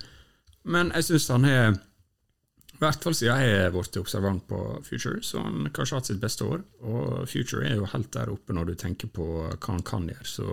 [0.68, 5.22] Men jeg syns han har i hvert fall siden jeg har blitt observant på Future,
[5.22, 6.62] så har han kanskje hatt sitt beste år.
[6.82, 10.28] Og Future er jo helt der oppe når du tenker på hva han kan gjøre,
[10.28, 10.46] så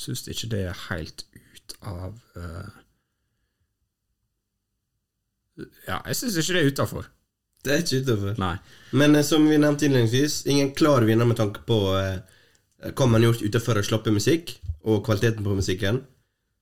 [0.00, 2.78] syns ikke det er helt ut av eh,
[5.86, 7.08] Ja, jeg syns ikke det er utafor.
[7.64, 8.36] Det er ikke utafor.
[8.96, 12.20] Men eh, som vi nevnte innledningsvis, ingen klar vinner med tanke på eh,
[12.90, 14.56] hva man har gjort utenfor å slappe musikk,
[14.88, 16.00] og kvaliteten på musikken.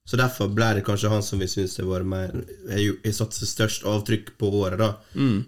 [0.09, 4.81] Så derfor ble det kanskje han som vi syns har satt størst avtrykk på året,
[4.81, 4.95] da.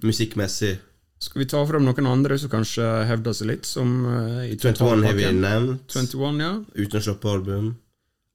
[0.05, 0.75] Musikkmessig.
[1.21, 5.05] Skal vi ta fram noen andre som kanskje hevder seg litt, som uh, i 21
[5.05, 6.53] har vi nevnt, 21, ja.
[6.81, 7.67] uten å slappe album.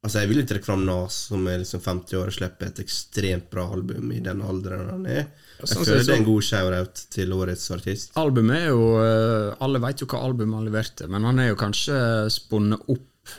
[0.05, 2.81] Altså Jeg vil jo trekke fram Nas, som er liksom 50 år og slipper et
[2.83, 5.23] ekstremt bra album i den alderen han er.
[5.57, 8.11] Jeg sånn føler det er en god shout-out til årets artist.
[8.21, 11.57] Albumet er jo eh, Alle vet jo hva albumet han leverte, men han er jo
[11.57, 11.97] kanskje
[12.35, 13.33] spunnet opp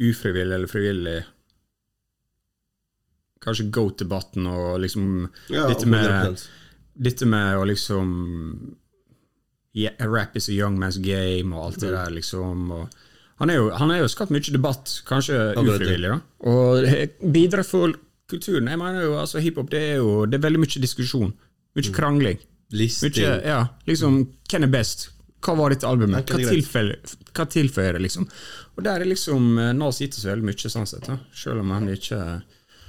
[0.00, 1.18] ufrivillig eller frivillig.
[3.44, 5.06] Kanskje goat-debatten og liksom
[5.52, 6.42] Ja, dette, med,
[6.98, 8.10] dette med å liksom
[9.78, 12.66] yeah, Rap is a young man's game og alt det der, liksom.
[12.74, 12.98] Og
[13.40, 16.18] han er jo, han er jo skapt mye debatt, kanskje ufrivillig, da.
[16.50, 17.94] Og bidrar for
[18.30, 18.68] kulturen.
[18.70, 21.32] Jeg mener jo, altså Hiphop det er jo det er veldig mye diskusjon.
[21.78, 22.42] Mye krangling.
[22.70, 23.10] Listing.
[23.10, 24.20] Mykje, ja, liksom,
[24.50, 25.08] hvem er best?
[25.40, 26.28] Hva var dette albumet?
[26.28, 26.98] Hva tilføyer,
[27.34, 28.28] hva tilføyer det, liksom?
[28.76, 31.16] Og der er liksom eh, Nas gitt oss veldig mye, sånn sett, da.
[31.34, 32.20] selv om han ikke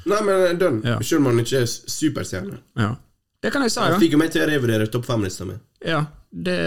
[0.10, 0.82] Nei, men dønn.
[0.86, 0.98] Ja.
[1.06, 2.58] Selv om han ikke er superstjerne.
[2.80, 2.96] Ja.
[3.42, 5.56] Det kan jeg si, Han fikk jo meg til å revurdere topp fem-lista mi.
[5.82, 6.58] Ja, det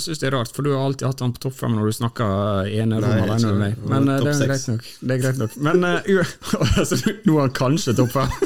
[0.00, 1.96] syns jeg er rart, for du har alltid hatt han på topp fem når du
[1.96, 3.80] snakker ene rom alene med meg.
[3.90, 4.86] Men eh, det er greit nok.
[5.00, 5.56] Det er greit nok.
[5.66, 6.30] Men uh,
[6.80, 8.30] altså, nå er han kanskje topp fem.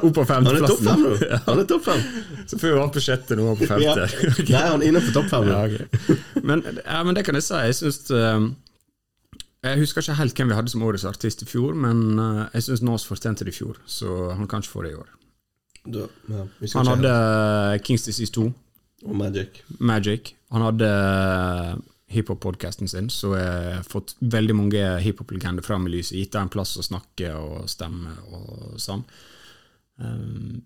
[0.00, 1.04] Opp på Han er topp fem femteplassen.
[1.04, 1.28] nå.
[1.50, 2.02] Han er topp fem.
[2.50, 3.94] Så før var han på sjette, nå er han på Ja.
[4.00, 4.32] femte.
[4.32, 4.42] Ok.
[4.48, 5.52] Nei, han er innenfor topp fem.
[5.52, 6.18] Ja, okay.
[6.42, 7.60] men, ja, men det kan jeg si.
[7.68, 8.10] Jeg syns
[9.60, 12.70] Jeg husker ikke helt hvem vi hadde som årets artist i fjor, men eh, jeg
[12.70, 15.10] syns Nas fortjente det i fjor, så han kan ikke få det i år.
[15.84, 17.12] Da, ja, Han hadde
[17.84, 18.48] Kings Disease 2.
[19.06, 19.62] Og Magic.
[19.78, 20.34] Magic.
[20.50, 21.74] Han hadde eh,
[22.10, 26.18] hiphop-podkasten sin, så jeg har fått veldig mange hiphop-legender fram i lyset.
[26.18, 29.06] Gitt dem en plass å snakke og stemme og sånn.
[30.00, 30.60] Um,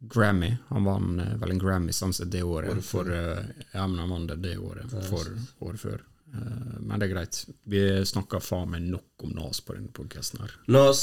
[0.00, 0.52] Grammy.
[0.70, 2.78] Han vant eh, vel en Grammy sånn sett det året.
[2.84, 3.42] For, eh,
[3.72, 5.34] ja, men han vant det det året for
[5.66, 6.06] året før.
[6.30, 7.42] Uh, men det er greit.
[7.66, 10.54] Vi snakker faen meg nok om Nas på denne podkasten her.
[10.70, 11.02] Nas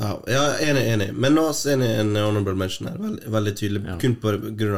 [0.00, 1.08] ja, ja, enig, enig.
[1.14, 2.96] Men Nas er en honorable mention her.
[2.98, 3.82] Veldig, veldig tydelig.
[3.86, 3.96] Ja.
[4.02, 4.16] Kun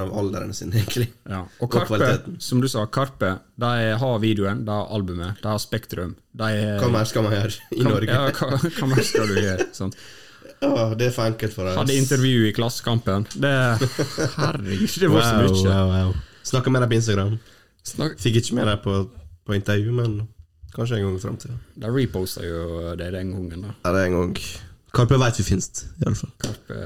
[0.03, 1.09] av alderen sin, egentlig.
[1.25, 1.45] Ja.
[1.61, 3.71] Og Og Karpe, som du sa, Karpe de
[4.03, 6.17] har videoen, de har albumet, de har Spektrum.
[6.37, 8.13] De er, Hva mer skal man gjøre i Hva- Norge?
[8.13, 9.69] Ja, hva, hva mer skal du gjøre?
[9.73, 9.97] Sånt.
[10.63, 11.77] Åh, det er for enkelt for oss.
[11.77, 13.27] Hadde intervju i Klassekampen.
[13.37, 13.51] Det
[14.37, 15.65] Herregud, det var så Wow, mye.
[15.73, 16.15] wow, wow.
[16.47, 17.35] Snakka med deg på Instagram.
[17.87, 18.95] Snak, Fikk ikke med deg på,
[19.47, 20.15] på intervju, men
[20.77, 21.59] kanskje en gang i framtida.
[21.77, 23.75] de reposta jo det den gangen, da.
[23.85, 24.35] Ja, det er en gang.
[24.97, 26.31] Karpe veit vi finst, iallfall.
[26.41, 26.79] Karpe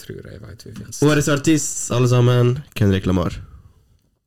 [0.00, 1.02] tror jeg veit vi finst.
[1.06, 3.36] Årets artist, alle sammen, Kendrick Lamar.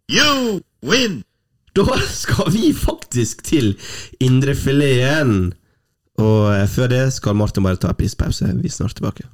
[0.09, 1.23] You win!
[1.75, 3.75] Da skal vi faktisk til
[4.23, 5.51] indrefileten.
[6.19, 8.47] Og eh, før det skal Martin bare ta en pisspause.
[8.59, 9.27] Vi er snart tilbake.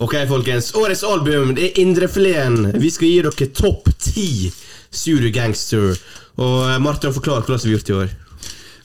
[0.00, 0.72] Ok, folkens.
[0.74, 2.70] Årets album det er Indrefileten.
[2.80, 4.50] Vi skal gi dere topp ti
[4.90, 5.92] Studio Gangster.
[6.40, 8.16] Og eh, Martin, forklar hvordan vi har gjort det i år.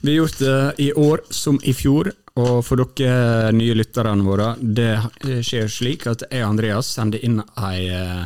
[0.02, 4.50] Vi har gjort det i år som i fjor, og for dere nye lytterne våre,
[4.60, 4.98] det
[5.46, 8.26] skjer slik at jeg og Andreas sender inn ei eh,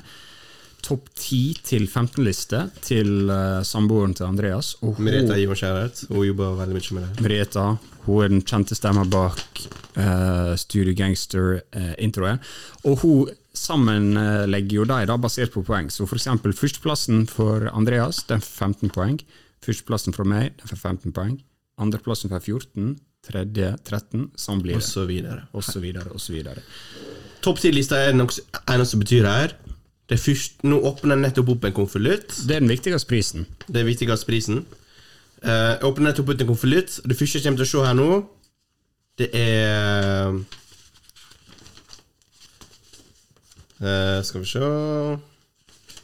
[0.82, 4.72] topp 10 til 15-liste til eh, samboeren til Andreas.
[4.82, 6.02] Og hun, Merete gir oss kjærlighet.
[6.10, 7.26] Hun jobber veldig mye med det.
[7.26, 7.66] Mereta,
[8.08, 9.62] hun er den kjente stemmen bak
[10.00, 12.42] uh, Studio Gangster-introen.
[12.86, 15.90] og hun sammenlegger jo dem, basert på poeng.
[15.92, 19.22] Så eksempel førsteplassen for Andreas, den får 15 poeng.
[19.66, 21.38] Førsteplassen for meg, den får 15 poeng.
[21.80, 22.98] Andreplassen får 14.
[23.30, 24.30] Tredje 13.
[24.40, 24.82] Sånn blir det.
[24.82, 25.48] Og så videre.
[25.56, 26.64] Og så videre, og så videre.
[27.44, 29.56] Topp ti-lista er noe eneste som betyr her.
[30.10, 32.34] Det er først, nå åpner jeg nettopp opp en konvolutt.
[32.50, 33.46] Det er den viktigste prisen.
[33.68, 34.64] Det er viktigste prisen.
[35.44, 36.96] Uh, Jeg åpner nettopp opp en konvolutt.
[37.06, 38.08] Det første jeg kommer til å se her nå,
[39.20, 40.34] det er
[43.84, 44.70] uh, Skal vi se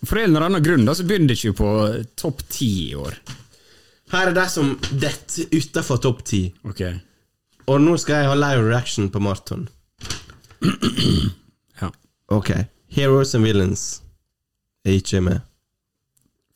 [0.04, 1.72] For en eller annen grunn da, så begynner det ikke på
[2.20, 3.18] topp ti i år.
[4.16, 6.42] Her er de som detter utafor topp ti.
[6.64, 6.82] Ok.
[7.68, 9.68] Og nå skal jeg ha live reaction på maraton.
[11.82, 11.90] Ja,
[12.32, 12.52] Ok.
[12.96, 14.02] Heroes and Villains
[14.88, 15.42] er ikke med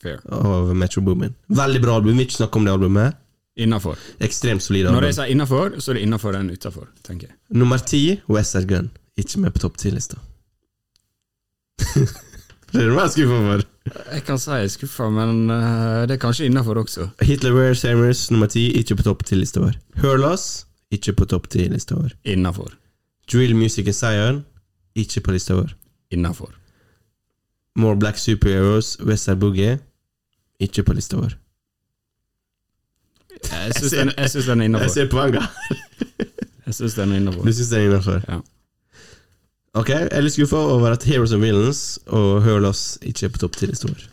[0.01, 0.22] fair.
[0.32, 1.34] av Metro Boomin.
[1.51, 2.14] Veldig bra album.
[2.14, 3.18] Vi vil ikke snakke om det albumet.
[3.60, 3.99] Innafor.
[4.24, 7.36] Ekstremt solid Når jeg sier innafor, så er det innafor enn utafor, tenker jeg.
[7.60, 7.99] Nummer ti,
[8.32, 8.88] Western Gun.
[9.20, 10.16] Ikke med på topp ti-lista.
[12.72, 13.66] det er du mer skuffa for.
[14.13, 17.09] Jeg kan si jeg er skuffa, men eh, det er kanskje innafor også.
[17.21, 19.75] Hitler Wear Samers nummer ti, ikke på topp til lista vår.
[20.01, 22.13] Hurlas, ikke på topp til lista vår.
[22.25, 22.71] Innafor.
[23.31, 24.43] Drill Music Zion,
[24.95, 25.73] ikke på lista vår.
[26.11, 26.51] Innafor.
[27.75, 29.77] More Black Superheroes, Western Boogie,
[30.59, 31.35] ikke på lista vår.
[33.49, 34.87] Jeg syns den, den er Jeg innafor.
[34.93, 35.43] ser poenget.
[36.65, 37.51] Jeg synes den er Du innafor.
[37.51, 38.21] syns den er innafor?
[38.29, 38.39] Ja.
[39.80, 43.39] Ok, jeg er litt skuffa over at Heroes and Villains og Hurlas ikke er på
[43.45, 44.07] topp ti-lista vår.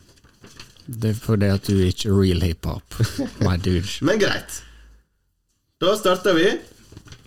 [0.87, 2.99] Det er fordi at du er ikke real hiphop,
[3.43, 3.89] my dude.
[4.07, 4.61] Men greit.
[5.83, 6.47] Da starter vi.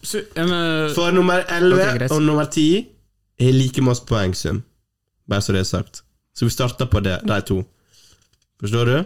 [0.04, 2.88] Så, men, For nummer 11 okay, og nummer 10
[3.40, 4.64] er like masse poengsum.
[5.30, 6.04] Bare så det er sagt.
[6.36, 7.60] Så vi starter på det, de to.
[8.60, 8.98] Forstår du?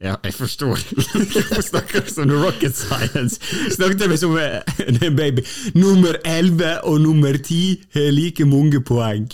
[0.00, 0.80] Ja, jeg forstår.
[1.54, 3.40] Hun snakker som rocket science?
[3.74, 4.60] Snakket jeg som eh,
[5.06, 5.44] en baby.
[5.74, 9.28] Nummer 11 og nummer 10 har like mange poeng.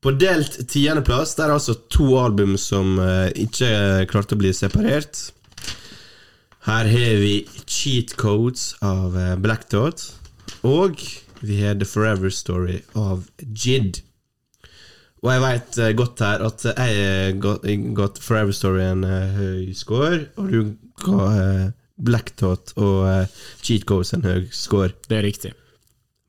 [0.00, 5.30] På delt tiendeplass er det altså to album som eh, ikke klarte å bli separert.
[6.68, 7.34] Her har vi
[7.64, 10.04] Cheat Codes av eh, Black Dot.
[10.68, 11.00] Og
[11.40, 14.02] vi har The Forever Story av Jid.
[15.20, 17.66] Og jeg veit godt her at jeg har gått-
[17.96, 20.60] gått Forever Story en eh, høy score, og du
[21.04, 21.66] ga eh,
[22.00, 23.26] Black Tot og eh,
[23.60, 24.94] Cheat Codes en høy score.
[25.10, 25.52] Det er riktig.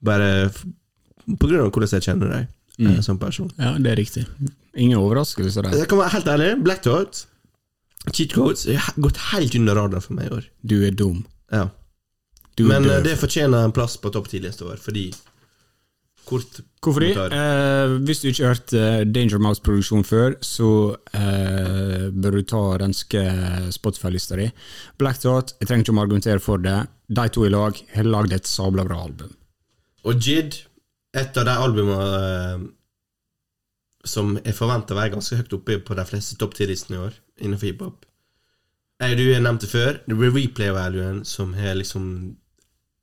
[0.04, 2.50] Bare på grunn av hvordan jeg kjenner deg
[2.82, 3.00] mm.
[3.06, 3.52] som person.
[3.62, 4.26] Ja, det er riktig.
[4.76, 5.78] Ingen overraskelse der.
[5.80, 6.52] Jeg kan være helt ærlig.
[6.66, 7.26] Black Tot
[8.12, 10.48] cheat codes, har gått helt under radaren for meg i år.
[10.66, 11.22] Du er dum.
[11.54, 11.68] Ja.
[12.58, 13.04] Du Men er eh, døv.
[13.08, 15.12] det fortjener en plass på topp ti-lista vår, fordi
[16.26, 17.04] Kort Hvorfor?
[17.30, 20.70] Eh, hvis du ikke har hørt eh, Danger Mouse-produksjon før, så
[21.14, 23.22] eh, bør du ta og renske
[23.76, 24.48] Spotify-lista di.
[24.98, 26.80] Black Thought, jeg trenger ikke å argumentere for det.
[27.06, 29.36] De to i lag har lagd et sabla bra album.
[30.10, 30.58] Og Jid,
[31.14, 32.64] et av de albumene eh,
[34.10, 37.20] som jeg forventer å være ganske høyt oppe på de fleste topp ti-listene i år,
[37.44, 38.08] innenfor hiphop.
[39.02, 42.08] Du har nevnt det før, det blir replay-valuen som har liksom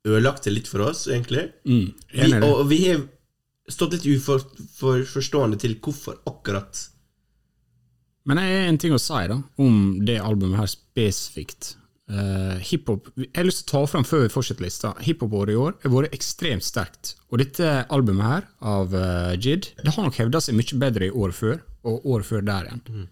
[0.07, 1.49] ødelagt det litt for oss, egentlig.
[1.67, 2.43] Mm, Vi, det.
[2.43, 3.03] og, vi har
[3.69, 6.87] stått litt uforstående til hvorfor akkurat
[8.25, 11.75] Men jeg har en ting å si da, om det albumet her spesifikt.
[12.09, 14.95] Uh, hiphop Jeg har lyst til å ta fram før vi fortsetter lista.
[15.05, 17.13] Hiphop-året i år har vært ekstremt sterkt.
[17.29, 21.13] Og dette albumet her, av uh, Jid, det har nok hevda seg mye bedre i
[21.13, 23.07] året før, og året før der igjen.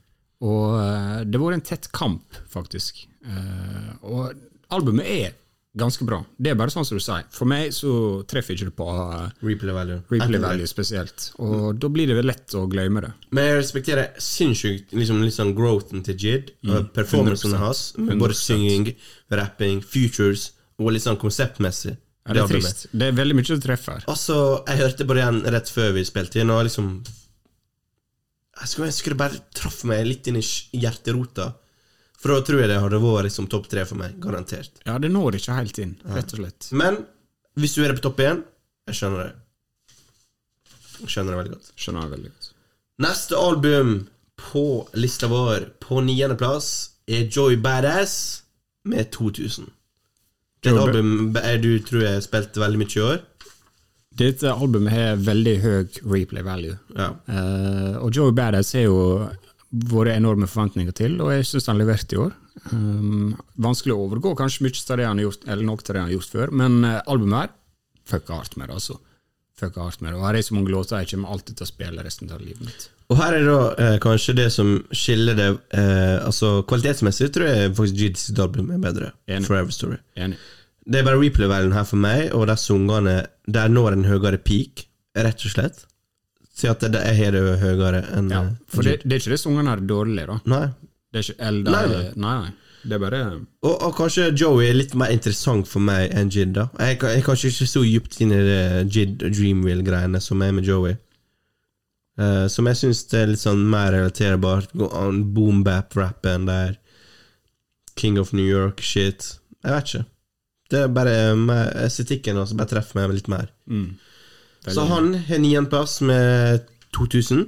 [0.46, 3.06] Og uh, det har vært en tett kamp, faktisk.
[3.26, 5.38] Uh, og albumet er
[5.78, 6.20] ganske bra.
[6.38, 7.26] Det er bare sånn som du sier.
[7.34, 7.92] For meg så
[8.30, 10.00] treffer ikke det på uh, Replay value.
[10.12, 11.30] replay value spesielt.
[11.44, 13.12] Og da blir det vel lett å glemme det.
[13.32, 16.52] Men jeg respekterer sinnssykt liksom, sånn growthen til Jid.
[16.68, 17.62] og Performancen 100%.
[17.62, 17.84] hans.
[17.98, 18.42] Både 100%.
[18.42, 18.92] synging,
[19.30, 21.96] rapping, futures og litt sånn konseptmessig.
[22.28, 22.88] Ja, det er trist.
[22.92, 24.04] Det er veldig mye du treffer.
[24.12, 24.36] Altså,
[24.68, 26.90] jeg hørte det igjen rett før vi spilte inn, og liksom
[28.58, 30.44] Jeg skulle ønske det bare traff meg litt inn i
[30.82, 31.52] hjerterota.
[32.18, 34.18] For da tror jeg det hadde vært liksom topp tre for meg.
[34.24, 34.82] Garantert.
[34.88, 36.70] Ja, det når ikke helt inn, rett og slett.
[36.78, 37.04] Men
[37.58, 38.42] hvis du er på topp én,
[38.90, 39.32] jeg skjønner det.
[41.04, 41.72] Jeg skjønner det veldig godt.
[41.78, 42.52] Skjønner det veldig godt.
[43.06, 43.96] Neste album
[44.38, 44.66] på
[44.98, 46.72] lista vår, på niendeplass,
[47.08, 48.44] er Joy Badass
[48.90, 49.70] med 2000.
[50.64, 53.20] Det er et album du tror jeg spilte veldig mye i år.
[54.18, 56.78] Dette albumet har veldig høy replay value.
[56.98, 57.12] Ja.
[57.30, 59.28] Uh, og Joey Badass er jo
[59.72, 62.36] vært enorme forventninger til, og jeg syns han leverte i år.
[62.72, 66.00] Um, vanskelig å overgå kanskje mye av det han har gjort, eller noe av det
[66.00, 67.56] han har gjort før, men uh, albumet her
[68.08, 68.98] fucka hardt med det, altså.
[69.58, 70.20] Fucka hardt med det.
[70.20, 72.62] Og her er så mange låter jeg kommer alltid til å spille resten av livet
[72.64, 72.88] mitt.
[73.12, 75.48] Og her er da eh, kanskje det som skiller det
[75.80, 79.12] eh, Altså Kvalitetsmessig tror jeg faktisk Jids album er bedre.
[79.32, 79.48] Enig.
[79.48, 80.00] Forever Story.
[80.20, 80.40] Enig.
[80.88, 83.16] Det er bare replay-verdenen her for meg, og de sungene
[83.48, 84.86] der når en høyere peak,
[85.20, 85.82] rett og slett.
[86.58, 89.42] Si at det, jeg har det høyere enn Ja, eh, for det, det er ikke
[89.42, 90.38] sangene her er dårlige, da.
[90.50, 90.64] Nei.
[91.14, 91.76] Det er ikke, eldre...
[91.76, 92.56] Nei, nei, nei.
[92.88, 96.54] Det er bare Og, og kanskje Joey er litt mer interessant for meg enn Jid.
[96.56, 98.62] da Jeg er jeg er kanskje ikke så dypt inn i det
[98.96, 100.96] Jid og Dreamville-greiene som er med Joey.
[102.18, 104.72] Uh, som jeg syns er litt sånn mer relaterbart.
[104.74, 106.78] Boom-bap-rappen der.
[107.98, 109.36] King of New York-shit.
[109.66, 110.06] Jeg vet ikke.
[110.72, 113.52] Det er bare med estetikken som bare treffer meg litt mer.
[113.70, 113.90] mm,
[114.74, 116.66] Så han har niendeplass med
[116.98, 117.46] 2000.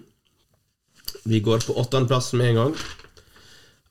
[1.24, 2.76] Vi går på åttendeplass med en gang.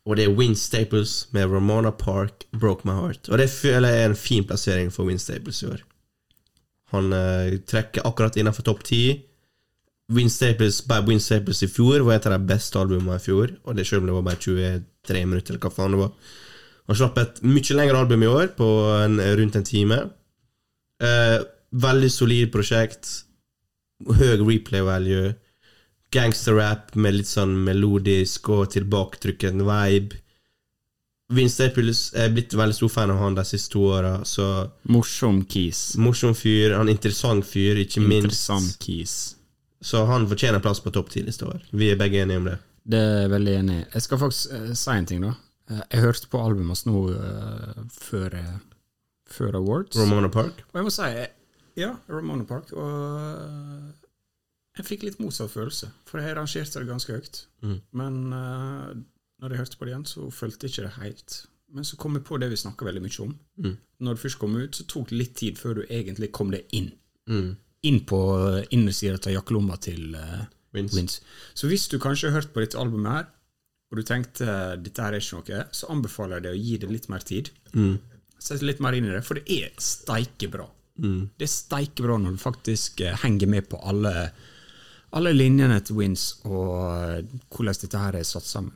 [0.09, 3.29] Og det er Win Staples med Ramona Park, Broke My Heart.
[3.29, 5.83] Og det føler jeg er en fin plassering for Win Staples i år.
[6.95, 9.03] Han uh, trekker akkurat innenfor topp ti.
[10.09, 13.53] Win Staples, by Win Staples i fjor var et av de beste albumene i fjor.
[13.69, 16.15] Og det selv om det var bare 23 minutter, eller hva faen det var.
[16.89, 19.99] Han slapp et mye lengre album i år, på en, rundt en time.
[21.05, 21.37] Eh,
[21.71, 23.11] veldig solid prosjekt.
[24.07, 25.35] Høy replay value.
[26.15, 30.23] Gangsterrap med litt sånn melodisk og tilbaketrykkende vibe.
[31.29, 34.15] Vince Staples er blitt veldig stor fan av han de siste to åra.
[34.25, 34.47] Så
[34.89, 35.97] Morsom keys.
[36.01, 38.31] morsom fyr, han er interessant fyr, ikke minst.
[38.31, 39.17] Interessant keys.
[39.81, 41.61] Så han fortjener plass på topp ti neste år.
[41.71, 42.57] Vi er begge enige om det.
[42.89, 43.85] Det er jeg veldig enig i.
[43.93, 45.35] Jeg skal faktisk uh, si en ting, da.
[45.69, 48.39] Uh, jeg hørte på albumet hans nå uh, før,
[49.29, 50.01] før Awards.
[50.01, 50.65] Romana Park.
[50.73, 51.29] og jeg må si eh,
[51.79, 52.73] ja, Ramona Park.
[52.77, 52.89] Og
[53.23, 54.09] eh,
[54.79, 57.41] jeg fikk litt motsatt følelse, for jeg rangerte det ganske høyt.
[57.67, 57.79] Mm.
[57.99, 58.91] Men uh,
[59.43, 61.39] når jeg hørte på det igjen, så følte jeg ikke det helt.
[61.75, 63.33] Men så kom jeg på det vi snakka veldig mye om.
[63.65, 63.73] Mm.
[64.07, 66.71] Når det først kom ut, så tok det litt tid før du egentlig kom deg
[66.79, 66.93] inn.
[67.29, 67.51] Mm.
[67.89, 70.97] Inn på eh, innersida av jakkelomma til uh, Vince.
[70.97, 71.19] Wins.
[71.59, 73.29] Så hvis du kanskje har hørt på dette albumet her,
[73.89, 74.47] og du tenkte
[74.81, 77.51] dette her er ikke noe, så anbefaler jeg deg å gi det litt mer tid.
[77.75, 77.95] Mm.
[78.39, 80.67] Sett litt mer inn i det, for det er steikebra.
[80.99, 81.31] Mm.
[81.39, 84.31] Det er steikebra når du faktisk eh, henger med på alle,
[85.15, 87.23] alle linjene til Wins og eh,
[87.55, 88.73] hvordan dette her er satt sammen.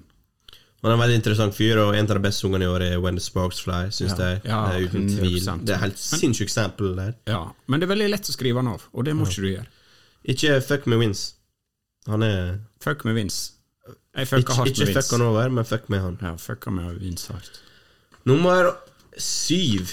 [0.83, 2.97] Han er en veldig interessant fyr, og en av de beste sangene i år er
[2.99, 4.33] When the Sparks Fly, Synes Ja.
[4.33, 4.41] jeg.
[4.51, 5.37] Ja, det uten tvil.
[5.63, 7.13] Det er helt sinnssykt eksempel der.
[7.31, 9.51] Ja, Men det er veldig lett å skrive han av, og det må ikke du
[9.53, 9.67] gjøre.
[10.35, 11.35] Ikke fuck med wins.
[12.09, 13.53] Han er Fuck med wins.
[14.17, 16.19] Jeg fucka Ikke, hardt ikke med fuck han over, men fuck med han.
[16.21, 17.61] Ja, fucka med wins hardt.
[18.27, 18.73] Nummer
[19.19, 19.89] syv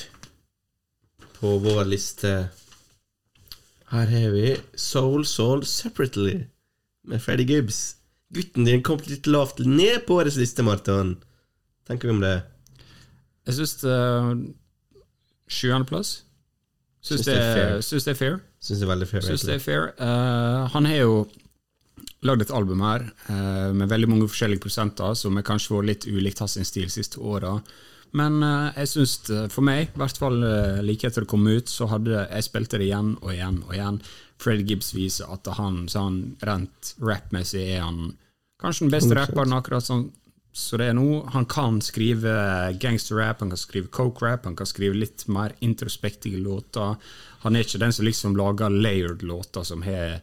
[1.40, 2.34] på vår liste.
[3.90, 6.44] Her har vi Soul Soul Separately
[7.08, 7.96] med Freddy Gibbs.
[8.30, 11.16] Gutten din kom litt lavt ned på årets liste, Marton.
[11.88, 12.36] Tenker vi om det?
[13.50, 14.36] Jeg syns uh,
[15.50, 16.20] Sjuendeplass.
[17.02, 17.80] Syns det, det fair.
[17.80, 18.40] det er fair.
[18.60, 19.26] Syns det er veldig fair.
[19.26, 19.92] Synes det er fair.
[19.98, 21.14] Uh, han har jo
[22.28, 26.10] lagd et album her uh, med veldig mange forskjellige prosenter, som har kanskje vært litt
[26.12, 27.56] ulikt hans stil siste åra.
[28.18, 29.18] Men eh, jeg syns,
[29.54, 32.80] for meg, i hvert fall eh, like etter det kom ut, så hadde jeg spilte
[32.80, 34.00] det igjen og igjen og igjen.
[34.40, 38.14] Fred Gibbs viser at han sånn rent rappmessig er han
[38.60, 40.10] kanskje den beste rapperen akkurat sånn
[40.52, 41.22] så det er nå.
[41.34, 42.32] Han kan skrive
[42.82, 46.96] gangsterrap, han kan skrive coke-rap, han kan skrive litt mer introspektive låter.
[47.46, 50.20] Han er ikke den som liksom lager layered låter som har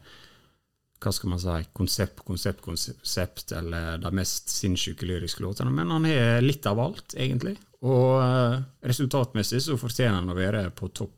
[0.97, 6.07] hva skal man si, konsept, konsept, konsept, eller de mest sinnssyke lyriske låtene, men han
[6.09, 7.53] har litt av alt, egentlig.
[7.83, 11.13] Og eh, resultatmessig så fortjener han å være på topp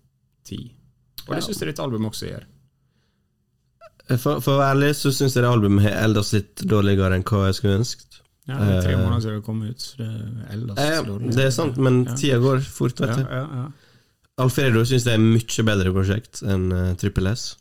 [0.45, 0.59] ti.
[1.29, 2.47] Og det syns jeg ditt album også gjør.
[4.17, 7.25] For, for å være ærlig så syns jeg det albumet har eldes litt dårligere enn
[7.29, 8.21] hva jeg skulle ønsket.
[8.49, 9.83] Ja, det er tre måneder siden det kom ut.
[9.85, 11.35] så Det er Eh, dårlig.
[11.37, 12.15] det er sant, men Ja.
[12.17, 13.23] tida går fort, vet du.
[13.23, 13.67] ja, ja.
[14.39, 17.57] Alfredo syns det er mye bedre prosjekt enn uh, Trippel S.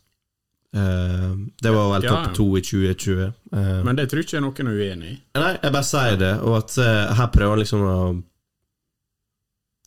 [0.74, 2.32] Uh, det var vel Ja, topp ja.
[2.38, 3.32] to i 2020.
[3.52, 5.18] Uh, Men det tror ikke jeg noen er uenig i.
[5.34, 8.22] Nei, jeg bare sier det, og at uh, her prøver han liksom å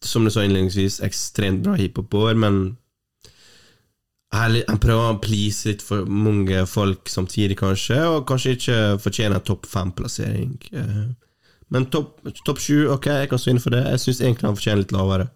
[0.01, 2.61] Som du sa innledningsvis, ekstremt bra hiphop-år, men
[4.31, 9.45] han prøver å please litt for mange folk samtidig, kanskje, og kanskje ikke fortjener en
[9.45, 10.55] topp fem-plassering.
[10.71, 11.03] Eh,
[11.71, 13.83] men topp topp sju, ok, jeg kan stå inne for det.
[13.93, 15.27] Jeg syns egentlig han fortjener litt lavere.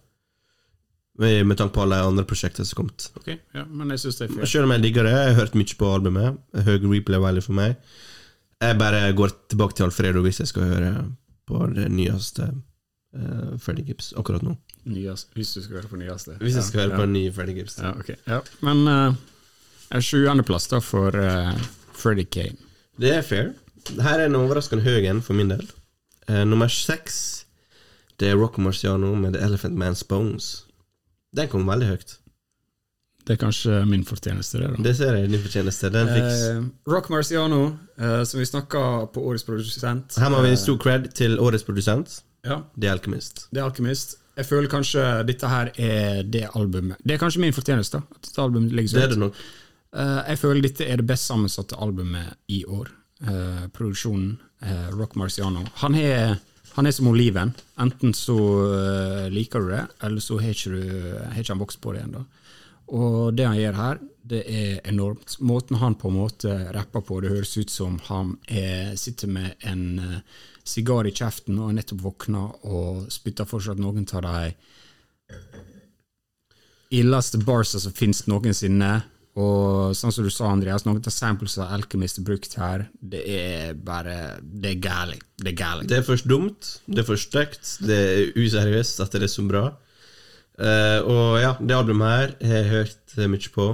[1.16, 2.90] Med, med tanke på alle andre prosjekter som kom.
[3.16, 4.50] Ok, ja, Men jeg synes det er fair.
[4.52, 6.42] Selv om jeg digger det, jeg har hørt mye på albumet.
[6.66, 7.78] Høy replay value for meg.
[8.60, 10.92] Jeg bare går tilbake til Alfredo hvis jeg skal høre
[11.48, 12.50] på det nyeste
[13.16, 14.56] uh, Freddy Gibbs akkurat nå.
[14.86, 16.36] Nyast, hvis du skal høre på nyeste.
[16.42, 17.78] Hvis jeg skal høre ja, på Freddy Gibbs.
[17.82, 18.16] Ja, okay.
[18.26, 19.16] Ja, men uh,
[19.96, 21.54] en sjuendeplass da for uh,
[21.96, 22.58] Freddy Kane.
[23.00, 23.54] Det er fair.
[24.02, 25.66] Her er en overraskende høy en for min del.
[26.26, 27.46] Uh, nummer seks
[28.18, 30.64] Det er Rock Marciano med The Elephant Man's Bones.
[31.36, 32.16] Den kom veldig høyt.
[33.26, 34.68] Det er kanskje min fortjeneste, det.
[34.70, 34.82] da.
[34.86, 35.88] Det ser jeg din fortjeneste.
[35.90, 36.42] Den fiks.
[36.46, 36.60] Eh,
[36.92, 37.62] Rock Marciano,
[37.98, 38.82] eh, som vi snakka
[39.14, 40.14] på Årets produsent.
[40.22, 43.46] Her må vi eh, gi stor cred til årets produsent, Ja, The Alchemist.
[43.52, 44.16] er Alkymist.
[44.36, 48.42] Jeg føler kanskje dette her er det albumet Det er kanskje min fortjeneste, at dette
[48.42, 49.46] albumet ligger så Det høyt.
[49.96, 52.90] Eh, jeg føler dette er det best sammensatte albumet i år.
[53.24, 55.64] Eh, produksjonen eh, Rock Marciano.
[55.80, 56.36] Han er,
[56.76, 57.54] han er som oliven.
[57.80, 58.36] Enten så
[59.32, 62.26] liker du det, eller så har ikke, du, har ikke han vokst på det ennå.
[62.94, 65.38] Og det han gjør her, det er enormt.
[65.40, 69.66] Måten han på en måte rapper på, det høres ut som han er, sitter med
[69.66, 74.54] en eh, sigar i kjeften og har nettopp våkna og spytter fortsatt noen av de
[76.96, 78.94] illeste barsa som finnes noensinne.
[79.36, 83.20] Og sånn som du sa, Andreas, noen av samples av Alchemist er brukt her, det
[83.28, 85.18] er bare Det er gærlig.
[85.36, 85.88] Det er gærlig.
[85.90, 89.44] Det er først dumt, det er for stygt, det er useriøst at det er så
[89.44, 89.66] bra.
[90.56, 93.66] Uh, og ja, det albumet her har jeg hørt mye på.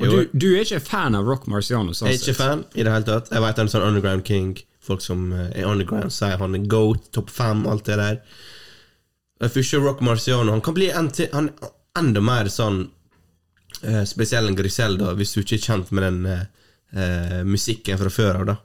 [0.00, 1.92] Du, du er ikke fan av Rock Marciano?
[1.92, 3.28] Sånn Jeg er ikke fan i det hele tatt.
[3.28, 4.54] Jeg vet han er sånn underground king.
[4.82, 8.22] Folk som eh, er underground, sier han er goat, topp fem, alt det der.
[9.40, 10.52] Jeg ikke Rock Marciano.
[10.52, 11.50] Han kan bli en han
[11.98, 12.82] enda mer sånn
[13.82, 16.42] eh, spesiell enn Griselda, hvis du ikke er kjent med den eh,
[16.92, 18.56] eh, musikken fra før av, da.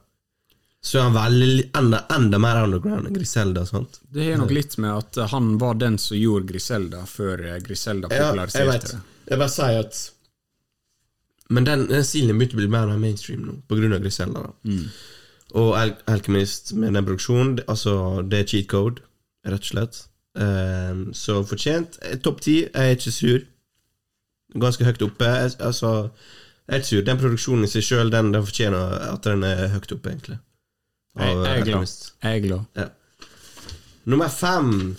[0.86, 3.64] Så er han veldig enda, enda mer underground enn Griselda.
[3.66, 4.02] Sant?
[4.14, 8.20] Det har nok litt med at han var den som gjorde Griselda, før Griselda Ja,
[8.20, 8.92] jeg populariserte vet.
[8.92, 9.00] det.
[9.32, 10.04] Jeg bare sier at
[11.50, 14.46] Men den, den stilen begynte å bli mer mainstream nå, på grunn av Griselda.
[14.46, 14.76] da
[15.56, 19.02] Og Al Alchemist med den produksjonen, altså, det er cheat code,
[19.48, 20.02] rett og slett.
[20.36, 22.00] Um, så fortjent.
[22.02, 22.58] Eh, Topp ti.
[22.62, 23.40] Jeg er ikke sur.
[24.60, 25.26] Ganske høyt oppe.
[25.26, 26.10] Jeg, altså,
[26.68, 27.02] jeg er ikke sur.
[27.02, 30.38] Den produksjonen i seg sjøl, den, den fortjener at den er høyt oppe, egentlig.
[31.16, 31.96] Av jeg er glad.
[32.24, 32.60] Jeg er glad.
[32.76, 32.88] Ja.
[34.06, 34.98] Nummer fem.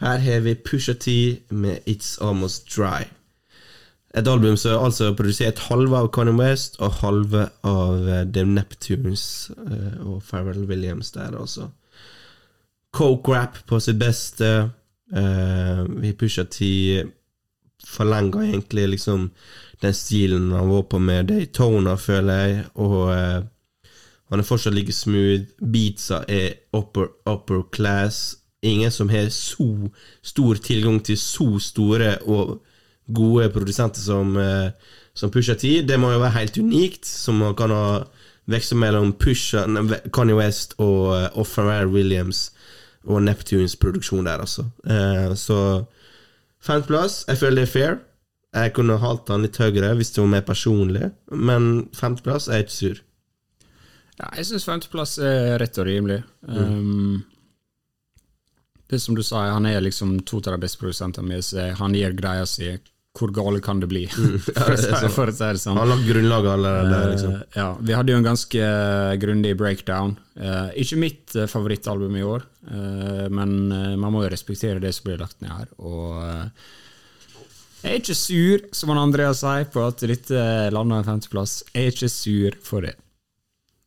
[0.00, 1.08] Her har vi Pusha T
[1.50, 3.08] med It's Almost Dry.
[4.12, 8.44] Et album som er altså produsert halve av Kanye West og halve av eh, The
[8.44, 9.24] Neptunes
[9.56, 11.70] eh, og Pharrell Williams der, altså.
[12.92, 14.50] Coke rap på sitt beste.
[15.16, 17.08] Eh, vi pusher til
[17.88, 19.30] forlenger egentlig liksom
[19.82, 23.40] den stilen han var på med Daytona, føler jeg, og eh,
[24.30, 25.48] han er fortsatt like smooth.
[25.60, 28.36] Beatsa er upper, upper class.
[28.62, 29.88] Ingen som har så
[30.22, 32.60] stor tilgang til så store og
[33.14, 34.70] gode produsenter som, eh,
[35.14, 35.80] som Pusha T.
[35.86, 38.04] Det må jo være helt unikt, som man kan ha
[38.50, 39.66] veksle mellom Pusha,
[40.12, 42.50] Kanye West og, uh, Pharrell Williams
[43.04, 44.66] og Neptunes produksjon der, altså.
[44.86, 45.84] Uh, så
[46.62, 48.00] femteplass, jeg føler det er fair.
[48.52, 52.66] Jeg kunne halt han litt høyere hvis det var mer personlig, men femteplass er jeg
[52.66, 53.02] ikke sur.
[54.18, 56.20] Ja, jeg syns femteplass er rett og rimelig.
[56.44, 57.22] Um,
[58.92, 61.68] det som du sa, han er liksom to av de beste produsentene mine.
[61.78, 62.74] Han gir greia si.
[63.12, 64.06] Hvor gale kan det bli?
[64.08, 64.52] si,
[65.12, 65.76] for å si det sånn.
[65.76, 67.34] Har lagt grunnlaget allerede liksom.
[67.36, 70.14] Uh, ja, vi hadde jo en ganske eh, grundig breakdown.
[70.32, 74.94] Uh, ikke mitt uh, favorittalbum i år, eh, men eh, man må jo respektere det
[74.96, 75.68] som blir lagt ned her.
[75.84, 76.72] Og eh,
[77.82, 80.42] jeg er ikke sur, som han Andreas sier, på at dette
[80.72, 81.58] landa en femteplass.
[81.74, 82.94] Jeg er ikke sur for det.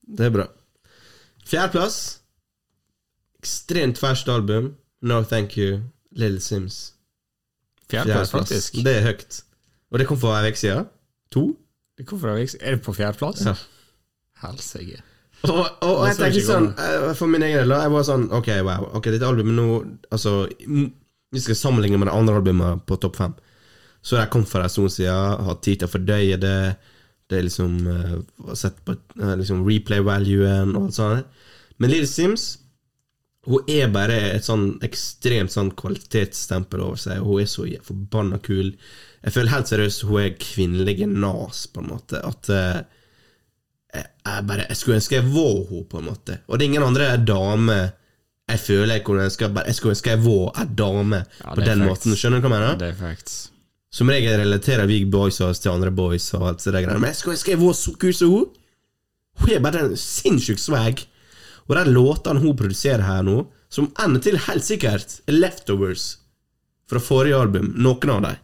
[0.05, 0.49] Det er bra.
[1.49, 2.01] Fjerdeplass.
[3.41, 4.75] Ekstremt ferskt album.
[5.01, 5.79] No Thank You,
[6.13, 6.94] Little Sims.
[7.91, 8.79] Fjerdeplass, faktisk.
[8.85, 9.41] Det er høyt.
[9.93, 10.87] Og det kom for ei uke siden.
[11.35, 11.45] To?
[11.97, 13.45] Det- Hvorfor er, vi, er det på fjerdeplass?
[13.45, 13.53] Ja.
[14.43, 15.01] Helsike.
[15.45, 18.47] Og, og, og jeg tenkte sånn, eh, for min egen del, jeg var sånn Ok,
[18.65, 19.65] wow, ok, dette albumet nå
[20.15, 20.31] Altså,
[20.65, 23.35] vi skal sammenligne med de andre albumene på topp fem.
[24.05, 26.57] Så jeg kommet for en stund siden, hatt tid til å fordøye det.
[27.29, 31.39] Det er liksom uh, Sett på uh, liksom replay-valuen og alt sånt.
[31.81, 32.45] Men Little Sims
[33.45, 37.21] hun er bare et sånn ekstremt sånn kvalitetsstempel over seg.
[37.21, 38.71] Hun er så forbanna kul.
[39.25, 42.21] Jeg føler helt seriøst hun er kvinnelige nas, på en måte.
[42.25, 42.81] At uh,
[43.93, 46.39] jeg, jeg bare Jeg skulle ønske jeg var hun på en måte.
[46.47, 47.93] Og det er ingen andre damer
[48.45, 51.61] jeg føler jeg kunne ønske bare, Jeg skulle ønske jeg var en dame Ja, på
[51.65, 51.87] den facts.
[51.89, 52.17] måten.
[52.19, 52.77] Skjønner du hva jeg mener?
[52.81, 53.37] Det er facts.
[53.95, 56.99] Som regel relaterer vi boys oss til andre boys og alt det der greiene.
[56.99, 58.49] Men jeg skulle ønske jeg var så kul som hun.
[59.41, 61.05] Hun er bare en sinnssyk swag.
[61.69, 63.39] Og de låtene hun produserer her nå,
[63.73, 66.17] som ender til helt sikkert er leftovers
[66.89, 68.41] fra forrige album, noen av dem.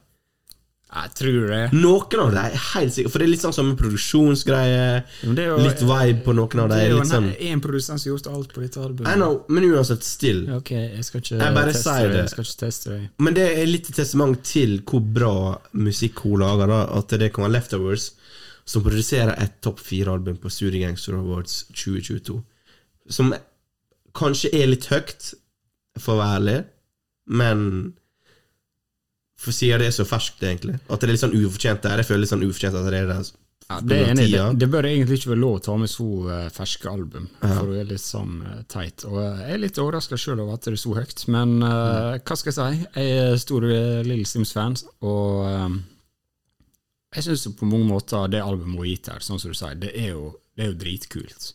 [0.91, 1.59] Jeg tror det.
[1.71, 5.03] Noen av dem er helt sikkert For det er litt sånn som en produksjonsgreie.
[5.23, 8.17] Jo- Litt vibe på noen av Det er jo sånn en, en produsent som har
[8.17, 9.07] gjort alt på dette albumet.
[9.07, 10.41] I know, men uansett still.
[10.57, 12.17] Ok, jeg skal ikke Jeg bare teste det.
[12.25, 12.99] Jeg skal ikke teste det.
[13.23, 15.33] Men det er litt et testament til hvor bra
[15.79, 16.81] musikk hun lager, da.
[16.99, 18.09] At det kan være Leftovers,
[18.65, 22.41] som produserer et topp fire-album på Studio Gangster Awards 2022.
[23.11, 23.33] Som
[24.17, 25.33] kanskje er litt høyt,
[25.99, 26.59] for å være ærlig,
[27.31, 27.65] men
[29.41, 30.77] for siden det er så ferskt, egentlig.
[30.87, 32.01] At det er litt sånn ufortjent der.
[32.01, 33.31] Jeg føler litt sånn ufortjent at det er der.
[33.71, 34.25] Ja, det, er enig.
[34.33, 37.69] det, det bør egentlig ikke være lov å ta med så uh, ferske album, for
[37.71, 39.05] det er litt sånn uh, teit.
[39.07, 42.17] Og uh, jeg er litt overraska sjøl over at det er så høyt, men eh,
[42.19, 42.89] hva skal jeg si?
[42.97, 44.75] Jeg er stor Little Sims-fan,
[45.07, 45.79] og
[47.15, 49.79] jeg syns på mange måter det albumet hun har gitt her, sånn som du sier,
[49.79, 51.49] det er jo, det er jo dritkult.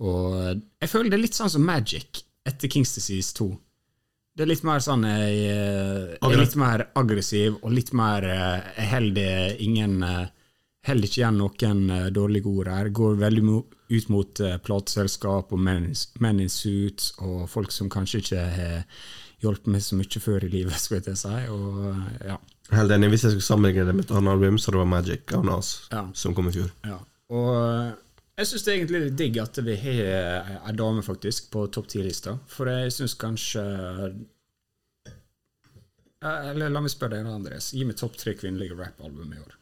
[0.00, 3.48] Og eh, jeg føler det er litt sånn som Magic etter Kings Disease 2.
[4.36, 8.24] Det er litt mer sånn Jeg, eh, jeg er litt mer aggressiv og litt mer
[8.24, 10.36] eh, Jeg holder ingen Heller
[10.86, 12.88] Holder ikke igjen noen eh, dårlige ord her.
[12.96, 13.42] Går veldig
[13.90, 15.90] ut mot plateselskap og men,
[16.24, 18.86] men in suits og folk som kanskje ikke har
[19.44, 21.36] hjulpet meg så mye før i livet, skulle jeg si.
[21.52, 22.38] Og eh, ja.
[22.76, 23.10] Helt enig.
[23.12, 25.72] Hvis jeg skulle sammenligne det med et annet album, så det var Magic av Nas,
[25.90, 26.04] Ja.
[26.14, 26.70] som kom i fjor.
[26.86, 27.00] Ja.
[27.34, 27.90] Og eh,
[28.40, 31.66] jeg syns det er egentlig litt digg at vi har eh, ei dame faktisk på
[31.74, 33.64] topp ti-lista, for jeg syns kanskje
[36.20, 37.70] Eh, Eller la meg spørre deg, Andres.
[37.72, 39.54] Gi meg topp tre kvinnelige rappalbum i år.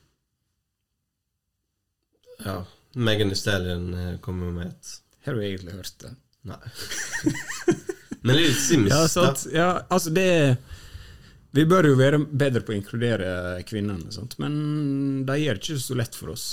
[2.42, 2.56] Ja.
[2.98, 3.92] Megan Thee Stallion
[4.24, 4.90] kommer med et
[5.26, 6.10] Har du egentlig hørt det?
[6.48, 6.58] Nei.
[8.26, 9.44] Men litt Sims Ja, sant?
[9.54, 10.56] ja altså det
[11.54, 13.32] Vi bør jo være bedre på å inkludere
[13.66, 14.34] kvinnene, sant?
[14.42, 14.54] men
[15.26, 16.46] de gjør det ikke så lett for oss.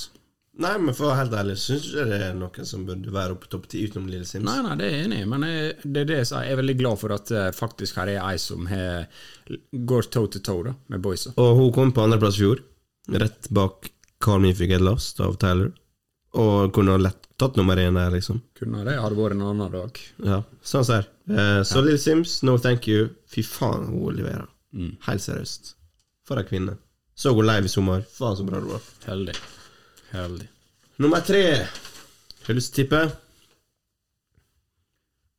[0.55, 3.35] Nei, men for å være helt ærlig syns ikke det er noen som burde være
[3.35, 4.45] oppe på topp ti utenom Lille Sims.
[4.47, 6.43] Nei, nei, det er jeg enig i, men jeg, det er det jeg sa.
[6.45, 9.09] Jeg er veldig glad for at eh, faktisk her er ei som har,
[9.91, 11.33] går toe to toe da, med boysa.
[11.43, 12.61] Og hun kom på andreplass i fjor,
[13.25, 13.89] rett bak
[14.23, 15.73] Carl Me If Lost av Tyler.
[16.35, 18.41] Og kunne ha lett tatt nummer én der, liksom.
[18.59, 19.99] Kunne det hadde vært en annen dag.
[20.23, 21.07] Ja, sånn ser.
[21.31, 23.09] Eh, så Lille Sims, no thank you.
[23.31, 24.47] Fy faen, hun leverer.
[25.07, 25.75] Helt seriøst.
[26.27, 26.79] For ei kvinne.
[27.15, 28.07] Så hun live i sommer.
[28.15, 28.89] Faen, så bra det var.
[29.07, 29.35] Heldig.
[30.15, 30.47] Heldig.
[31.03, 31.43] Nummer tre.
[32.45, 32.99] Har du lyst til å tippe?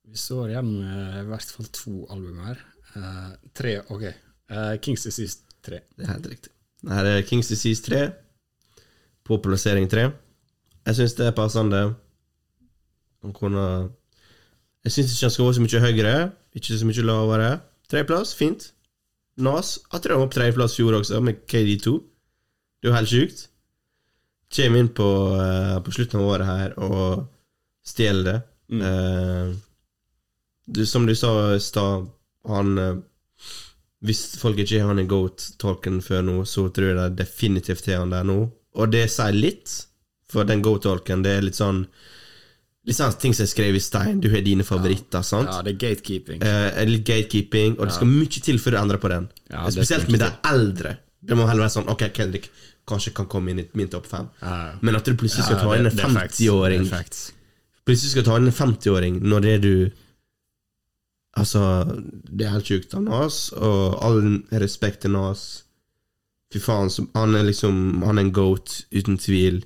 [0.07, 2.61] Vi står igjen med i hvert fall to album her.
[2.93, 4.05] Uh, tre, ok.
[4.53, 5.81] Uh, Kings Disease 3.
[5.97, 6.53] Det er helt riktig.
[6.87, 8.03] Her er Kings Disease 3
[9.27, 10.07] på plassering 3.
[10.87, 11.83] Jeg syns det er passende.
[13.25, 13.65] Han kunne
[14.85, 17.51] Jeg syns ikke han skal være så mye høyere, ikke så mye lavere.
[17.91, 18.71] Tredjeplass, fint.
[19.37, 21.99] Nas jeg tror han var på tredjeplass i fjor også, med KD2.
[22.77, 23.49] Det er jo helt sjukt.
[24.55, 25.07] Kommer inn på,
[25.43, 27.25] eh, på slutten av året her og
[27.87, 28.37] stjeler det.
[28.83, 29.51] Eh,
[30.67, 32.09] du, som du sa i stad,
[32.49, 32.97] han eh,
[34.07, 38.03] Hvis folk ikke har han i goat-tolken før nå, så tror jeg det definitivt har
[38.05, 38.37] han der nå.
[38.77, 39.73] Og det sier litt,
[40.31, 41.87] for den goat-tolken, det er litt sånn
[42.87, 44.21] Litt sånn ting som er skrevet i stein.
[44.23, 45.49] Du har dine favoritter, sant?
[45.51, 46.39] Ja, det er gatekeeping.
[46.39, 49.27] Eh, litt gatekeeping, og det skal mye til før du endrer på den.
[49.51, 50.93] Ja, Spesielt med de eldre.
[51.27, 52.51] Det må heller være sånn Ok, Kendrick
[52.87, 54.29] kanskje kan komme inn i min topp fem.
[54.43, 56.39] uh, Men at du plutselig skal ta inn en det er facts.
[56.41, 57.23] 50-åring Det er facts.
[57.87, 59.73] Plutselig skal ta inn en 50-åring når det er du
[61.37, 61.61] Altså,
[62.09, 64.23] det er helt sjukt av Nas, og all
[64.57, 65.43] respekt til Nas.
[66.49, 69.59] Fy faen, så, han er liksom Han er en goat, uten tvil.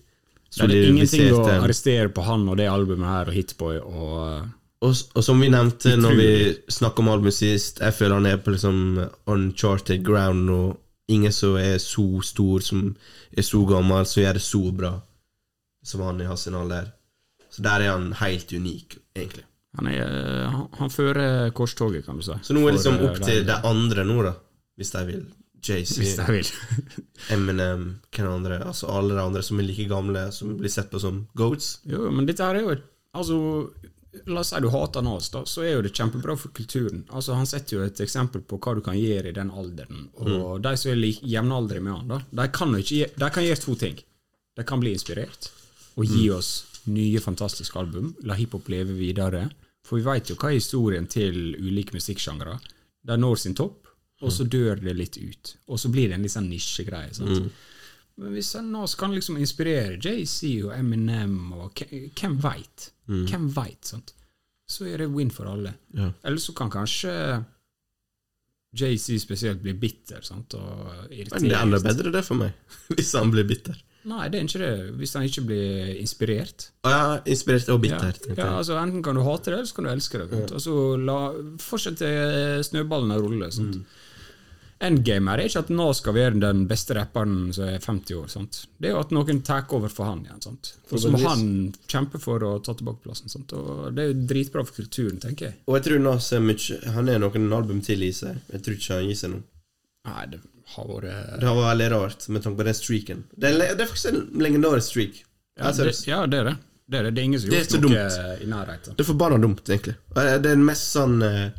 [0.51, 4.49] Det er ingenting å arrestere på han og det albumet her og Hitboy og
[4.81, 6.29] Og, og som vi nevnte når vi
[6.73, 8.79] snakka om albumet sist, jeg føler han er på liksom
[9.29, 10.61] uncharted ground nå.
[11.11, 12.91] Ingen som er så stor, som
[13.35, 14.93] er så gammel, som gjør det så bra
[15.83, 16.91] som han i hans alder.
[17.51, 19.45] Så der er han helt unik, egentlig.
[19.79, 22.35] Han, er, han, han fører korstoget, kan du si.
[22.47, 24.33] Så nå er det liksom opp eh, til de- andre nå, da,
[24.79, 25.25] hvis de vil
[25.61, 25.97] JC.
[27.35, 27.85] Eminem,
[28.15, 28.61] hvem andre?
[28.67, 31.79] Altså alle de andre som er like gamle, som blir sett på som goats.
[31.89, 33.37] Jo, men dette her er jo et Altså,
[34.27, 37.05] la oss si du hater Nas, da, så er jo det kjempebra for kulturen.
[37.09, 40.09] Altså, Han setter jo et eksempel på hva du kan gjøre i den alderen.
[40.19, 43.77] Og de som er jevnaldrende med han, da, de kan ikke de kan gjøre to
[43.79, 44.01] ting.
[44.59, 45.51] De kan bli inspirert
[45.97, 46.51] og gi oss
[46.91, 48.15] nye, fantastiske album.
[48.27, 49.49] La hiphop leve videre.
[49.87, 52.59] For vi veit jo hva er historien til ulike musikksjangre.
[53.07, 53.89] De når sin topp,
[54.21, 55.55] og så dør det litt ut.
[55.73, 57.13] Og så blir det en litt sånn nisjegreie.
[57.17, 57.53] sant?
[58.21, 62.91] Men hvis Nas nå kan liksom inspirere JC og Eminem og hvem veit?
[63.31, 63.93] Hvem veit.
[64.71, 65.75] Så er det win for alle.
[65.97, 66.13] Ja.
[66.23, 67.13] Eller så kan kanskje
[68.71, 70.55] JC spesielt bli bitter sant?
[70.55, 72.55] og Men det er enda bedre det for meg,
[72.95, 73.79] hvis han blir bitter.
[74.09, 74.93] Nei, det er ikke det.
[74.97, 76.71] Hvis han ikke blir inspirert.
[76.89, 78.15] Ja, inspirert og bitter.
[78.31, 80.29] Ja, ja, altså Enten kan du hate det, eller så kan du elske det.
[80.31, 80.55] sant?
[80.57, 81.17] Og så la,
[81.61, 82.01] fortsett
[82.71, 83.51] snøballen å rulle.
[83.53, 83.77] Sant?
[83.83, 84.07] Mm.
[84.81, 88.29] Endgame er ikke at nå skal være den beste rapperen som er 50 år.
[88.33, 88.61] Sant?
[88.81, 90.41] Det er jo at noen tar over for han igjen.
[90.47, 90.71] Sant?
[90.89, 91.43] For så må han
[91.91, 93.29] kjempe for å ta tilbake plassen.
[93.29, 93.53] Sant?
[93.53, 95.59] Og Det er jo dritbra for kulturen, tenker jeg.
[95.69, 98.41] Og jeg tror Nas er mye Han er noen album til i seg.
[98.55, 99.43] Jeg tror ikke han gir seg nå.
[100.09, 100.41] Nei, det
[100.75, 103.21] har vært Det har vært veldig rart med tanke på den streaken.
[103.37, 105.21] Det er, det er faktisk en legendarisk streak.
[105.61, 106.57] ja, det, ja, det er det.
[106.91, 107.13] Det er, det.
[107.15, 108.41] det er ingen som har gjort noe dumt.
[108.41, 108.97] i nærheten.
[108.97, 109.95] Det er forbanna dumt, egentlig.
[110.17, 111.51] Det er den mest sånn uh,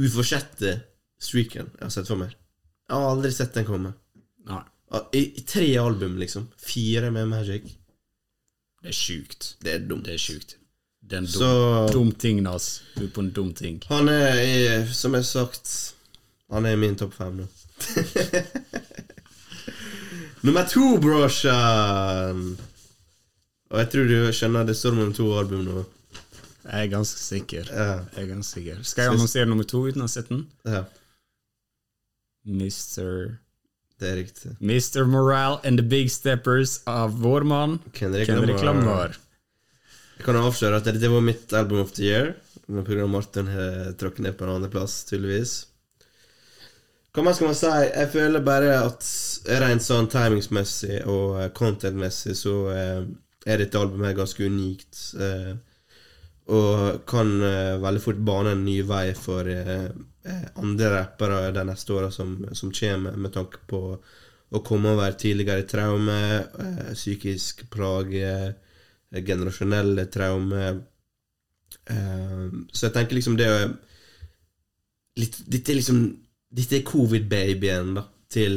[0.00, 0.78] uforsette
[1.20, 2.32] streaken jeg har sett for meg.
[2.88, 3.94] Jeg har aldri sett den komme.
[4.48, 4.60] Nei,
[5.16, 6.48] I, I tre album, liksom.
[6.60, 7.62] Fire med Magic.
[8.84, 9.54] det er sjukt.
[9.64, 10.04] Det er dumt.
[10.04, 10.56] Det er sjukt.
[11.04, 12.82] Det er en dum, Så dum ting, Nas.
[12.96, 13.80] Du er på en dum ting.
[13.88, 15.94] han er, i- som jeg har sagt
[16.50, 17.46] Han er i min topp fem nå.
[20.44, 22.42] Nummer to, brorsan!
[23.72, 25.84] Og jeg tror du skjønner det står mellom to album nå.
[26.64, 27.64] Jeg er ganske sikker.
[27.72, 27.86] Ja.
[28.14, 28.82] Jeg er ganske sikker.
[28.84, 30.44] Skal jeg annonsere nummer to uten å ha sett den?
[30.68, 30.84] ja,
[32.44, 33.38] Mr.
[34.00, 34.54] det er riktig.
[34.60, 35.04] Mr.
[35.08, 39.16] Morale and the Big Steppers av vår mann Kendrick Kendrick Lamar.
[40.18, 42.34] Jeg kan avsløre at det var mitt album of the year,
[42.68, 43.06] men pga.
[43.10, 45.64] Martin har tråkket ned på en andreplass, tydeligvis.
[47.14, 47.70] Hva mer skal man si?
[47.70, 49.08] Jeg føler bare at
[49.62, 53.04] rent sånn timingsmessig og eh, contentmessig så eh,
[53.46, 55.02] er dette albumet ganske unikt.
[55.14, 55.52] Eh,
[56.54, 57.30] og kan
[57.80, 59.48] veldig fort bane en ny vei for
[60.56, 63.80] andre rappere de neste åra som, som kommer, med tanke på
[64.54, 66.18] å komme over tidligere traume,
[66.64, 68.54] eh, psykisk plage,
[69.12, 70.66] eh, generasjonelle traume.
[71.90, 73.72] Eh, så jeg tenker liksom det er
[75.20, 76.04] litt, Dette er liksom
[76.54, 78.54] Dette er covid-babyen da til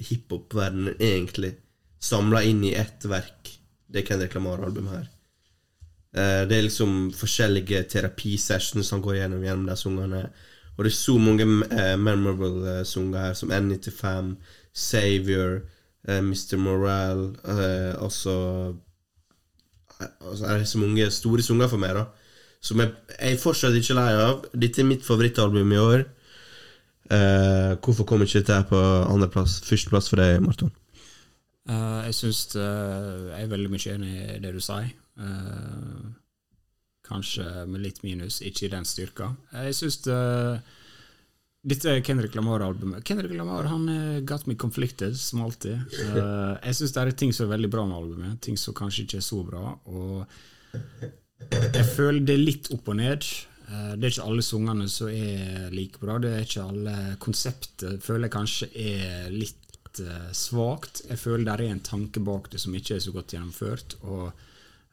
[0.00, 1.54] hiphop-verdenen, egentlig.
[2.00, 3.48] Samla inn i ett verk.
[3.88, 5.08] Det Kendrick Lamar-albumet her.
[6.12, 10.22] Eh, det er liksom forskjellige terapisessions han går gjennom gjennom de sangene.
[10.76, 14.34] Og det er så mange uh, memorable uh, sanger her, som N95,
[14.74, 15.60] Savior,
[16.08, 16.56] uh, Mr.
[16.56, 18.74] Morale og Altså
[20.00, 22.04] Altså er det så mange store sanger for meg, da.
[22.62, 24.46] Som jeg, jeg er fortsatt ikke lei av.
[24.56, 26.06] Dette er mitt favorittalbum i år.
[27.10, 29.58] Uh, hvorfor kom ikke dette på andreplass?
[29.66, 30.72] Førsteplass for deg, Marton?
[31.68, 34.88] Uh, jeg syns Jeg er veldig mye enig i det du sier.
[35.20, 36.19] Eh,
[37.10, 39.34] kanskje med litt minus, ikke i den styrka.
[39.52, 40.00] Jeg syns
[41.60, 43.04] dette er Kendrick Lamar-albumet.
[43.04, 45.76] Kendrick Lamar han er got me conflicted, som alltid.
[46.08, 49.04] Uh, jeg syns det er ting som er veldig bra med albumet, ting som kanskje
[49.04, 49.74] ikke er så bra.
[49.92, 50.24] Og
[51.50, 53.28] jeg føler det er litt opp og ned.
[53.68, 56.16] Uh, Det er ikke alle sangene som er like bra.
[56.16, 61.04] Det er ikke alle Konseptet føler jeg kanskje er litt uh, svakt.
[61.10, 63.98] Jeg føler det er en tanke bak det som ikke er så godt gjennomført.
[64.00, 64.32] Og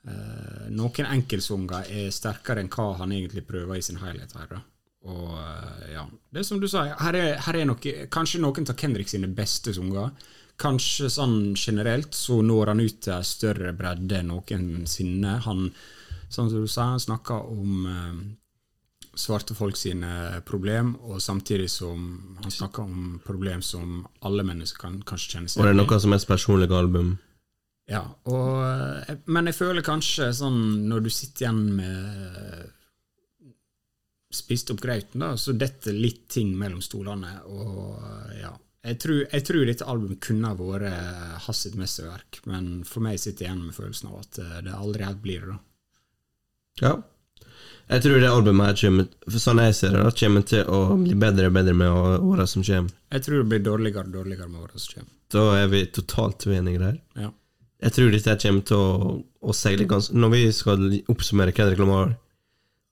[0.07, 4.49] eh, noen enkeltsanger er sterkere enn hva han egentlig prøver i sin helhet her.
[4.55, 4.63] da.
[5.07, 8.67] Og eh, ja, det er som du sa, her er, her er noe, kanskje noen
[8.67, 10.11] av Kendrick sine beste sanger.
[10.57, 15.37] Kanskje sånn generelt så når han ut til en større bredde enn noensinne.
[15.45, 15.69] Han,
[16.33, 18.19] sånn som du sa, han snakker om eh,
[19.17, 22.01] svarte folk sine problem, og samtidig som
[22.43, 25.89] han snakker om problem som alle mennesker kan kanskje kjenne seg Og det er igjen
[25.89, 27.15] noe som er personlige album.
[27.87, 30.59] Ja, og, eh, men jeg føler kanskje sånn
[30.89, 32.73] når du sitter igjen med
[34.37, 37.37] spist opp grauten, da, så detter litt ting mellom stolene.
[37.47, 38.51] Og eh, ja,
[38.87, 43.21] jeg tror, jeg tror dette albumet kunne ha vært hans sitt mesterverk, men for meg
[43.23, 45.55] sitter jeg igjen med følelsen av at eh, det aldri helt blir det.
[45.55, 45.63] da.
[46.87, 46.97] Ja.
[47.87, 50.79] Jeg tror det albumet her kommer For sånn jeg ser det, da, kommer til å
[50.99, 51.89] bli bedre og bedre med
[52.19, 52.91] åra som kommer.
[53.15, 55.13] Jeg tror det blir dårligere og dårligere med årene som kommer.
[55.31, 56.97] Da er vi totalt uenige der.
[57.15, 57.31] Ja.
[57.83, 59.11] Jeg tror dette kommer til å,
[59.45, 62.15] å seile ganske Når vi skal oppsummere Kendrick Lamar,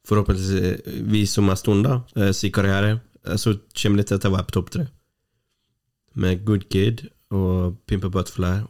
[0.05, 4.47] forhåpentligvis om en stund, da, eh, sin karriere, eh, så kommer dette til å være
[4.51, 4.87] på topp tre.
[6.15, 8.61] med Good Kid og Pimper Butterfly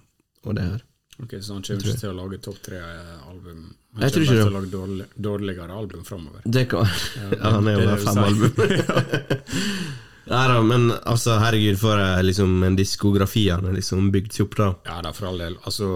[0.45, 0.79] og det her.
[1.21, 3.59] Ok, Så han kommer ikke til å lage topp tre-album?
[3.93, 4.41] Han Jeg tror ikke det.
[4.41, 6.41] til å lage dårlig, dårligere album framover?
[6.45, 6.87] Det kan
[7.21, 8.51] Ja, han er jo bare fem album.
[10.25, 14.47] Nei da, men altså, herregud, for eh, liksom en diskografi han har liksom bygd seg
[14.47, 14.69] opp, da.
[14.87, 15.57] Ja da, for all del.
[15.69, 15.89] Altså,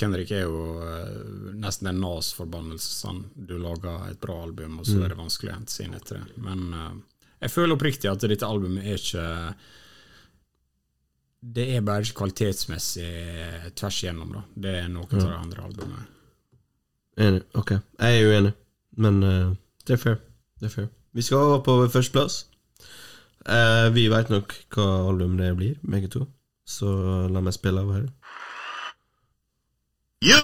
[0.00, 2.94] Kendrick er jo uh, nesten en nas-forbannelse.
[3.02, 3.20] Sånn.
[3.34, 6.22] Du lager et bra album, og så er det vanskelig å hente seg inn etter
[6.22, 6.40] det.
[6.40, 9.26] Men uh, jeg føler oppriktig at dette albumet er ikke
[11.40, 13.10] Det er bare ikke kvalitetsmessig
[13.76, 14.42] tvers igjennom, da.
[14.56, 16.16] Det er noe av det andre albumet.
[17.20, 17.44] Enig.
[17.60, 18.54] Ok, jeg er uenig,
[19.04, 19.52] men uh,
[19.84, 20.20] det er fair.
[20.60, 20.88] Det er fair.
[21.12, 22.46] Vi skal over på førsteplass.
[23.48, 26.26] Uh, vi veit nok hva album det blir, begge to,
[26.68, 26.90] så
[27.32, 28.08] la meg spille av her.
[30.20, 30.40] You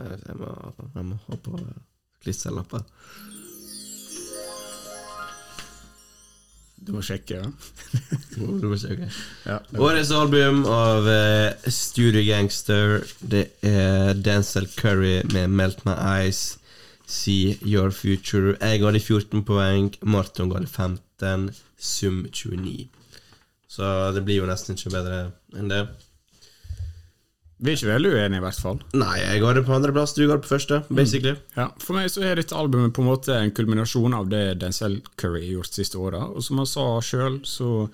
[0.00, 0.50] Eh, Jeg må,
[0.94, 1.58] jeg må ha på
[2.24, 2.84] klisterlapper.
[6.80, 7.48] Du må sjekke, ja.
[8.62, 9.10] du må sjekke.
[9.44, 16.56] ja Årets album av uh, Studio Gangster, det er Denzel Curry med Melt My Eyes,
[17.04, 18.56] See Your Future.
[18.62, 21.02] Jeg ga det 14 poeng, Marton ga det 15,
[21.80, 22.88] sum 29.
[23.70, 23.86] Så
[24.16, 25.18] det blir jo nesten ikke bedre
[25.56, 25.84] enn det.
[27.60, 28.78] Vi er ikke veldig uenige, i hvert fall.
[28.96, 31.34] Nei, jeg går det på andreplass, du går det på første, basically.
[31.58, 35.02] Ja, For meg så er dette albumet på en måte en kulminasjon av det Denzel
[35.20, 36.22] Curry har gjort siste åra.
[36.32, 37.90] Og som han sa sjøl, så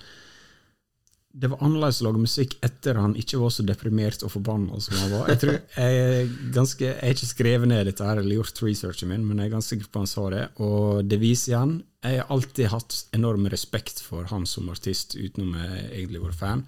[1.37, 4.97] Det var annerledes å lage musikk etter han ikke var så deprimert og forbanna som
[5.03, 5.27] han var.
[5.35, 9.27] Jeg tror jeg ganske Jeg har ikke skrevet ned dette her eller gjort researchen min,
[9.29, 10.47] men jeg er ganske sikker på han sa det.
[10.65, 11.77] Og det viser igjen
[12.07, 16.67] Jeg har alltid hatt enorm respekt for han som artist, utenom jeg egentlig vært fan.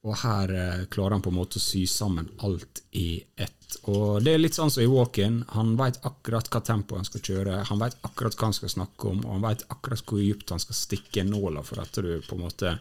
[0.00, 3.76] Og her eh, klarer han på en måte å sy sammen alt i ett.
[3.92, 5.42] Og det er litt sånn som i Walk-In.
[5.52, 9.10] Han veit akkurat hva tempo han skal kjøre, han veit akkurat hva han skal snakke
[9.12, 12.38] om, og han veit akkurat hvor dypt han skal stikke nåla for at du på
[12.38, 12.78] en måte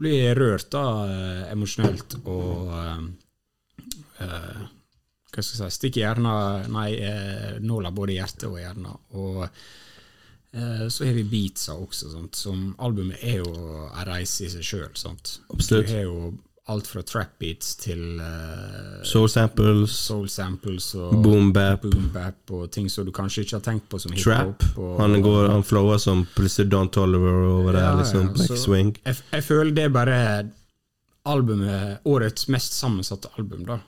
[0.00, 3.02] blir rørt da, eh, emosjonelt og eh,
[4.20, 4.64] eh,
[5.34, 6.34] Hva skal jeg si Stikker hjerna
[6.70, 8.96] Nei, eh, nåla både i hjertet og hjerna.
[9.18, 9.48] Og
[10.54, 12.36] Eh, Så har vi beatsa også, sant?
[12.38, 13.48] som albumet er jo
[13.88, 14.84] en reise i seg sjøl.
[15.50, 15.88] Absolutt.
[15.88, 16.38] Du har jo
[16.72, 22.50] alt fra trap beats til uh, Soul Samples, soul samples og Boom Bap, boom bap
[22.56, 24.62] og ting som du kanskje ikke har tenkt på som Trap.
[24.62, 24.78] hiphop.
[24.80, 28.20] og- Han, går, han flower som plutselig Don Toliver over der, liksom.
[28.28, 28.94] ja, Black så Swing.
[29.04, 30.18] Jeg, jeg føler det er bare
[31.26, 33.78] albumet, årets mest sammensatte album, da.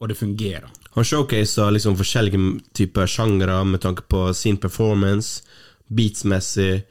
[0.00, 0.70] Og det fungerer.
[0.94, 5.42] Han showcaser liksom forskjellige typer sjangere med tanke på sin performance,
[5.90, 6.84] beatsmessig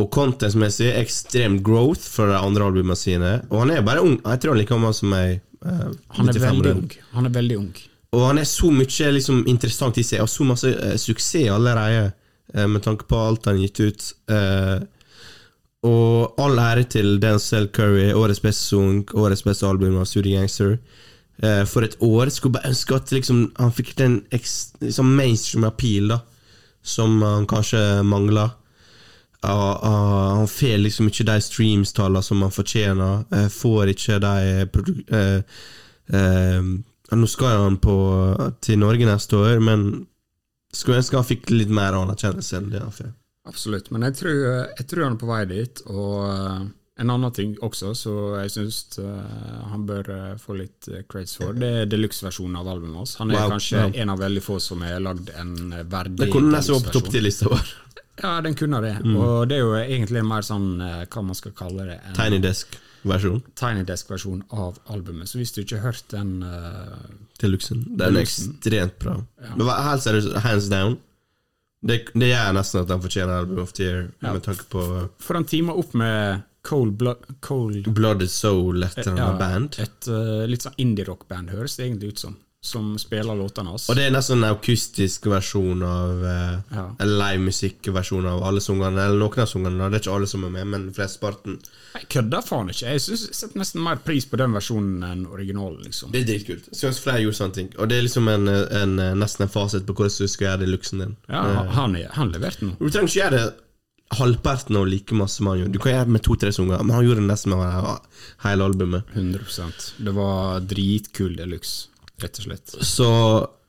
[0.00, 0.90] og contentsmessig.
[1.00, 3.36] Ekstrem growth for de andre albumene sine.
[3.50, 4.16] Og han er bare ung.
[4.24, 5.40] Jeg tror han like gammel som meg.
[5.64, 6.90] eh, Han er veldig ung.
[7.14, 7.72] Han er veldig ung.
[8.12, 12.12] Og han er så mye liksom, interessant i seg, og så masse eh, suksess allerede,
[12.54, 14.08] eh, med tanke på alt han har gitt ut.
[14.34, 14.80] Eh,
[15.86, 20.74] og all ære til Denzel Curry, årets beste sang, årets beste album av Studio Gangster.
[21.42, 22.28] Eh, for et år.
[22.28, 26.18] Skulle bare ønske at liksom, han fikk den liksom mainstream appeal da
[26.82, 28.50] som han kanskje mangler.
[29.42, 33.24] Han får liksom ikke de streams-tallene som han fortjener.
[33.32, 35.42] Eh, får ikke de produ- eh,
[36.12, 36.62] eh,
[37.10, 37.94] Nå skal han på,
[38.62, 40.06] til Norge neste år, men
[40.72, 43.08] skulle ønske han fikk litt mer anerkjennelse enn det han får.
[43.50, 43.88] Absolutt.
[43.90, 44.36] Men jeg tror,
[44.78, 45.82] jeg tror han er på vei dit.
[45.90, 46.60] Og eh,
[47.00, 48.76] en annen ting også, så jeg syns
[49.72, 53.16] han bør eh, få litt eh, for, det er deluxe-versjonen av albumet hans.
[53.22, 53.94] Han er Wow, kanskje wow.
[54.04, 57.14] en av veldig få som har lagd en eh, verdig Det kunne nesten topp deluxe-versjon.
[57.16, 57.72] 10-lista vår.
[58.22, 58.94] Ja, den kunne det.
[59.16, 62.14] Og det er jo egentlig en mer sånn, eh, hva man skal kalle det, en
[62.18, 63.42] Tiny Desk-versjon.
[63.56, 65.28] Tiny Desk-versjon av albumet.
[65.30, 67.86] Så hvis du ikke har hørt den eh, Deluxen.
[67.96, 69.14] Den er ekstremt bra.
[69.56, 70.98] Men hva- helt seriøst, hands down.
[71.80, 74.34] Det, det gjør nesten at han fortjener Album of the Year, Ja.
[74.34, 74.82] med tanke på
[75.24, 79.78] For han teamer opp med Cold Blood Cold Blooded Soul, et eller annet band.
[79.80, 82.36] Et uh, litt sånn indie-rock-band, høres det egentlig ut som.
[82.62, 83.86] Som spiller låtene hans.
[83.88, 86.82] Og det er nesten en akustisk versjon av eh, Ja.
[87.00, 89.86] En livemusikkversjon av alle sangene, eller noen av sangene.
[89.88, 91.56] Det er ikke alle som er med, men flesteparten.
[91.94, 92.90] Jeg kødder faen ikke.
[92.92, 95.80] Jeg synes, jeg setter nesten mer pris på den versjonen enn originalen.
[95.88, 96.12] liksom.
[96.12, 96.68] Det er dritkult.
[96.68, 97.72] Jeg synes flere gjorde sånne ting.
[97.78, 100.68] Og det er liksom en, en, nesten en fasit på hvordan du skal gjøre det
[100.68, 101.16] i luksen din.
[101.32, 102.76] Ja, han, han, han leverte noe.
[102.76, 103.48] Du trenger ikke gjøre det
[104.20, 105.72] halvparten av like masse som han gjorde.
[105.72, 107.88] Du kan gjøre det med to-tre sanger, men han gjorde det nesten med
[108.44, 109.12] hele albumet.
[109.14, 111.86] 100% Det var dritkul deluxe,
[112.22, 112.74] rett og slett.
[112.86, 113.08] Så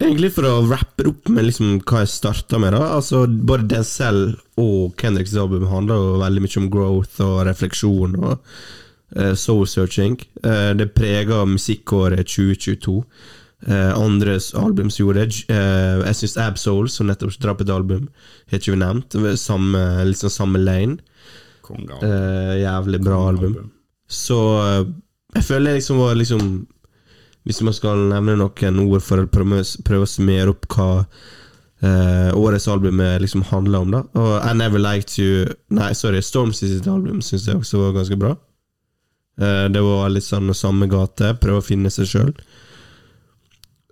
[0.02, 4.22] egentlig for å rappe opp med liksom hva jeg starta med, da Altså Både Denzel
[4.62, 8.34] og Kendricks album handler jo veldig mye om growth og refleksjon og
[9.18, 10.20] uh, soul searching.
[10.46, 13.02] Uh, det preger musikkåret 2022.
[13.62, 15.44] Uh, andres album som gjorde det.
[15.54, 18.08] Eh, jeg syns Absol, som nettopp droppet et album,
[18.50, 19.18] har ikke vi nevnt.
[19.38, 20.98] Samme, liksom samme lane.
[21.62, 22.00] Konge.
[22.04, 23.72] Eh, jævlig bra album.
[24.10, 24.86] Så eh,
[25.36, 26.48] Jeg føler jeg liksom var liksom
[27.48, 30.90] Hvis man skal nevne noen ord for å prøve, å summere opp hva
[31.82, 36.22] eh, årets album er liksom handler om, da Og I Never Liked You Nei, sorry,
[36.22, 38.36] Stormzy sitt album syns jeg også var ganske bra.
[39.42, 42.34] Eh, det var litt sånn samme gate, prøve å finne seg sjøl.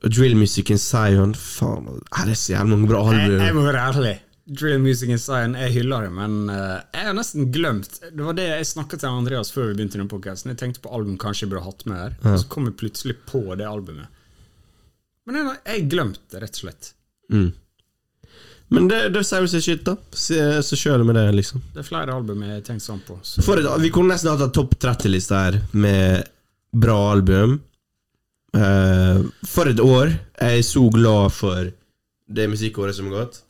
[0.06, 3.86] Drill Music in Zion Faen, er det så jævlig mange bra Jeg, jeg må være
[3.90, 4.16] ærlig.
[4.50, 8.34] Drill Music in Zion, jeg hyller det, men uh, jeg har nesten glemt Det var
[8.38, 10.54] det jeg snakket til Andreas før vi begynte denne podcasten.
[10.54, 13.18] Jeg tenkte på album kanskje jeg burde hatt med her, og så kom jeg plutselig
[13.30, 14.10] på det albumet.
[15.30, 16.94] Men jeg har glemt det, rett og slett.
[17.30, 17.52] Mm.
[18.74, 19.96] Men det, det sier jo seg shit, da.
[20.14, 21.62] Så kjører med det, liksom.
[21.74, 23.18] Det er flere album jeg har tenkt sånn på.
[23.26, 23.42] Så.
[23.42, 26.30] Et, vi kunne nesten hatt en topp 30-liste her med
[26.74, 27.60] bra album.
[28.58, 30.14] Uh, for et år.
[30.38, 31.70] Jeg er så glad for
[32.30, 33.42] det musikkåret som har gått.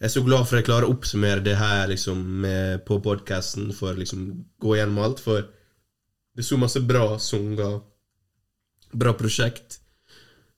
[0.00, 2.96] Jeg er så glad for at jeg klarer å oppsummere det her liksom med, på
[3.04, 4.30] podkasten, for liksom
[4.64, 5.20] gå gjennom alt.
[5.20, 7.82] For det er så masse bra sanger,
[8.96, 9.76] bra prosjekt,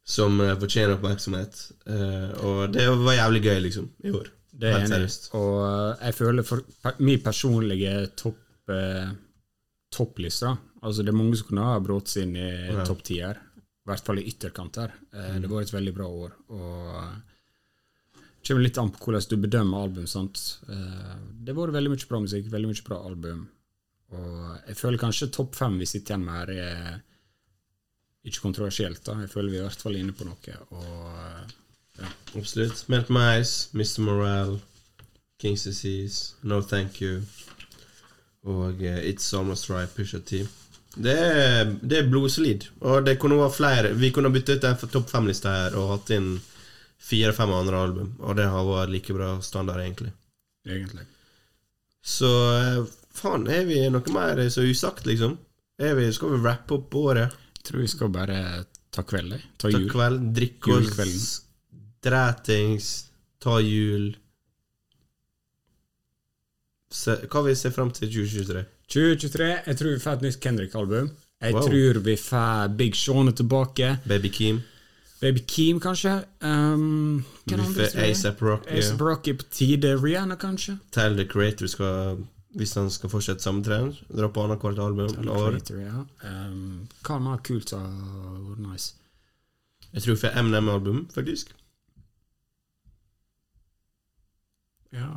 [0.06, 1.58] som uh, fortjener oppmerksomhet.
[1.90, 4.30] Uh, og det var jævlig gøy, liksom, i år.
[4.62, 5.08] Det er enig.
[5.34, 9.08] Og eh, jeg føler for per, min personlige topp uh,
[9.90, 10.52] topplista.
[10.84, 12.84] Altså Det er mange som kunne ha brått seg inn i Ja.
[12.86, 13.40] topp ti her.
[13.56, 14.92] I hvert fall i ytterkant her.
[15.16, 15.40] Mm.
[15.42, 16.36] Det var et veldig bra år.
[16.52, 17.31] Og
[18.46, 20.06] kommer litt an på hvordan du bedømmer album.
[20.06, 20.40] sant?
[20.66, 23.48] Det Det vært veldig mye bra musikk, veldig mye bra album.
[24.12, 27.00] Og jeg føler kanskje topp fem vi sitter igjen med her, er
[28.28, 29.04] ikke kontroversielt.
[29.06, 29.20] da.
[29.20, 30.58] Jeg føler vi er i hvert fall inne på noe.
[30.70, 32.10] Og ja.
[32.36, 32.84] Absolutt.
[32.88, 34.00] Melt My Eyes, Mr.
[34.06, 34.60] Morale,
[35.38, 37.22] Kings Disease, No Thank You
[38.42, 40.42] og uh, It's Almost Right, Pusha T.
[40.94, 42.66] Det er, det er blodsolid.
[42.80, 43.92] Og det kunne vært flere.
[43.96, 46.34] Vi kunne bytte ut en topp fem-liste her og hatt inn
[47.02, 50.12] fire-fem andre album, og det har vært like bra standard, egentlig.
[50.66, 51.04] egentlig.
[52.02, 52.84] Så eh,
[53.14, 55.36] faen, er vi noe mer så usagt, liksom?
[55.82, 57.34] Er vi, skal vi rappe opp året?
[57.58, 58.38] Jeg tror vi skal bare
[58.92, 59.36] ta kveld.
[59.58, 59.88] Ta Ta jul.
[59.90, 61.28] kveld, drikke oss Dretings,
[62.02, 62.88] drætings,
[63.42, 64.10] ta jul
[66.92, 68.64] se, Hva vi se fram til 2023?
[68.92, 71.06] 2023, jeg tror vi får et nytt Kendrick-album.
[71.42, 71.62] Jeg Wow.
[71.66, 73.98] tror vi får Big er tilbake.
[74.06, 74.60] Baby Keem?
[75.22, 76.16] Baby Keem, kanskje.
[76.42, 77.24] Um?
[77.46, 78.70] ASAP Rocky?
[78.78, 79.92] A$AP Rocky på tide.
[80.02, 80.78] Rihanna, kanskje?
[80.90, 82.24] Tell the Creator skal
[82.58, 86.02] Hvis han skal fortsette samme trend, dra på annethvert album the Creator, ja.
[86.28, 88.90] Um, hva mer kult vært nice?
[89.94, 91.54] Jeg tror vi får MNM-album, faktisk.
[94.92, 95.08] Ja,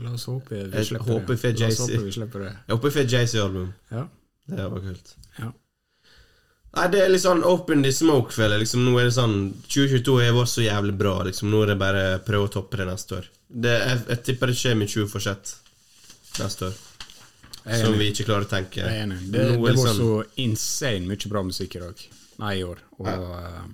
[0.00, 1.40] la oss håpe vi Jeg slipper håper det.
[1.42, 1.92] for La oss Jay-Z.
[1.92, 2.52] håpe vi slipper det.
[2.68, 3.72] Jeg håper vi får Jay-Z-album.
[3.90, 4.06] Ja.
[4.48, 5.16] Det var kult.
[5.38, 5.50] ja.
[6.76, 8.66] Nei, det er litt sånn open the smoke, føler jeg.
[8.66, 9.38] Liksom, nå er det sånn
[9.72, 11.14] 2022 har vært så jævlig bra.
[11.26, 11.48] Liksom.
[11.50, 13.30] Nå er det bare å prøve å toppe det neste år.
[13.48, 15.54] Det, jeg, jeg tipper det skjer med 20 forsett
[16.38, 16.76] neste år.
[17.68, 18.80] Som vi ikke klarer å tenke.
[18.84, 19.18] Jeg er enig.
[19.32, 20.12] Det, det var sånn- så
[20.44, 22.04] insane mye bra musikk i dag.
[22.44, 22.84] Nei, i år.
[23.00, 23.64] Og ja,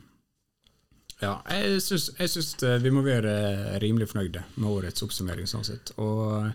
[1.23, 3.35] ja, jeg syns, jeg syns eh, vi må være
[3.83, 5.93] rimelig fornøyde med årets oppsummering, sånn sett.
[6.03, 6.51] Og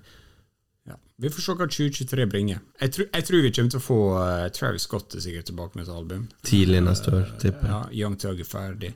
[0.89, 2.59] ja, vi får se hva 2023 bringer.
[2.81, 5.77] Jeg, tror- jeg tror vi kommer til å få uh, Travis Scott er sikkert tilbake
[5.77, 6.27] med et album.
[6.47, 7.73] Tidlig neste år, tipper jeg.
[7.75, 8.93] Ja, Young Tug er ferdig.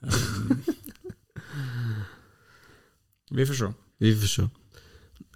[0.00, 0.62] Um,
[3.38, 3.72] vi får se.
[3.98, 4.48] Vi får se.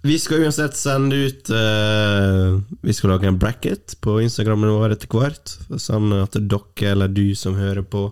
[0.03, 5.07] Vi skal uansett sende ut uh, Vi skal lage en bracket på Instagrammen vår etter
[5.11, 5.53] hvert.
[5.79, 8.09] Sånn at dere eller du som hører på,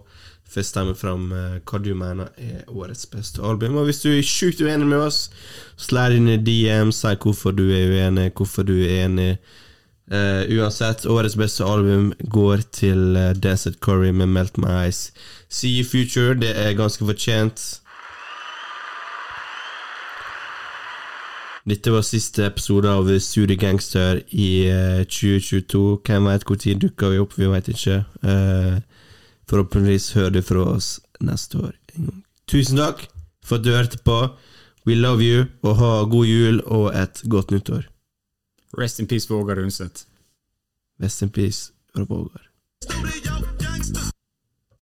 [0.59, 3.77] stemme fram eh, hva du mener er årets beste album.
[3.79, 5.29] Og hvis du er sjukt uenig med oss,
[5.79, 9.33] slær inn i DM, si hvorfor du er uenig, hvorfor du er enig.
[10.11, 15.13] Uh, uansett, årets beste album går til uh, Desert Curry med Melt My Eyes.
[15.47, 17.81] See you future, det er ganske fortjent.
[21.63, 26.01] Dette var siste episode av Studio Gangster i uh, 2022.
[26.03, 27.37] Hvem veit når dukker vi opp?
[27.37, 28.03] Vi vet ikke.
[28.23, 28.79] Eh,
[29.51, 32.21] Forhåpentligvis hører du fra oss neste år en gang.
[32.47, 33.03] Tusen takk
[33.43, 34.19] for at du hørte på.
[34.87, 37.83] We love you, og ha god jul og et godt nyttår.
[38.79, 40.05] Rest in peace, Vågar Undset.
[41.03, 42.47] Rest in peace, Rob Vågar.